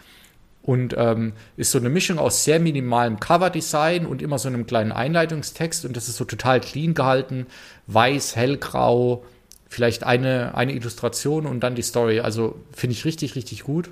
[0.61, 4.91] Und ähm, ist so eine Mischung aus sehr minimalem Coverdesign und immer so einem kleinen
[4.91, 5.85] Einleitungstext.
[5.85, 7.47] Und das ist so total clean gehalten.
[7.87, 9.23] Weiß, hellgrau,
[9.69, 12.19] vielleicht eine, eine Illustration und dann die Story.
[12.19, 13.89] Also finde ich richtig, richtig gut.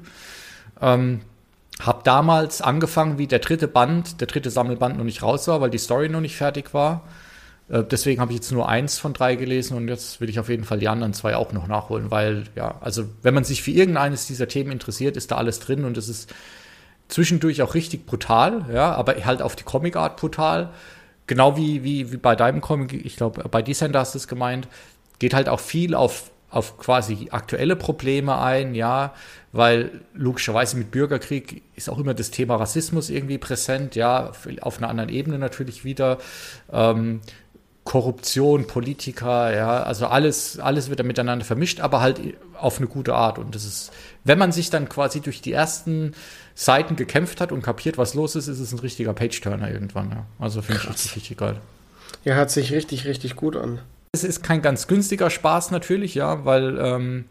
[0.82, 1.22] Ähm,
[1.80, 5.70] hab damals angefangen, wie der dritte Band, der dritte Sammelband noch nicht raus war, weil
[5.70, 7.08] die Story noch nicht fertig war.
[7.70, 10.50] Äh, deswegen habe ich jetzt nur eins von drei gelesen und jetzt will ich auf
[10.50, 13.72] jeden Fall die anderen zwei auch noch nachholen, weil, ja, also wenn man sich für
[13.72, 16.34] irgendeines dieser Themen interessiert, ist da alles drin und es ist
[17.08, 20.72] zwischendurch auch richtig brutal, ja, aber halt auf die Comic-Art brutal.
[21.26, 24.68] Genau wie, wie, wie bei deinem Comic, ich glaube, bei Descender hast du es gemeint,
[25.20, 29.14] geht halt auch viel auf auf quasi aktuelle Probleme ein, ja,
[29.52, 34.90] weil logischerweise mit Bürgerkrieg ist auch immer das Thema Rassismus irgendwie präsent, ja, auf einer
[34.90, 36.20] anderen Ebene natürlich wieder.
[36.72, 37.22] Ähm,
[37.88, 42.20] Korruption, Politiker, ja, also alles, alles wird da miteinander vermischt, aber halt
[42.60, 43.40] auf eine gute Art.
[43.40, 43.94] Und das ist,
[44.26, 46.12] wenn man sich dann quasi durch die ersten
[46.54, 50.26] Seiten gekämpft hat und kapiert, was los ist, ist es ein richtiger Page-Turner irgendwann, ja.
[50.38, 51.62] Also finde ich richtig, richtig geil.
[52.26, 53.80] Ja, hört sich richtig, richtig gut an.
[54.12, 57.26] Es ist kein ganz günstiger Spaß natürlich, ja, weil ähm,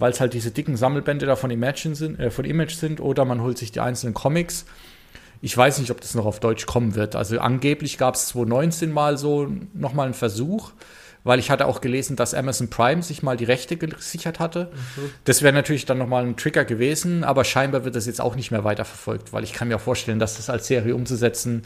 [0.00, 3.24] weil es halt diese dicken Sammelbände da von Imagine sind, äh, von Image sind, oder
[3.24, 4.64] man holt sich die einzelnen Comics.
[5.42, 7.16] Ich weiß nicht, ob das noch auf Deutsch kommen wird.
[7.16, 10.70] Also angeblich gab es 2019 mal so nochmal einen Versuch,
[11.24, 14.70] weil ich hatte auch gelesen, dass Amazon Prime sich mal die Rechte gesichert hatte.
[14.96, 15.10] Mhm.
[15.24, 18.52] Das wäre natürlich dann nochmal ein Trigger gewesen, aber scheinbar wird das jetzt auch nicht
[18.52, 21.64] mehr weiterverfolgt, weil ich kann mir auch vorstellen, dass das als Serie umzusetzen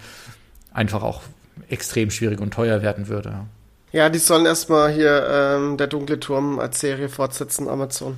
[0.72, 1.22] einfach auch
[1.68, 3.47] extrem schwierig und teuer werden würde.
[3.93, 8.16] Ja, die sollen erstmal hier ähm, der dunkle Turm als Serie fortsetzen, Amazon.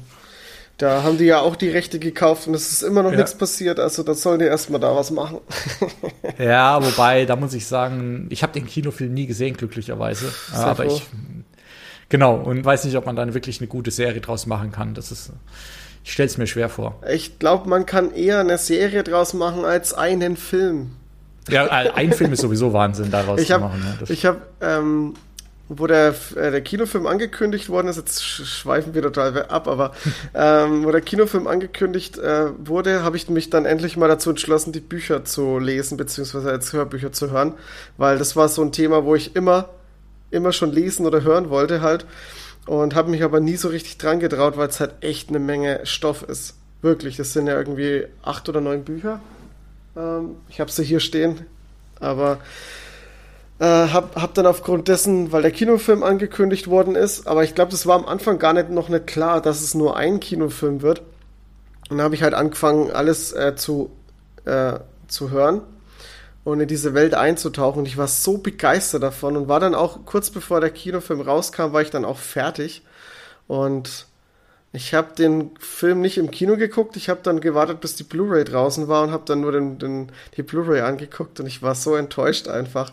[0.78, 3.16] Da haben die ja auch die Rechte gekauft und es ist immer noch ja.
[3.18, 5.40] nichts passiert, also da sollen die erstmal da was machen.
[6.38, 10.32] ja, wobei, da muss ich sagen, ich habe den Kinofilm nie gesehen, glücklicherweise.
[10.52, 10.94] Sehr aber froh.
[10.94, 11.06] ich
[12.08, 14.94] genau und weiß nicht, ob man dann wirklich eine gute Serie draus machen kann.
[14.94, 15.32] Das ist
[16.04, 17.02] ich stelle es mir schwer vor.
[17.10, 20.92] Ich glaube, man kann eher eine Serie draus machen als einen Film.
[21.50, 23.84] Ja, ein Film ist sowieso Wahnsinn, daraus hab, zu machen.
[24.00, 25.14] Ja, ich habe ähm,
[25.68, 29.92] wo der, äh, der Kinofilm angekündigt worden ist, jetzt schweifen wir total ab, aber
[30.34, 34.72] ähm, wo der Kinofilm angekündigt äh, wurde, habe ich mich dann endlich mal dazu entschlossen,
[34.72, 37.54] die Bücher zu lesen, beziehungsweise als Hörbücher zu hören,
[37.96, 39.68] weil das war so ein Thema, wo ich immer,
[40.30, 42.06] immer schon lesen oder hören wollte halt
[42.66, 45.80] und habe mich aber nie so richtig dran getraut, weil es halt echt eine Menge
[45.84, 46.54] Stoff ist.
[46.80, 49.20] Wirklich, das sind ja irgendwie acht oder neun Bücher.
[49.96, 51.46] Ähm, ich habe sie hier stehen,
[51.98, 52.38] aber
[53.58, 57.70] äh, hab, hab dann aufgrund dessen, weil der Kinofilm angekündigt worden ist, aber ich glaube,
[57.72, 61.00] das war am Anfang gar nicht noch nicht klar, dass es nur ein Kinofilm wird.
[61.90, 63.90] Und dann habe ich halt angefangen, alles äh, zu,
[64.44, 64.74] äh,
[65.08, 65.62] zu hören.
[66.44, 67.80] und in diese Welt einzutauchen.
[67.80, 71.72] Und ich war so begeistert davon und war dann auch kurz bevor der Kinofilm rauskam,
[71.72, 72.82] war ich dann auch fertig.
[73.46, 74.06] Und
[74.72, 78.44] ich habe den Film nicht im Kino geguckt, ich habe dann gewartet, bis die Blu-ray
[78.44, 81.96] draußen war und habe dann nur den, den, die Blu-ray angeguckt und ich war so
[81.96, 82.92] enttäuscht einfach.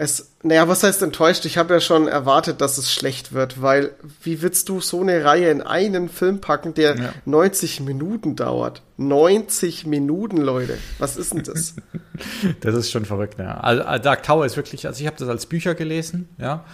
[0.00, 1.44] Es, naja, was heißt enttäuscht?
[1.44, 5.24] Ich habe ja schon erwartet, dass es schlecht wird, weil wie willst du so eine
[5.24, 7.12] Reihe in einen Film packen, der ja.
[7.24, 8.82] 90 Minuten dauert?
[8.96, 10.78] 90 Minuten, Leute.
[11.00, 11.74] Was ist denn das?
[12.60, 13.58] das ist schon verrückt, ja.
[13.58, 16.64] Also Dark Tower ist wirklich, also ich habe das als Bücher gelesen, ja.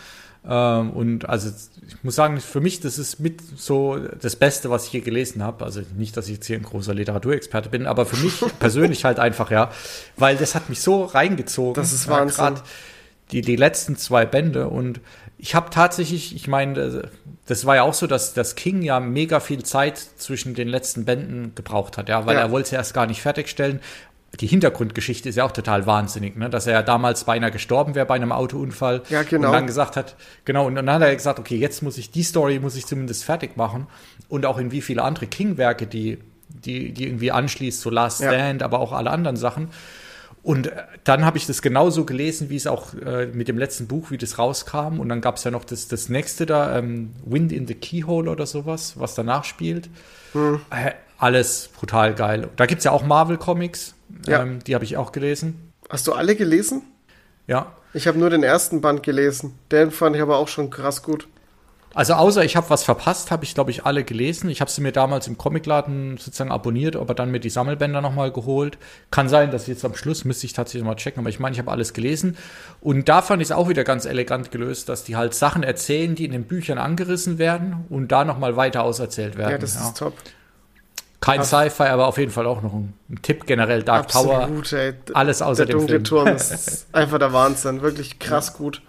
[0.46, 1.48] Ähm, und also
[1.88, 5.42] ich muss sagen, für mich, das ist mit so das Beste, was ich hier gelesen
[5.42, 5.64] habe.
[5.64, 9.18] Also nicht, dass ich jetzt hier ein großer Literaturexperte bin, aber für mich persönlich halt
[9.18, 9.70] einfach, ja,
[10.18, 11.72] weil das hat mich so reingezogen.
[11.72, 12.56] Das ist Wahnsinn.
[12.56, 12.62] Ja,
[13.32, 15.00] die, die letzten zwei Bände und
[15.36, 17.10] ich habe tatsächlich, ich meine,
[17.46, 21.04] das war ja auch so, dass das King ja mega viel Zeit zwischen den letzten
[21.04, 22.42] Bänden gebraucht hat, ja, weil ja.
[22.42, 23.80] er wollte es erst gar nicht fertigstellen
[24.40, 26.50] die Hintergrundgeschichte ist ja auch total wahnsinnig, ne?
[26.50, 29.02] dass er ja damals beinahe gestorben wäre bei einem Autounfall.
[29.08, 29.48] Ja, genau.
[29.48, 32.22] Und dann gesagt hat, genau, und dann hat er gesagt, okay, jetzt muss ich die
[32.22, 33.86] Story, muss ich zumindest fertig machen.
[34.28, 36.18] Und auch in wie viele andere King-Werke, die,
[36.48, 38.64] die, die irgendwie anschließt, so Last Stand, ja.
[38.64, 39.68] aber auch alle anderen Sachen.
[40.44, 43.88] Und äh, dann habe ich das genauso gelesen, wie es auch äh, mit dem letzten
[43.88, 45.00] Buch, wie das rauskam.
[45.00, 48.30] Und dann gab es ja noch das, das nächste da, ähm, Wind in the Keyhole
[48.30, 49.88] oder sowas, was danach spielt.
[50.32, 50.60] Hm.
[50.70, 52.48] Äh, alles brutal geil.
[52.56, 53.94] Da gibt es ja auch Marvel-Comics.
[54.26, 54.42] Ja.
[54.42, 55.72] Ähm, die habe ich auch gelesen.
[55.88, 56.82] Hast du alle gelesen?
[57.46, 57.72] Ja.
[57.94, 59.58] Ich habe nur den ersten Band gelesen.
[59.72, 61.26] Den fand ich aber auch schon krass gut.
[61.94, 64.50] Also außer ich habe was verpasst, habe ich glaube ich alle gelesen.
[64.50, 68.32] Ich habe sie mir damals im Comicladen sozusagen abonniert, aber dann mir die Sammelbänder nochmal
[68.32, 68.78] geholt.
[69.10, 71.60] Kann sein, dass jetzt am Schluss müsste ich tatsächlich mal checken, aber ich meine, ich
[71.60, 72.36] habe alles gelesen.
[72.80, 76.14] Und da fand ich es auch wieder ganz elegant gelöst, dass die halt Sachen erzählen,
[76.14, 79.52] die in den Büchern angerissen werden und da nochmal weiter auserzählt werden.
[79.52, 79.88] Ja, das ja.
[79.88, 80.14] ist top.
[81.24, 82.92] Kein Sci-Fi, aber auf jeden Fall auch noch ein,
[83.22, 83.82] Tipp generell.
[83.82, 84.78] Dark Absolut, Tower.
[84.78, 84.94] Ey.
[85.14, 87.80] Alles außer der dem dunkle Turm ist einfach der Wahnsinn.
[87.80, 88.58] Wirklich krass ja.
[88.58, 88.82] gut.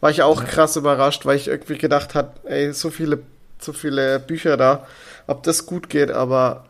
[0.00, 0.48] War ich auch ja.
[0.48, 3.20] krass überrascht, weil ich irgendwie gedacht habe, ey, so viele,
[3.58, 4.86] so viele Bücher da,
[5.26, 6.64] ob das gut geht, aber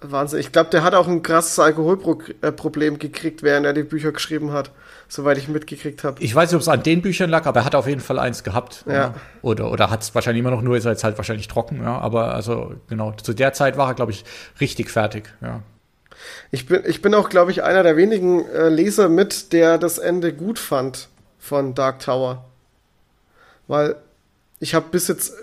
[0.00, 0.40] Wahnsinn.
[0.40, 4.70] Ich glaube, der hat auch ein krasses Alkoholproblem gekriegt, während er die Bücher geschrieben hat
[5.08, 6.22] soweit ich mitgekriegt habe.
[6.22, 8.18] Ich weiß nicht, ob es an den Büchern lag, aber er hat auf jeden Fall
[8.18, 8.84] eins gehabt.
[8.88, 9.14] Ja.
[9.42, 11.82] Oder, oder hat es wahrscheinlich immer noch, nur ist er jetzt halt wahrscheinlich trocken.
[11.82, 11.98] Ja.
[11.98, 14.24] Aber also genau, zu der Zeit war er, glaube ich,
[14.60, 15.32] richtig fertig.
[15.40, 15.62] Ja.
[16.50, 19.98] Ich bin, ich bin auch, glaube ich, einer der wenigen äh, Leser mit, der das
[19.98, 21.08] Ende gut fand
[21.38, 22.44] von Dark Tower.
[23.68, 23.96] Weil
[24.60, 25.34] ich habe bis jetzt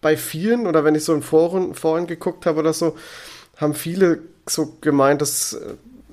[0.00, 2.96] bei vielen, oder wenn ich so in Foren, Foren geguckt habe oder so,
[3.56, 5.58] haben viele so gemeint, das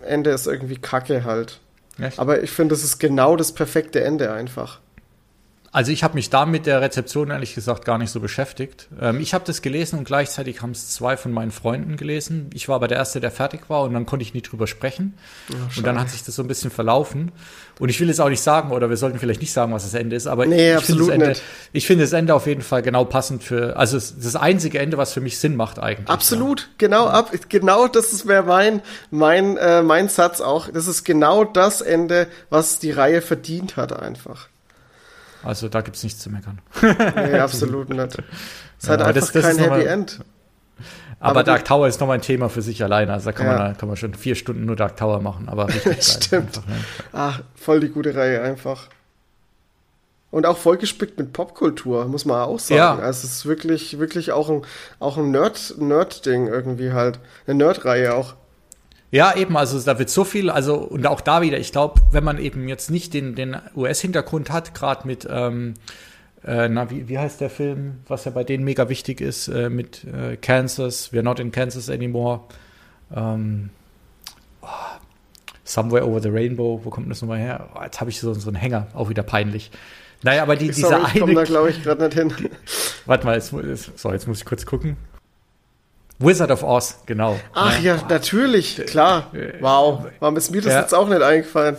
[0.02, 1.60] Ende ist irgendwie kacke halt.
[2.00, 2.20] Echt?
[2.20, 4.80] Aber ich finde, das ist genau das perfekte Ende einfach.
[5.78, 8.88] Also ich habe mich da mit der Rezeption ehrlich gesagt gar nicht so beschäftigt.
[9.00, 12.50] Ähm, ich habe das gelesen und gleichzeitig haben es zwei von meinen Freunden gelesen.
[12.52, 15.16] Ich war aber der Erste, der fertig war und dann konnte ich nie drüber sprechen.
[15.52, 17.32] Oh, und dann hat sich das so ein bisschen verlaufen.
[17.78, 19.94] Und ich will jetzt auch nicht sagen, oder wir sollten vielleicht nicht sagen, was das
[19.94, 21.34] Ende ist, aber nee, ich, finde das, Ende,
[21.74, 25.14] ich finde das Ende auf jeden Fall genau passend für, also das einzige Ende, was
[25.14, 26.10] für mich Sinn macht eigentlich.
[26.10, 26.68] Absolut, ja.
[26.80, 30.70] genau, ab, genau das wäre mein, mein, äh, mein Satz auch.
[30.70, 34.48] Das ist genau das Ende, was die Reihe verdient hat einfach.
[35.48, 36.60] Also da gibt es nichts zu meckern.
[36.82, 38.18] nee, absolut nicht.
[38.80, 40.20] Es ja, hat einfach das, das kein Happy End.
[41.20, 43.14] Aber, aber Dark Tower ist nochmal ein Thema für sich alleine.
[43.14, 43.58] Also da kann, ja.
[43.58, 45.50] man, kann man schon vier Stunden nur Dark Tower machen.
[45.50, 45.70] Aber
[46.00, 46.58] Stimmt.
[46.58, 46.76] Einfach, ne?
[47.14, 48.90] Ach, voll die gute Reihe einfach.
[50.30, 52.78] Und auch vollgespickt mit Popkultur, muss man auch sagen.
[52.78, 52.96] Ja.
[52.96, 54.62] Also es ist wirklich, wirklich auch ein,
[55.00, 57.20] auch ein Nerd, Nerd-Ding irgendwie halt.
[57.48, 58.36] Eine Nerd-Reihe auch.
[59.10, 62.24] Ja, eben, also da wird so viel, also und auch da wieder, ich glaube, wenn
[62.24, 65.76] man eben jetzt nicht den, den US-Hintergrund hat, gerade mit, ähm,
[66.44, 69.70] äh, na, wie, wie heißt der Film, was ja bei denen mega wichtig ist, äh,
[69.70, 72.42] mit äh, Kansas, We're not in Kansas anymore.
[73.16, 73.70] Ähm,
[74.62, 74.68] oh,
[75.64, 77.70] Somewhere over the Rainbow, wo kommt das nochmal her?
[77.76, 79.72] Oh, jetzt habe ich so, so einen Hänger, auch wieder peinlich.
[80.24, 81.34] Naja, aber die, Sorry, diese ich eine.
[81.34, 82.34] da, glaube ich, gerade nicht hin.
[83.06, 83.54] Warte mal, jetzt,
[83.98, 84.98] so, jetzt muss ich kurz gucken.
[86.20, 87.40] Wizard of Oz, genau.
[87.54, 89.32] Ach ja, ja natürlich, klar.
[89.60, 90.82] Wow, warum ist mir das ja.
[90.82, 91.78] jetzt auch nicht eingefallen?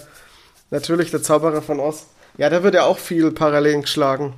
[0.71, 2.07] Natürlich, der Zauberer von Oz.
[2.37, 4.35] Ja, da wird ja auch viel Parallelen geschlagen.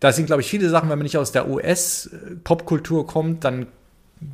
[0.00, 3.66] Da sind, glaube ich, viele Sachen, wenn man nicht aus der US-Popkultur kommt, dann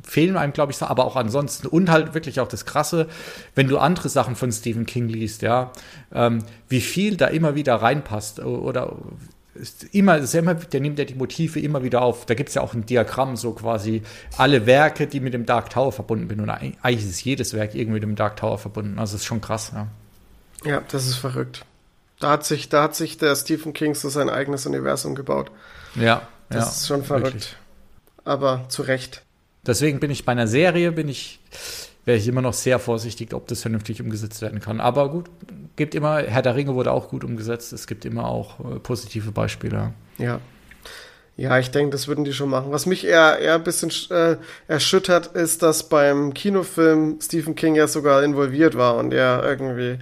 [0.03, 1.67] fehlen einem, glaube ich, aber auch ansonsten.
[1.67, 3.07] Und halt wirklich auch das Krasse,
[3.55, 5.71] wenn du andere Sachen von Stephen King liest, ja,
[6.13, 8.95] ähm, wie viel da immer wieder reinpasst oder
[9.61, 12.25] ist immer, ist immer, der nimmt ja die Motive immer wieder auf.
[12.25, 14.01] Da gibt es ja auch ein Diagramm, so quasi
[14.37, 16.41] alle Werke, die mit dem Dark Tower verbunden sind.
[16.41, 18.99] Und eigentlich ist jedes Werk irgendwie mit dem Dark Tower verbunden.
[18.99, 19.87] Also das ist schon krass, ja.
[20.63, 21.65] Ja, das ist verrückt.
[22.19, 25.51] Da hat sich, da hat sich der Stephen King so sein eigenes Universum gebaut.
[25.95, 26.27] Ja.
[26.49, 27.33] Das ja, ist schon verrückt.
[27.33, 27.55] Wirklich.
[28.25, 29.23] Aber zu Recht.
[29.65, 31.39] Deswegen bin ich bei einer Serie, bin ich,
[32.05, 34.79] wäre ich immer noch sehr vorsichtig, ob das vernünftig umgesetzt werden kann.
[34.79, 35.29] Aber gut,
[35.75, 39.31] gibt immer, Herr der Ringe wurde auch gut umgesetzt, es gibt immer auch äh, positive
[39.31, 39.93] Beispiele.
[40.17, 40.39] Ja.
[41.37, 42.71] Ja, ich denke, das würden die schon machen.
[42.71, 44.35] Was mich eher, eher ein bisschen äh,
[44.67, 49.97] erschüttert, ist, dass beim Kinofilm Stephen King ja sogar involviert war und er irgendwie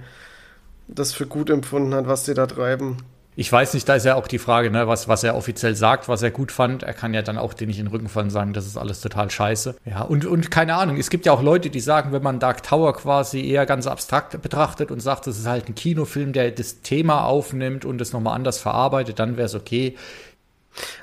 [0.88, 2.98] das für gut empfunden hat, was die da treiben.
[3.40, 6.08] Ich weiß nicht, da ist ja auch die Frage, ne, was, was er offiziell sagt,
[6.08, 6.82] was er gut fand.
[6.82, 9.00] Er kann ja dann auch den nicht in den Rücken fallen sagen, das ist alles
[9.00, 9.76] total scheiße.
[9.86, 12.62] Ja, und, und keine Ahnung, es gibt ja auch Leute, die sagen, wenn man Dark
[12.62, 16.82] Tower quasi eher ganz abstrakt betrachtet und sagt, das ist halt ein Kinofilm, der das
[16.82, 19.96] Thema aufnimmt und es nochmal anders verarbeitet, dann wäre es okay.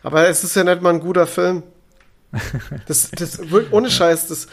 [0.04, 1.64] Aber es ist ja nicht mal ein guter Film.
[2.86, 3.40] Das, das
[3.72, 4.46] ohne Scheiß, das,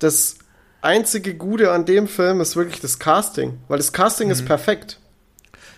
[0.00, 0.38] das
[0.80, 4.32] einzige Gute an dem Film ist wirklich das Casting, weil das Casting mhm.
[4.32, 4.98] ist perfekt.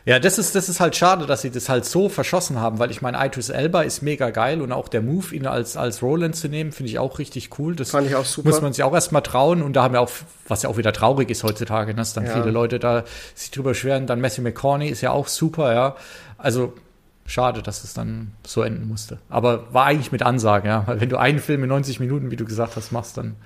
[0.06, 2.90] Ja, das ist, das ist halt schade, dass sie das halt so verschossen haben, weil
[2.90, 6.36] ich meine, Idris Elba ist mega geil und auch der Move, ihn als, als Roland
[6.36, 7.76] zu nehmen, finde ich auch richtig cool.
[7.76, 8.48] Das Fand ich auch super.
[8.48, 10.10] muss man sich auch erstmal trauen und da haben wir auch,
[10.48, 12.32] was ja auch wieder traurig ist heutzutage, ne, dass dann ja.
[12.32, 13.04] viele Leute da
[13.34, 14.06] sich drüber schweren.
[14.06, 15.96] Dann Matthew McCorney ist ja auch super, ja.
[16.38, 16.72] Also,
[17.26, 19.18] schade, dass es dann so enden musste.
[19.28, 20.86] Aber war eigentlich mit Ansage, ja.
[20.86, 23.36] Weil wenn du einen Film in 90 Minuten, wie du gesagt hast, machst, dann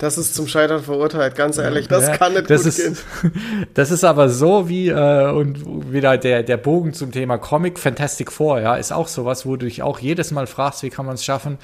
[0.00, 1.86] das ist zum Scheitern verurteilt, ganz ehrlich.
[1.86, 2.76] Das ja, kann nicht das gut ist,
[3.22, 3.32] gehen.
[3.74, 8.32] Das ist aber so wie, äh, und wieder der, der Bogen zum Thema Comic Fantastic
[8.32, 11.16] Four, ja, ist auch sowas, wo du dich auch jedes Mal fragst, wie kann man
[11.16, 11.58] es schaffen,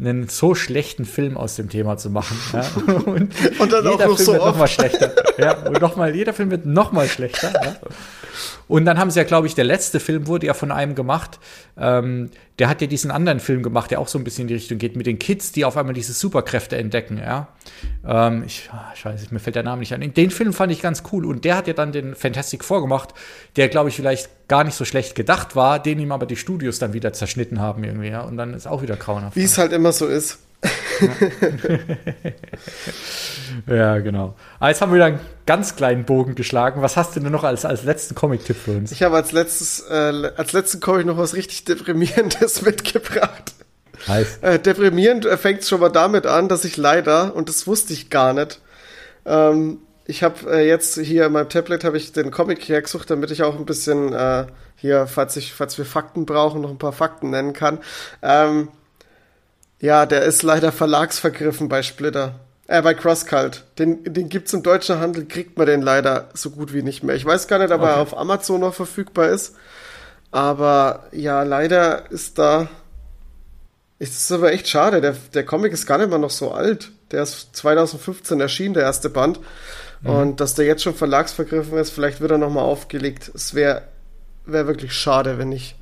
[0.00, 2.36] einen so schlechten Film aus dem Thema zu machen.
[2.52, 2.66] Ja?
[3.06, 5.12] Und, und dann auch noch Film so wird noch mal schlechter.
[5.38, 5.52] Ja?
[5.52, 7.52] Und noch mal, jeder Film wird noch mal schlechter.
[7.52, 7.76] Ja?
[8.68, 11.38] Und dann haben sie ja, glaube ich, der letzte Film wurde ja von einem gemacht.
[11.78, 14.54] Ähm, der hat ja diesen anderen Film gemacht, der auch so ein bisschen in die
[14.54, 17.48] Richtung geht, mit den Kids, die auf einmal diese Superkräfte entdecken, ja.
[18.06, 20.00] Ähm, ich, ah, scheiße, mir fällt der Name nicht an.
[20.00, 23.12] Den Film fand ich ganz cool und der hat ja dann den Fantastic vorgemacht,
[23.56, 26.78] der, glaube ich, vielleicht gar nicht so schlecht gedacht war, den ihm aber die Studios
[26.78, 28.22] dann wieder zerschnitten haben irgendwie, ja.
[28.22, 29.36] Und dann ist auch wieder grauenhaft.
[29.36, 30.38] Wie es halt immer so ist.
[33.66, 34.34] ja, genau.
[34.58, 36.82] Aber jetzt haben wir wieder einen ganz kleinen Bogen geschlagen.
[36.82, 38.92] Was hast du denn noch als, als letzten Comic-Tipp für uns?
[38.92, 43.54] Ich habe als letztes, äh, als letzten Comic noch was richtig Deprimierendes mitgebracht.
[44.08, 44.42] Heißt.
[44.42, 48.10] Äh, deprimierend fängt es schon mal damit an, dass ich leider, und das wusste ich
[48.10, 48.60] gar nicht,
[49.24, 53.32] ähm, ich habe äh, jetzt hier in meinem Tablet habe ich den Comic hergesucht, damit
[53.32, 54.46] ich auch ein bisschen äh,
[54.76, 57.78] hier, falls ich, falls wir Fakten brauchen, noch ein paar Fakten nennen kann.
[58.22, 58.68] Ähm,
[59.80, 62.40] ja, der ist leider verlagsvergriffen bei Splitter.
[62.68, 63.64] Äh, bei CrossCult.
[63.78, 67.14] Den, den gibt's im deutschen Handel, kriegt man den leider so gut wie nicht mehr.
[67.14, 67.90] Ich weiß gar nicht, ob okay.
[67.90, 69.54] er auf Amazon noch verfügbar ist.
[70.32, 72.68] Aber ja, leider ist da.
[73.98, 75.00] Es ist aber echt schade.
[75.00, 76.90] Der, der Comic ist gar nicht mal noch so alt.
[77.12, 79.38] Der ist 2015 erschienen, der erste Band.
[80.02, 80.10] Mhm.
[80.10, 83.30] Und dass der jetzt schon verlagsvergriffen ist, vielleicht wird er nochmal aufgelegt.
[83.32, 83.82] Es wäre
[84.44, 85.76] wär wirklich schade, wenn nicht.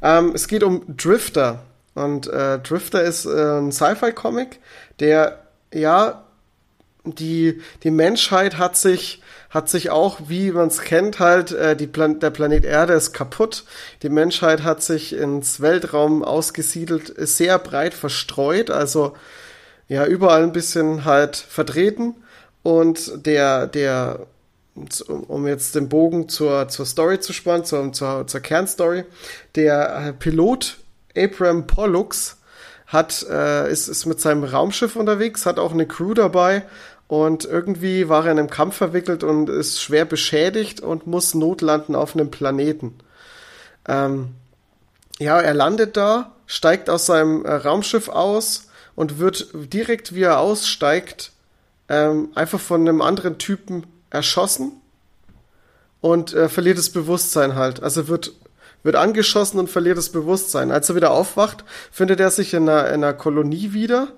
[0.00, 1.60] Ähm, es geht um Drifter.
[1.94, 4.60] Und äh, Drifter ist äh, ein Sci-Fi-Comic,
[5.00, 5.38] der
[5.72, 6.24] ja
[7.04, 11.86] die die Menschheit hat sich hat sich auch, wie man es kennt, halt äh, die
[11.86, 13.64] Plan der Planet Erde ist kaputt.
[14.02, 19.14] Die Menschheit hat sich ins Weltraum ausgesiedelt, sehr breit verstreut, also
[19.88, 22.14] ja überall ein bisschen halt vertreten.
[22.62, 24.26] Und der der
[25.28, 29.04] um jetzt den Bogen zur, zur Story zu spannen, zur, zur, zur Kernstory,
[29.54, 30.78] der Pilot
[31.16, 32.38] Abram Pollux
[32.86, 36.64] hat, äh, ist, ist mit seinem Raumschiff unterwegs, hat auch eine Crew dabei
[37.08, 41.94] und irgendwie war er in einem Kampf verwickelt und ist schwer beschädigt und muss notlanden
[41.94, 42.94] auf einem Planeten.
[43.86, 44.34] Ähm,
[45.18, 50.38] ja, er landet da, steigt aus seinem äh, Raumschiff aus und wird direkt, wie er
[50.40, 51.32] aussteigt,
[51.88, 54.72] ähm, einfach von einem anderen Typen erschossen
[56.00, 57.82] und äh, verliert das Bewusstsein halt.
[57.82, 58.32] Also wird
[58.82, 60.70] wird angeschossen und verliert das Bewusstsein.
[60.70, 64.08] Als er wieder aufwacht, findet er sich in einer, in einer Kolonie wieder,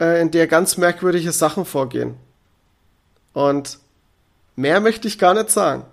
[0.00, 2.16] äh, in der ganz merkwürdige Sachen vorgehen.
[3.32, 3.78] Und
[4.56, 5.84] mehr möchte ich gar nicht sagen.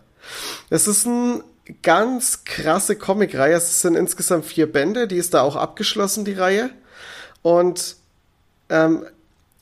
[0.70, 1.44] Es ist eine
[1.82, 3.54] ganz krasse Comicreihe.
[3.54, 6.70] Es sind insgesamt vier Bände, die ist da auch abgeschlossen, die Reihe.
[7.42, 7.96] Und
[8.70, 9.06] ähm,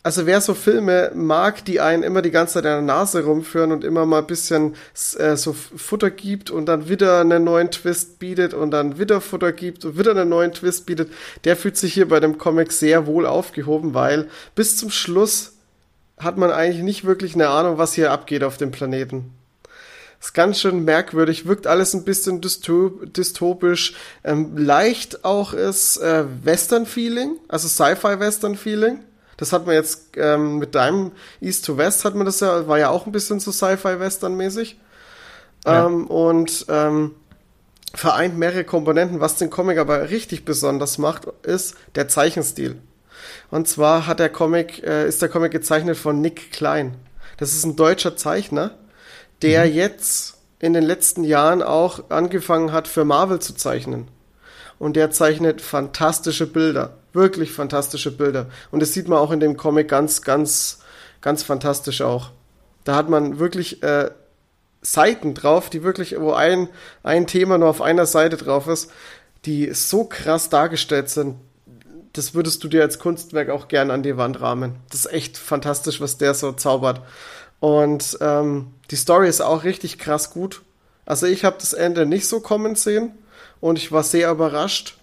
[0.03, 3.71] also wer so Filme mag, die einen immer die ganze Zeit in der Nase rumführen
[3.71, 4.75] und immer mal ein bisschen
[5.17, 9.53] äh, so Futter gibt und dann wieder einen neuen Twist bietet und dann wieder Futter
[9.53, 11.09] gibt und wieder einen neuen Twist bietet,
[11.45, 15.53] der fühlt sich hier bei dem Comic sehr wohl aufgehoben, weil bis zum Schluss
[16.17, 19.31] hat man eigentlich nicht wirklich eine Ahnung, was hier abgeht auf dem Planeten.
[20.19, 27.38] Ist ganz schön merkwürdig, wirkt alles ein bisschen dystopisch, ähm, leicht auch ist äh, Western-Feeling,
[27.47, 28.99] also Sci-Fi-Western-Feeling
[29.44, 31.11] das hat man jetzt ähm, mit deinem
[31.41, 34.80] East to West hat man das ja, war ja auch ein bisschen so Sci-Fi-Western-mäßig.
[35.65, 35.86] Ja.
[35.86, 37.15] Ähm, und ähm,
[37.94, 39.20] vereint mehrere Komponenten.
[39.20, 42.78] Was den Comic aber richtig besonders macht, ist der Zeichenstil.
[43.52, 46.95] Und zwar hat der Comic, äh, ist der Comic gezeichnet von Nick Klein.
[47.36, 48.72] Das ist ein deutscher Zeichner,
[49.41, 49.74] der mhm.
[49.74, 54.07] jetzt in den letzten Jahren auch angefangen hat, für Marvel zu zeichnen.
[54.80, 56.98] Und der zeichnet fantastische Bilder.
[57.14, 58.48] Wirklich fantastische Bilder.
[58.72, 60.80] Und das sieht man auch in dem Comic ganz, ganz,
[61.22, 62.31] ganz fantastisch auch.
[62.84, 64.11] Da hat man wirklich äh,
[64.81, 66.69] Seiten drauf, die wirklich, wo ein,
[67.03, 68.91] ein Thema nur auf einer Seite drauf ist,
[69.45, 71.38] die so krass dargestellt sind.
[72.14, 74.76] Das würdest du dir als Kunstwerk auch gern an die Wand rahmen.
[74.90, 77.02] Das ist echt fantastisch, was der so zaubert.
[77.60, 80.61] Und ähm, die Story ist auch richtig krass gut.
[81.06, 83.11] Also ich habe das Ende nicht so kommen sehen
[83.61, 84.98] und ich war sehr überrascht.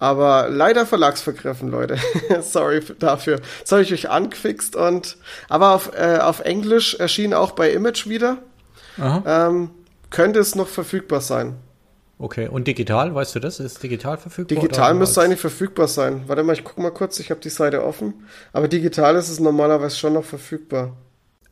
[0.00, 1.96] Aber leider verlagsvergriffen, Leute.
[2.40, 3.40] Sorry dafür.
[3.60, 5.18] Das habe ich euch angefixt und
[5.48, 8.38] aber auf, äh, auf Englisch erschien auch bei Image wieder.
[8.98, 9.70] Ähm,
[10.10, 11.56] könnte es noch verfügbar sein.
[12.18, 13.60] Okay, und digital, weißt du das?
[13.60, 14.60] Ist digital verfügbar?
[14.60, 16.24] Digital müsste eigentlich verfügbar sein.
[16.26, 18.26] Warte mal, ich gucke mal kurz, ich habe die Seite offen.
[18.52, 20.96] Aber digital ist es normalerweise schon noch verfügbar.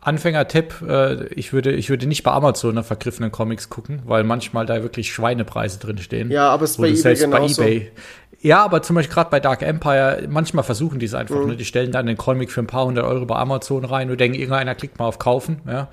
[0.00, 4.64] Anfängertipp, äh, ich, würde, ich würde nicht bei Amazon nach vergriffenen Comics gucken, weil manchmal
[4.64, 6.30] da wirklich Schweinepreise drin stehen.
[6.30, 7.62] Ja, aber es ist bei eBay genauso.
[7.62, 7.92] Bei eBay
[8.40, 11.36] ja, aber zum Beispiel gerade bei Dark Empire, manchmal versuchen die es einfach.
[11.40, 11.48] Mhm.
[11.48, 11.56] Ne?
[11.56, 14.38] Die stellen dann den Comic für ein paar hundert Euro bei Amazon rein und denken,
[14.38, 15.60] irgendeiner klickt mal auf Kaufen.
[15.66, 15.88] Ja?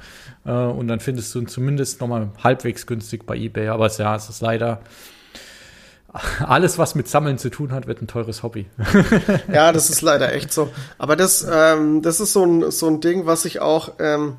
[0.46, 3.70] Äh, und dann findest du ihn zumindest noch mal halbwegs günstig bei eBay.
[3.70, 4.82] Aber es, ja, es ist leider
[6.40, 8.68] alles, was mit Sammeln zu tun hat, wird ein teures Hobby.
[9.52, 10.70] ja, das ist leider echt so.
[10.98, 14.38] Aber das, ähm, das ist so ein, so ein Ding, was ich auch ähm,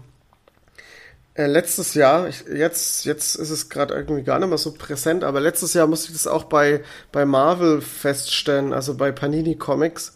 [1.35, 5.23] äh, letztes Jahr, ich, jetzt, jetzt ist es gerade irgendwie gar nicht mehr so präsent,
[5.23, 6.83] aber letztes Jahr musste ich das auch bei,
[7.13, 10.15] bei Marvel feststellen, also bei Panini Comics.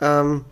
[0.00, 0.44] Ähm,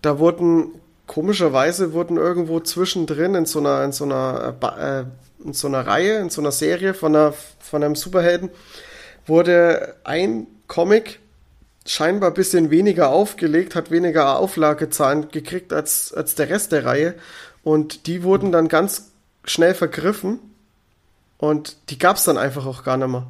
[0.00, 5.66] da wurden, komischerweise wurden irgendwo zwischendrin in so einer, in so einer, äh, in so
[5.66, 8.50] einer Reihe, in so einer Serie von, einer, von einem Superhelden,
[9.28, 11.20] wurde ein Comic
[11.86, 17.14] scheinbar ein bisschen weniger aufgelegt, hat weniger Auflagezahlen gekriegt als, als der Rest der Reihe.
[17.62, 19.10] Und die wurden dann ganz
[19.44, 20.38] schnell vergriffen
[21.38, 23.26] und die gab es dann einfach auch gar nicht mehr.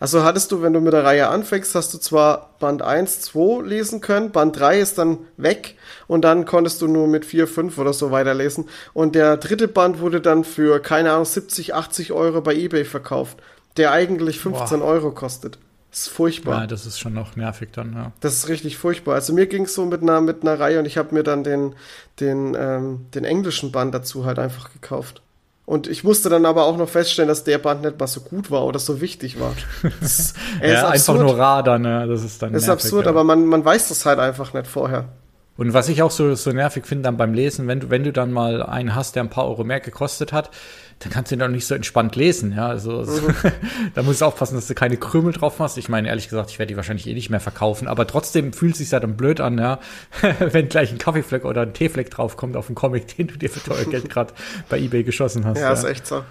[0.00, 3.62] Also hattest du, wenn du mit der Reihe anfängst, hast du zwar Band 1, 2
[3.66, 5.76] lesen können, Band 3 ist dann weg
[6.06, 8.68] und dann konntest du nur mit 4, 5 oder so weiterlesen.
[8.94, 13.38] Und der dritte Band wurde dann für, keine Ahnung, 70, 80 Euro bei Ebay verkauft,
[13.76, 14.86] der eigentlich 15 Boah.
[14.86, 15.58] Euro kostet.
[15.90, 16.60] Das ist furchtbar.
[16.60, 18.12] Ja, das ist schon noch nervig dann, ja.
[18.20, 19.14] Das ist richtig furchtbar.
[19.14, 21.42] Also mir ging es so mit einer, mit einer Reihe und ich habe mir dann
[21.42, 21.74] den,
[22.20, 25.22] den, ähm, den englischen Band dazu halt einfach gekauft.
[25.64, 28.50] Und ich musste dann aber auch noch feststellen, dass der Band nicht mal so gut
[28.50, 29.52] war oder so wichtig war.
[30.00, 32.06] Das, ja, einfach nur Radar, ne?
[32.06, 32.52] Das ist dann.
[32.52, 33.10] Das ist absurd, ja.
[33.10, 35.08] aber man, man weiß das halt einfach nicht vorher.
[35.56, 38.12] Und was ich auch so, so nervig finde dann beim Lesen, wenn du, wenn du
[38.12, 40.50] dann mal einen hast, der ein paar Euro mehr gekostet hat,
[40.98, 42.68] dann kannst du ihn doch nicht so entspannt lesen, ja.
[42.68, 43.34] Also, mhm.
[43.94, 45.76] da musst du aufpassen, dass du keine Krümel drauf machst.
[45.76, 48.72] Ich meine, ehrlich gesagt, ich werde die wahrscheinlich eh nicht mehr verkaufen, aber trotzdem fühlt
[48.72, 49.78] es sich ja dann blöd an, ja,
[50.38, 53.62] wenn gleich ein Kaffeefleck oder ein Teefleck draufkommt auf einen Comic, den du dir für
[53.62, 54.32] teuer Geld gerade
[54.68, 55.58] bei Ebay geschossen hast.
[55.58, 56.24] Ja, ja, ist echt so.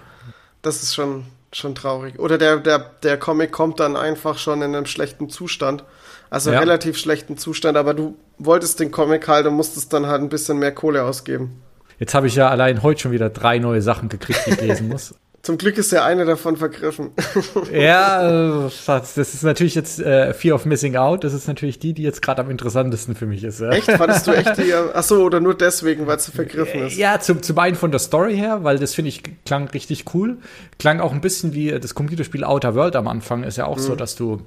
[0.62, 2.18] Das ist schon, schon traurig.
[2.18, 5.84] Oder der, der, der Comic kommt dann einfach schon in einem schlechten Zustand.
[6.28, 6.58] Also ja.
[6.58, 10.58] relativ schlechten Zustand, aber du wolltest den Comic halt und musstest dann halt ein bisschen
[10.58, 11.62] mehr Kohle ausgeben.
[11.98, 14.88] Jetzt habe ich ja allein heute schon wieder drei neue Sachen gekriegt, die ich lesen
[14.88, 15.14] muss.
[15.46, 17.12] Zum Glück ist ja eine davon vergriffen.
[17.72, 21.22] ja, Schatz, das ist natürlich jetzt äh, Fear of Missing Out.
[21.22, 23.60] Das ist natürlich die, die jetzt gerade am interessantesten für mich ist.
[23.60, 23.70] Ja.
[23.70, 23.88] Echt?
[23.88, 24.74] Fandest du echt die?
[24.74, 26.96] Achso, oder nur deswegen, weil sie vergriffen ist?
[26.96, 30.38] Ja, zum, zum einen von der Story her, weil das finde ich klang richtig cool.
[30.80, 33.44] Klang auch ein bisschen wie das Computerspiel Outer World am Anfang.
[33.44, 33.82] Ist ja auch mhm.
[33.82, 34.42] so, dass du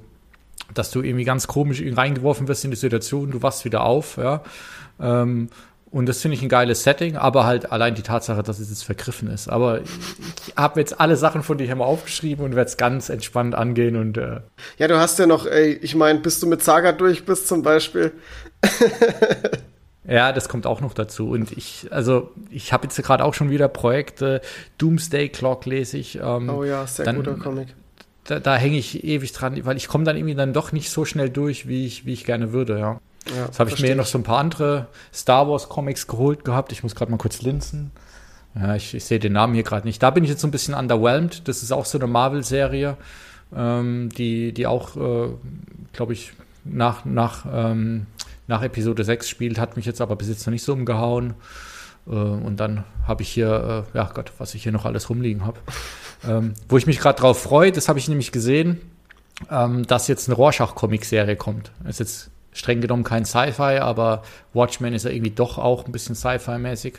[0.74, 4.42] dass du irgendwie ganz komisch reingeworfen wirst in die Situation, du wachst wieder auf, ja.
[5.00, 5.48] Ähm,
[5.90, 8.84] und das finde ich ein geiles Setting, aber halt allein die Tatsache, dass es jetzt
[8.84, 9.48] vergriffen ist.
[9.48, 13.08] Aber ich habe jetzt alle Sachen von dir hier mal aufgeschrieben und werde es ganz
[13.08, 14.40] entspannt angehen und äh
[14.78, 17.62] Ja, du hast ja noch, ey, ich meine, bis du mit Saga durch bist zum
[17.62, 18.12] Beispiel.
[20.08, 21.30] ja, das kommt auch noch dazu.
[21.30, 24.42] Und ich, also, ich habe jetzt gerade auch schon wieder Projekte,
[24.78, 26.20] Doomsday Clock lese ich.
[26.22, 27.66] Ähm, oh ja, sehr dann, guter Comic
[28.24, 31.04] da, da hänge ich ewig dran, weil ich komme dann irgendwie dann doch nicht so
[31.04, 33.00] schnell durch, wie ich, wie ich gerne würde, ja.
[33.34, 36.72] ja Jetzt habe ich mir noch so ein paar andere Star Wars Comics geholt gehabt.
[36.72, 37.90] Ich muss gerade mal kurz linsen.
[38.54, 40.02] Ja, ich, ich sehe den Namen hier gerade nicht.
[40.02, 41.46] Da bin ich jetzt so ein bisschen underwhelmed.
[41.48, 42.96] Das ist auch so eine Marvel-Serie,
[43.54, 45.28] ähm, die, die auch, äh,
[45.92, 46.32] glaube ich,
[46.64, 48.06] nach, nach, ähm,
[48.46, 51.34] nach Episode 6 spielt, hat mich jetzt aber bis jetzt noch nicht so umgehauen.
[52.06, 55.46] Äh, und dann habe ich hier, äh, ja Gott, was ich hier noch alles rumliegen
[55.46, 55.58] habe.
[56.26, 58.80] Ähm, wo ich mich gerade drauf freue, das habe ich nämlich gesehen,
[59.50, 61.72] ähm, dass jetzt eine Rorschach-Comic-Serie kommt.
[61.88, 64.22] Ist jetzt streng genommen kein Sci-Fi, aber
[64.52, 66.98] Watchmen ist ja irgendwie doch auch ein bisschen Sci-Fi-mäßig.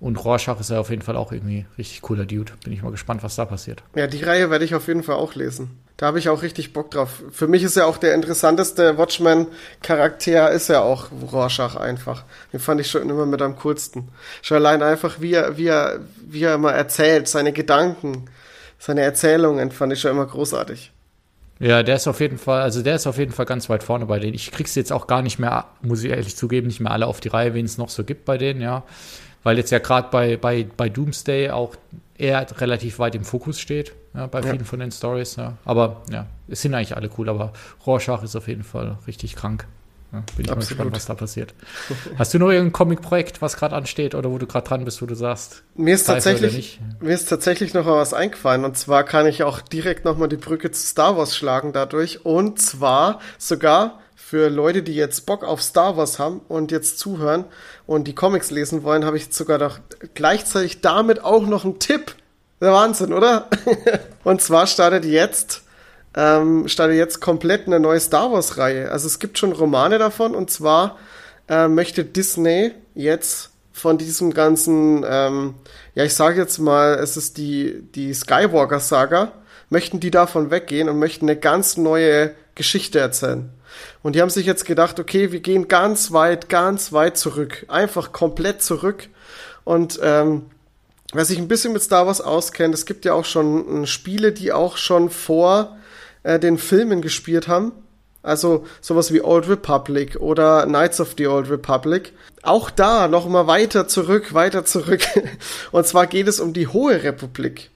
[0.00, 2.52] Und Rorschach ist ja auf jeden Fall auch irgendwie richtig cooler Dude.
[2.62, 3.82] Bin ich mal gespannt, was da passiert.
[3.96, 5.70] Ja, die Reihe werde ich auf jeden Fall auch lesen.
[5.96, 7.24] Da habe ich auch richtig Bock drauf.
[7.32, 12.22] Für mich ist ja auch der interessanteste Watchmen-Charakter ist ja auch Rorschach einfach.
[12.52, 14.08] Den fand ich schon immer mit am coolsten.
[14.40, 18.30] Schon allein einfach, wie er, wie er, wie er immer erzählt, seine Gedanken
[18.78, 20.92] seine Erzählungen fand ich schon immer großartig.
[21.60, 24.06] Ja, der ist auf jeden Fall, also der ist auf jeden Fall ganz weit vorne
[24.06, 24.34] bei denen.
[24.34, 27.20] Ich krieg's jetzt auch gar nicht mehr, muss ich ehrlich zugeben, nicht mehr alle auf
[27.20, 28.84] die Reihe, wen es noch so gibt bei denen, ja.
[29.42, 31.74] Weil jetzt ja gerade bei, bei, bei Doomsday auch
[32.16, 34.64] er relativ weit im Fokus steht, ja, bei vielen ja.
[34.64, 35.54] von den Stories, ja.
[35.64, 37.52] Aber ja, es sind eigentlich alle cool, aber
[37.86, 39.66] Rorschach ist auf jeden Fall richtig krank.
[40.12, 40.54] Ja, bin ich Absolut.
[40.54, 41.54] mal gespannt, was da passiert.
[42.16, 45.06] Hast du noch irgendein Comic-Projekt, was gerade ansteht oder wo du gerade dran bist, wo
[45.06, 45.62] du sagst?
[45.74, 49.60] Mir ist tatsächlich, mir ist tatsächlich noch mal was eingefallen und zwar kann ich auch
[49.60, 54.82] direkt noch mal die Brücke zu Star Wars schlagen dadurch und zwar sogar für Leute,
[54.82, 57.44] die jetzt Bock auf Star Wars haben und jetzt zuhören
[57.86, 59.78] und die Comics lesen wollen, habe ich sogar doch
[60.14, 62.14] gleichzeitig damit auch noch einen Tipp.
[62.60, 63.48] Der Wahnsinn, oder?
[64.24, 65.62] und zwar startet jetzt
[66.18, 68.90] ähm, startet jetzt komplett eine neue Star Wars-Reihe.
[68.90, 70.98] Also es gibt schon Romane davon und zwar
[71.48, 75.54] äh, möchte Disney jetzt von diesem ganzen, ähm,
[75.94, 79.30] ja ich sage jetzt mal, es ist die, die Skywalker-Saga,
[79.70, 83.50] möchten die davon weggehen und möchten eine ganz neue Geschichte erzählen.
[84.02, 88.10] Und die haben sich jetzt gedacht, okay, wir gehen ganz weit, ganz weit zurück, einfach
[88.10, 89.08] komplett zurück.
[89.62, 90.46] Und ähm,
[91.12, 94.32] wer sich ein bisschen mit Star Wars auskennt, es gibt ja auch schon äh, Spiele,
[94.32, 95.76] die auch schon vor
[96.22, 97.72] äh, den Filmen gespielt haben.
[98.22, 102.12] Also sowas wie Old Republic oder Knights of the Old Republic.
[102.42, 105.02] Auch da noch mal weiter zurück, weiter zurück.
[105.72, 107.70] Und zwar geht es um die Hohe Republik.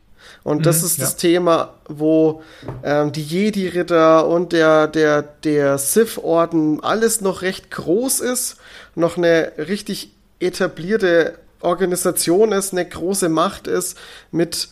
[0.45, 2.43] Und das mhm, ist das Thema, wo
[2.83, 8.57] ähm, die Jedi-Ritter und der, der, der Sith-Orden alles noch recht groß ist,
[8.97, 10.11] noch eine richtig
[10.41, 13.97] etablierte Organisation ist, eine große Macht ist,
[14.33, 14.69] mit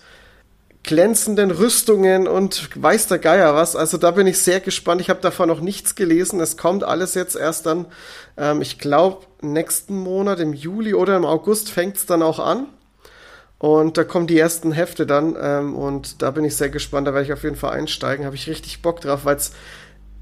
[0.82, 3.77] glänzenden Rüstungen und weiß der Geier was.
[3.77, 5.01] Also da bin ich sehr gespannt.
[5.01, 6.40] Ich habe davon noch nichts gelesen.
[6.40, 7.86] Es kommt alles jetzt erst dann,
[8.36, 12.66] ähm, ich glaube, nächsten Monat, im Juli oder im August fängt es dann auch an.
[13.59, 15.36] Und da kommen die ersten Hefte dann.
[15.40, 17.07] Ähm, und da bin ich sehr gespannt.
[17.07, 18.24] Da werde ich auf jeden Fall einsteigen.
[18.24, 19.52] Habe ich richtig Bock drauf, weil es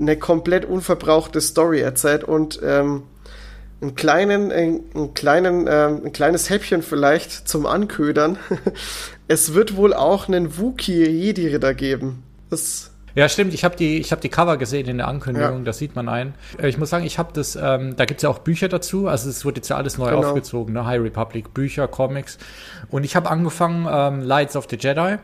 [0.00, 3.04] eine komplett unverbrauchte Story erzählt und ähm,
[3.80, 8.38] einen kleinen, einen kleinen, ähm, ein kleines Häppchen vielleicht zum Anködern.
[9.28, 12.22] es wird wohl auch einen Wookie Jedi Ritter geben.
[12.50, 13.52] Das ja, stimmt.
[13.52, 15.64] Ich habe die, ich hab die Cover gesehen in der Ankündigung, ja.
[15.64, 16.34] das sieht man ein.
[16.56, 19.08] Äh, ich muss sagen, ich habe das, ähm, da gibt's ja auch Bücher dazu.
[19.08, 20.28] Also es wird jetzt ja alles neu genau.
[20.28, 20.86] aufgezogen, ne?
[20.86, 22.38] High Republic, Bücher, Comics.
[22.90, 25.16] Und ich habe angefangen, ähm, Lights of the Jedi.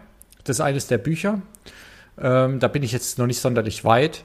[0.42, 1.40] Das ist eines der Bücher.
[2.20, 4.24] Ähm, da bin ich jetzt noch nicht sonderlich weit.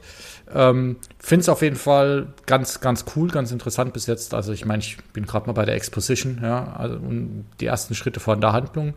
[0.53, 4.33] Ähm, Finde es auf jeden Fall ganz, ganz cool, ganz interessant bis jetzt.
[4.33, 7.95] Also ich meine, ich bin gerade mal bei der Exposition, ja, also, und die ersten
[7.95, 8.95] Schritte von der Handlung.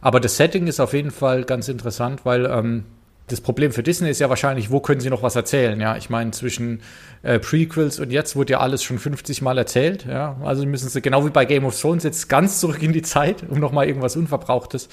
[0.00, 2.84] Aber das Setting ist auf jeden Fall ganz interessant, weil ähm,
[3.30, 5.80] das Problem für Disney ist ja wahrscheinlich, wo können sie noch was erzählen?
[5.80, 6.82] Ja, ich meine, zwischen
[7.22, 10.04] äh, Prequels und jetzt wurde ja alles schon 50 Mal erzählt.
[10.06, 13.02] Ja, also müssen sie genau wie bei Game of Thrones jetzt ganz zurück in die
[13.02, 14.88] Zeit, um noch mal irgendwas Unverbrauchtes.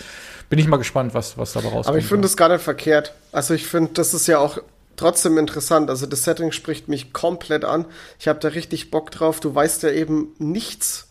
[0.49, 1.88] Bin ich mal gespannt, was, was dabei rauskommt.
[1.88, 3.13] Aber ich finde das gar nicht verkehrt.
[3.31, 4.59] Also ich finde, das ist ja auch
[4.98, 5.90] trotzdem interessant.
[5.90, 7.86] Also das Setting spricht mich komplett an.
[8.19, 9.40] Ich habe da richtig Bock drauf.
[9.40, 11.07] Du weißt ja eben nichts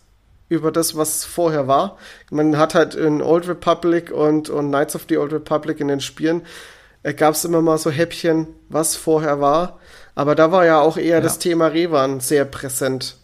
[0.48, 1.96] über das, was vorher war.
[2.30, 6.00] Man hat halt in Old Republic und, und Knights of the Old Republic in den
[6.00, 6.42] Spielen
[7.02, 9.78] äh, gab es immer mal so Häppchen, was vorher war.
[10.14, 11.20] Aber da war ja auch eher ja.
[11.20, 13.16] das Thema Revan sehr präsent,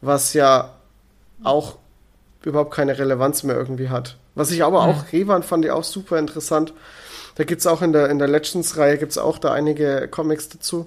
[0.00, 0.74] was ja
[1.42, 1.78] auch
[2.42, 4.16] überhaupt keine Relevanz mehr irgendwie hat.
[4.34, 4.90] Was ich aber mhm.
[4.90, 6.74] auch, Revan fand ich auch super interessant.
[7.40, 10.50] Da gibt es auch in der, in der Legends-Reihe gibt es auch da einige Comics
[10.50, 10.86] dazu.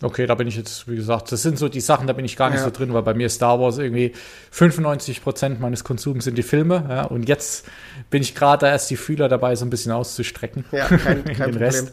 [0.00, 2.38] Okay, da bin ich jetzt, wie gesagt, das sind so die Sachen, da bin ich
[2.38, 2.64] gar nicht ja.
[2.64, 4.14] so drin, weil bei mir Star Wars irgendwie
[4.50, 6.86] 95 Prozent meines Konsums sind die Filme.
[6.88, 7.66] Ja, und jetzt
[8.08, 10.64] bin ich gerade erst die Fühler dabei, so ein bisschen auszustrecken.
[10.72, 11.56] Ja, kein, kein Problem.
[11.58, 11.92] Rest.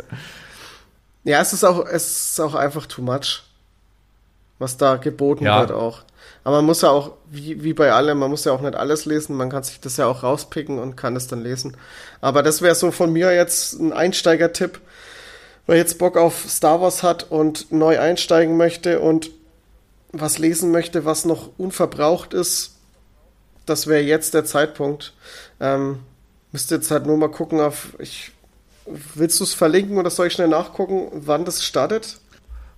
[1.26, 3.43] Ja, es ist auch, es ist auch einfach too much,
[4.57, 5.59] was da geboten ja.
[5.59, 6.03] wird auch.
[6.43, 9.05] Aber man muss ja auch, wie, wie bei allem, man muss ja auch nicht alles
[9.05, 11.77] lesen, man kann sich das ja auch rauspicken und kann es dann lesen.
[12.19, 14.80] Aber das wäre so von mir jetzt ein Einsteiger-Tipp
[15.68, 19.31] wer jetzt Bock auf Star Wars hat und neu einsteigen möchte und
[20.11, 22.76] was lesen möchte, was noch unverbraucht ist,
[23.65, 25.13] das wäre jetzt der Zeitpunkt.
[25.59, 25.99] Ähm,
[26.51, 28.31] müsst jetzt halt nur mal gucken auf, ich,
[28.85, 32.19] willst du es verlinken oder soll ich schnell nachgucken, wann das startet?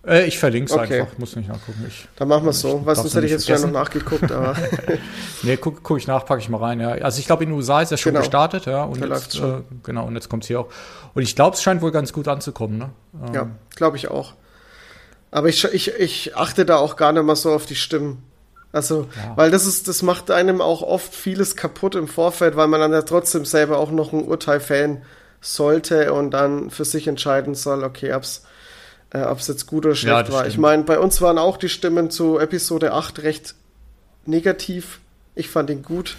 [0.06, 1.02] Äh, ich verlinke es okay.
[1.02, 1.86] einfach, muss nicht nachgucken.
[1.88, 4.32] Ich, Dann machen wir es so, weil sonst hätte ich jetzt schnell noch nachgeguckt.
[4.32, 4.56] Aber
[5.44, 6.80] nee, gucke guck ich nach, packe ich mal rein.
[6.82, 6.90] Ja.
[6.92, 8.22] Also ich glaube, in den USA ist er schon genau.
[8.22, 8.84] gestartet, ja.
[8.84, 10.70] Und jetzt, äh, genau, und jetzt kommt es hier auch.
[11.14, 12.90] Und ich glaube, es scheint wohl ganz gut anzukommen, ne?
[13.28, 13.34] Ähm.
[13.34, 14.34] Ja, glaube ich auch.
[15.32, 18.24] Aber ich, ich, ich achte da auch gar nicht mal so auf die Stimmen.
[18.74, 19.38] Also, ja.
[19.38, 22.92] weil das ist, das macht einem auch oft vieles kaputt im Vorfeld, weil man dann
[22.92, 25.04] ja trotzdem selber auch noch ein Urteil fällen
[25.42, 28.44] sollte und dann für sich entscheiden soll, okay, ob's
[29.14, 30.40] äh, ob es jetzt gut oder schlecht ja, war.
[30.42, 30.54] Stimmt.
[30.54, 33.56] Ich meine, bei uns waren auch die Stimmen zu Episode 8 recht
[34.26, 35.00] negativ.
[35.36, 36.18] Ich fand ihn gut.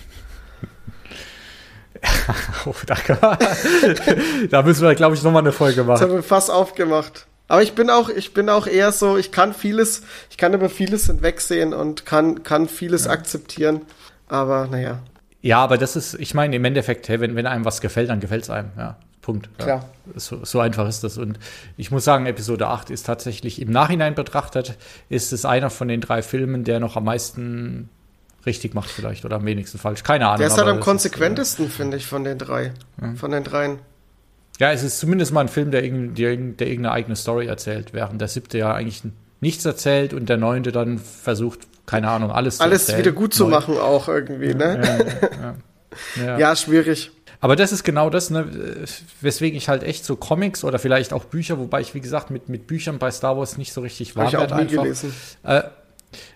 [2.66, 3.18] oh, danke.
[4.50, 6.00] da müssen wir, glaube ich, nochmal eine Folge machen.
[6.00, 7.26] Das haben wir fast aufgemacht.
[7.48, 10.70] Aber ich bin auch, ich bin auch eher so, ich kann vieles, ich kann über
[10.70, 13.10] vieles hinwegsehen und kann, kann vieles ja.
[13.10, 13.82] akzeptieren.
[14.28, 15.00] Aber naja.
[15.42, 18.20] Ja, aber das ist, ich meine, im Endeffekt, hey, wenn, wenn einem was gefällt, dann
[18.20, 18.96] gefällt es einem, ja.
[19.24, 19.48] Punkt.
[19.58, 19.64] Ja.
[19.64, 19.88] Klar.
[20.16, 21.16] So, so, einfach ist das.
[21.16, 21.38] Und
[21.78, 24.76] ich muss sagen, Episode 8 ist tatsächlich im Nachhinein betrachtet,
[25.08, 27.88] ist es einer von den drei Filmen, der noch am meisten
[28.44, 30.02] richtig macht, vielleicht, oder am wenigsten falsch.
[30.02, 30.38] Keine Ahnung.
[30.38, 32.72] Der ist halt am konsequentesten, äh, finde ich, von den drei.
[33.00, 33.14] Ja.
[33.14, 33.78] Von den dreien.
[34.60, 36.26] Ja, es ist zumindest mal ein Film, der, der, der
[36.68, 39.02] irgendeine eigene Story erzählt, während der siebte ja eigentlich
[39.40, 43.36] nichts erzählt und der neunte dann versucht, keine Ahnung, alles Alles wieder gut Neu.
[43.36, 44.80] zu machen auch irgendwie, ne?
[45.40, 47.10] Ja, ja, ja, schwierig.
[47.40, 48.46] Aber das ist genau das, ne,
[49.20, 52.48] weswegen ich halt echt so Comics oder vielleicht auch Bücher, wobei ich, wie gesagt, mit,
[52.48, 54.28] mit Büchern bei Star Wars nicht so richtig war.
[54.28, 54.82] Ich auch nie einfach.
[54.82, 55.14] gelesen.
[55.42, 55.62] Äh,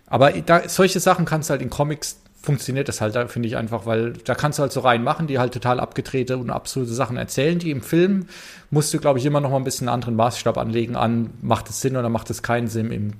[0.07, 3.57] aber da, solche Sachen kannst du halt in Comics funktioniert das halt, da finde ich
[3.57, 7.17] einfach, weil da kannst du halt so reinmachen, die halt total abgedrehte und absurde Sachen
[7.17, 8.27] erzählen, die im Film
[8.71, 11.69] musst du, glaube ich, immer noch mal ein bisschen einen anderen Maßstab anlegen an, macht
[11.69, 13.13] es Sinn oder macht es keinen Sinn im,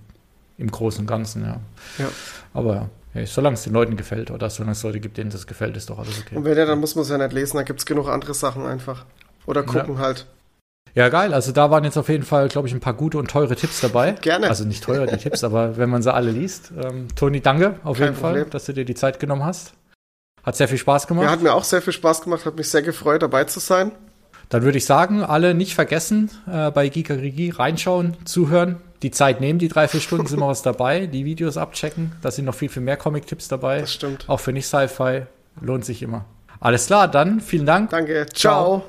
[0.57, 1.61] im Großen und Ganzen, ja.
[1.99, 2.09] ja.
[2.55, 5.77] Aber hey, solange es den Leuten gefällt oder solange es Leute gibt, denen das gefällt,
[5.77, 6.37] ist doch alles okay.
[6.37, 8.35] Und wenn ja, dann muss man es ja nicht lesen, da gibt es genug andere
[8.35, 9.05] Sachen einfach.
[9.47, 10.01] Oder gucken ja.
[10.01, 10.27] halt.
[10.95, 11.35] Ja, geil.
[11.35, 13.81] Also da waren jetzt auf jeden Fall, glaube ich, ein paar gute und teure Tipps
[13.81, 14.13] dabei.
[14.21, 14.49] Gerne.
[14.49, 16.73] Also nicht teure, die Tipps, aber wenn man sie alle liest.
[16.77, 18.43] Ähm, Toni, danke auf Kein jeden Problem.
[18.45, 19.75] Fall, dass du dir die Zeit genommen hast.
[20.43, 21.25] Hat sehr viel Spaß gemacht.
[21.25, 23.93] Ja, hat mir auch sehr viel Spaß gemacht, hat mich sehr gefreut, dabei zu sein.
[24.49, 29.59] Dann würde ich sagen, alle nicht vergessen, äh, bei Gigarigi reinschauen, zuhören, die Zeit nehmen,
[29.59, 32.13] die drei, vier Stunden sind immer was dabei, die Videos abchecken.
[32.23, 33.81] Da sind noch viel, viel mehr Comic-Tipps dabei.
[33.81, 34.29] Das stimmt.
[34.29, 35.23] Auch für nicht Sci-Fi.
[35.61, 36.25] Lohnt sich immer.
[36.61, 37.91] Alles klar, dann vielen Dank.
[37.91, 38.27] Danke.
[38.33, 38.65] Ciao.
[38.65, 38.77] Ciao.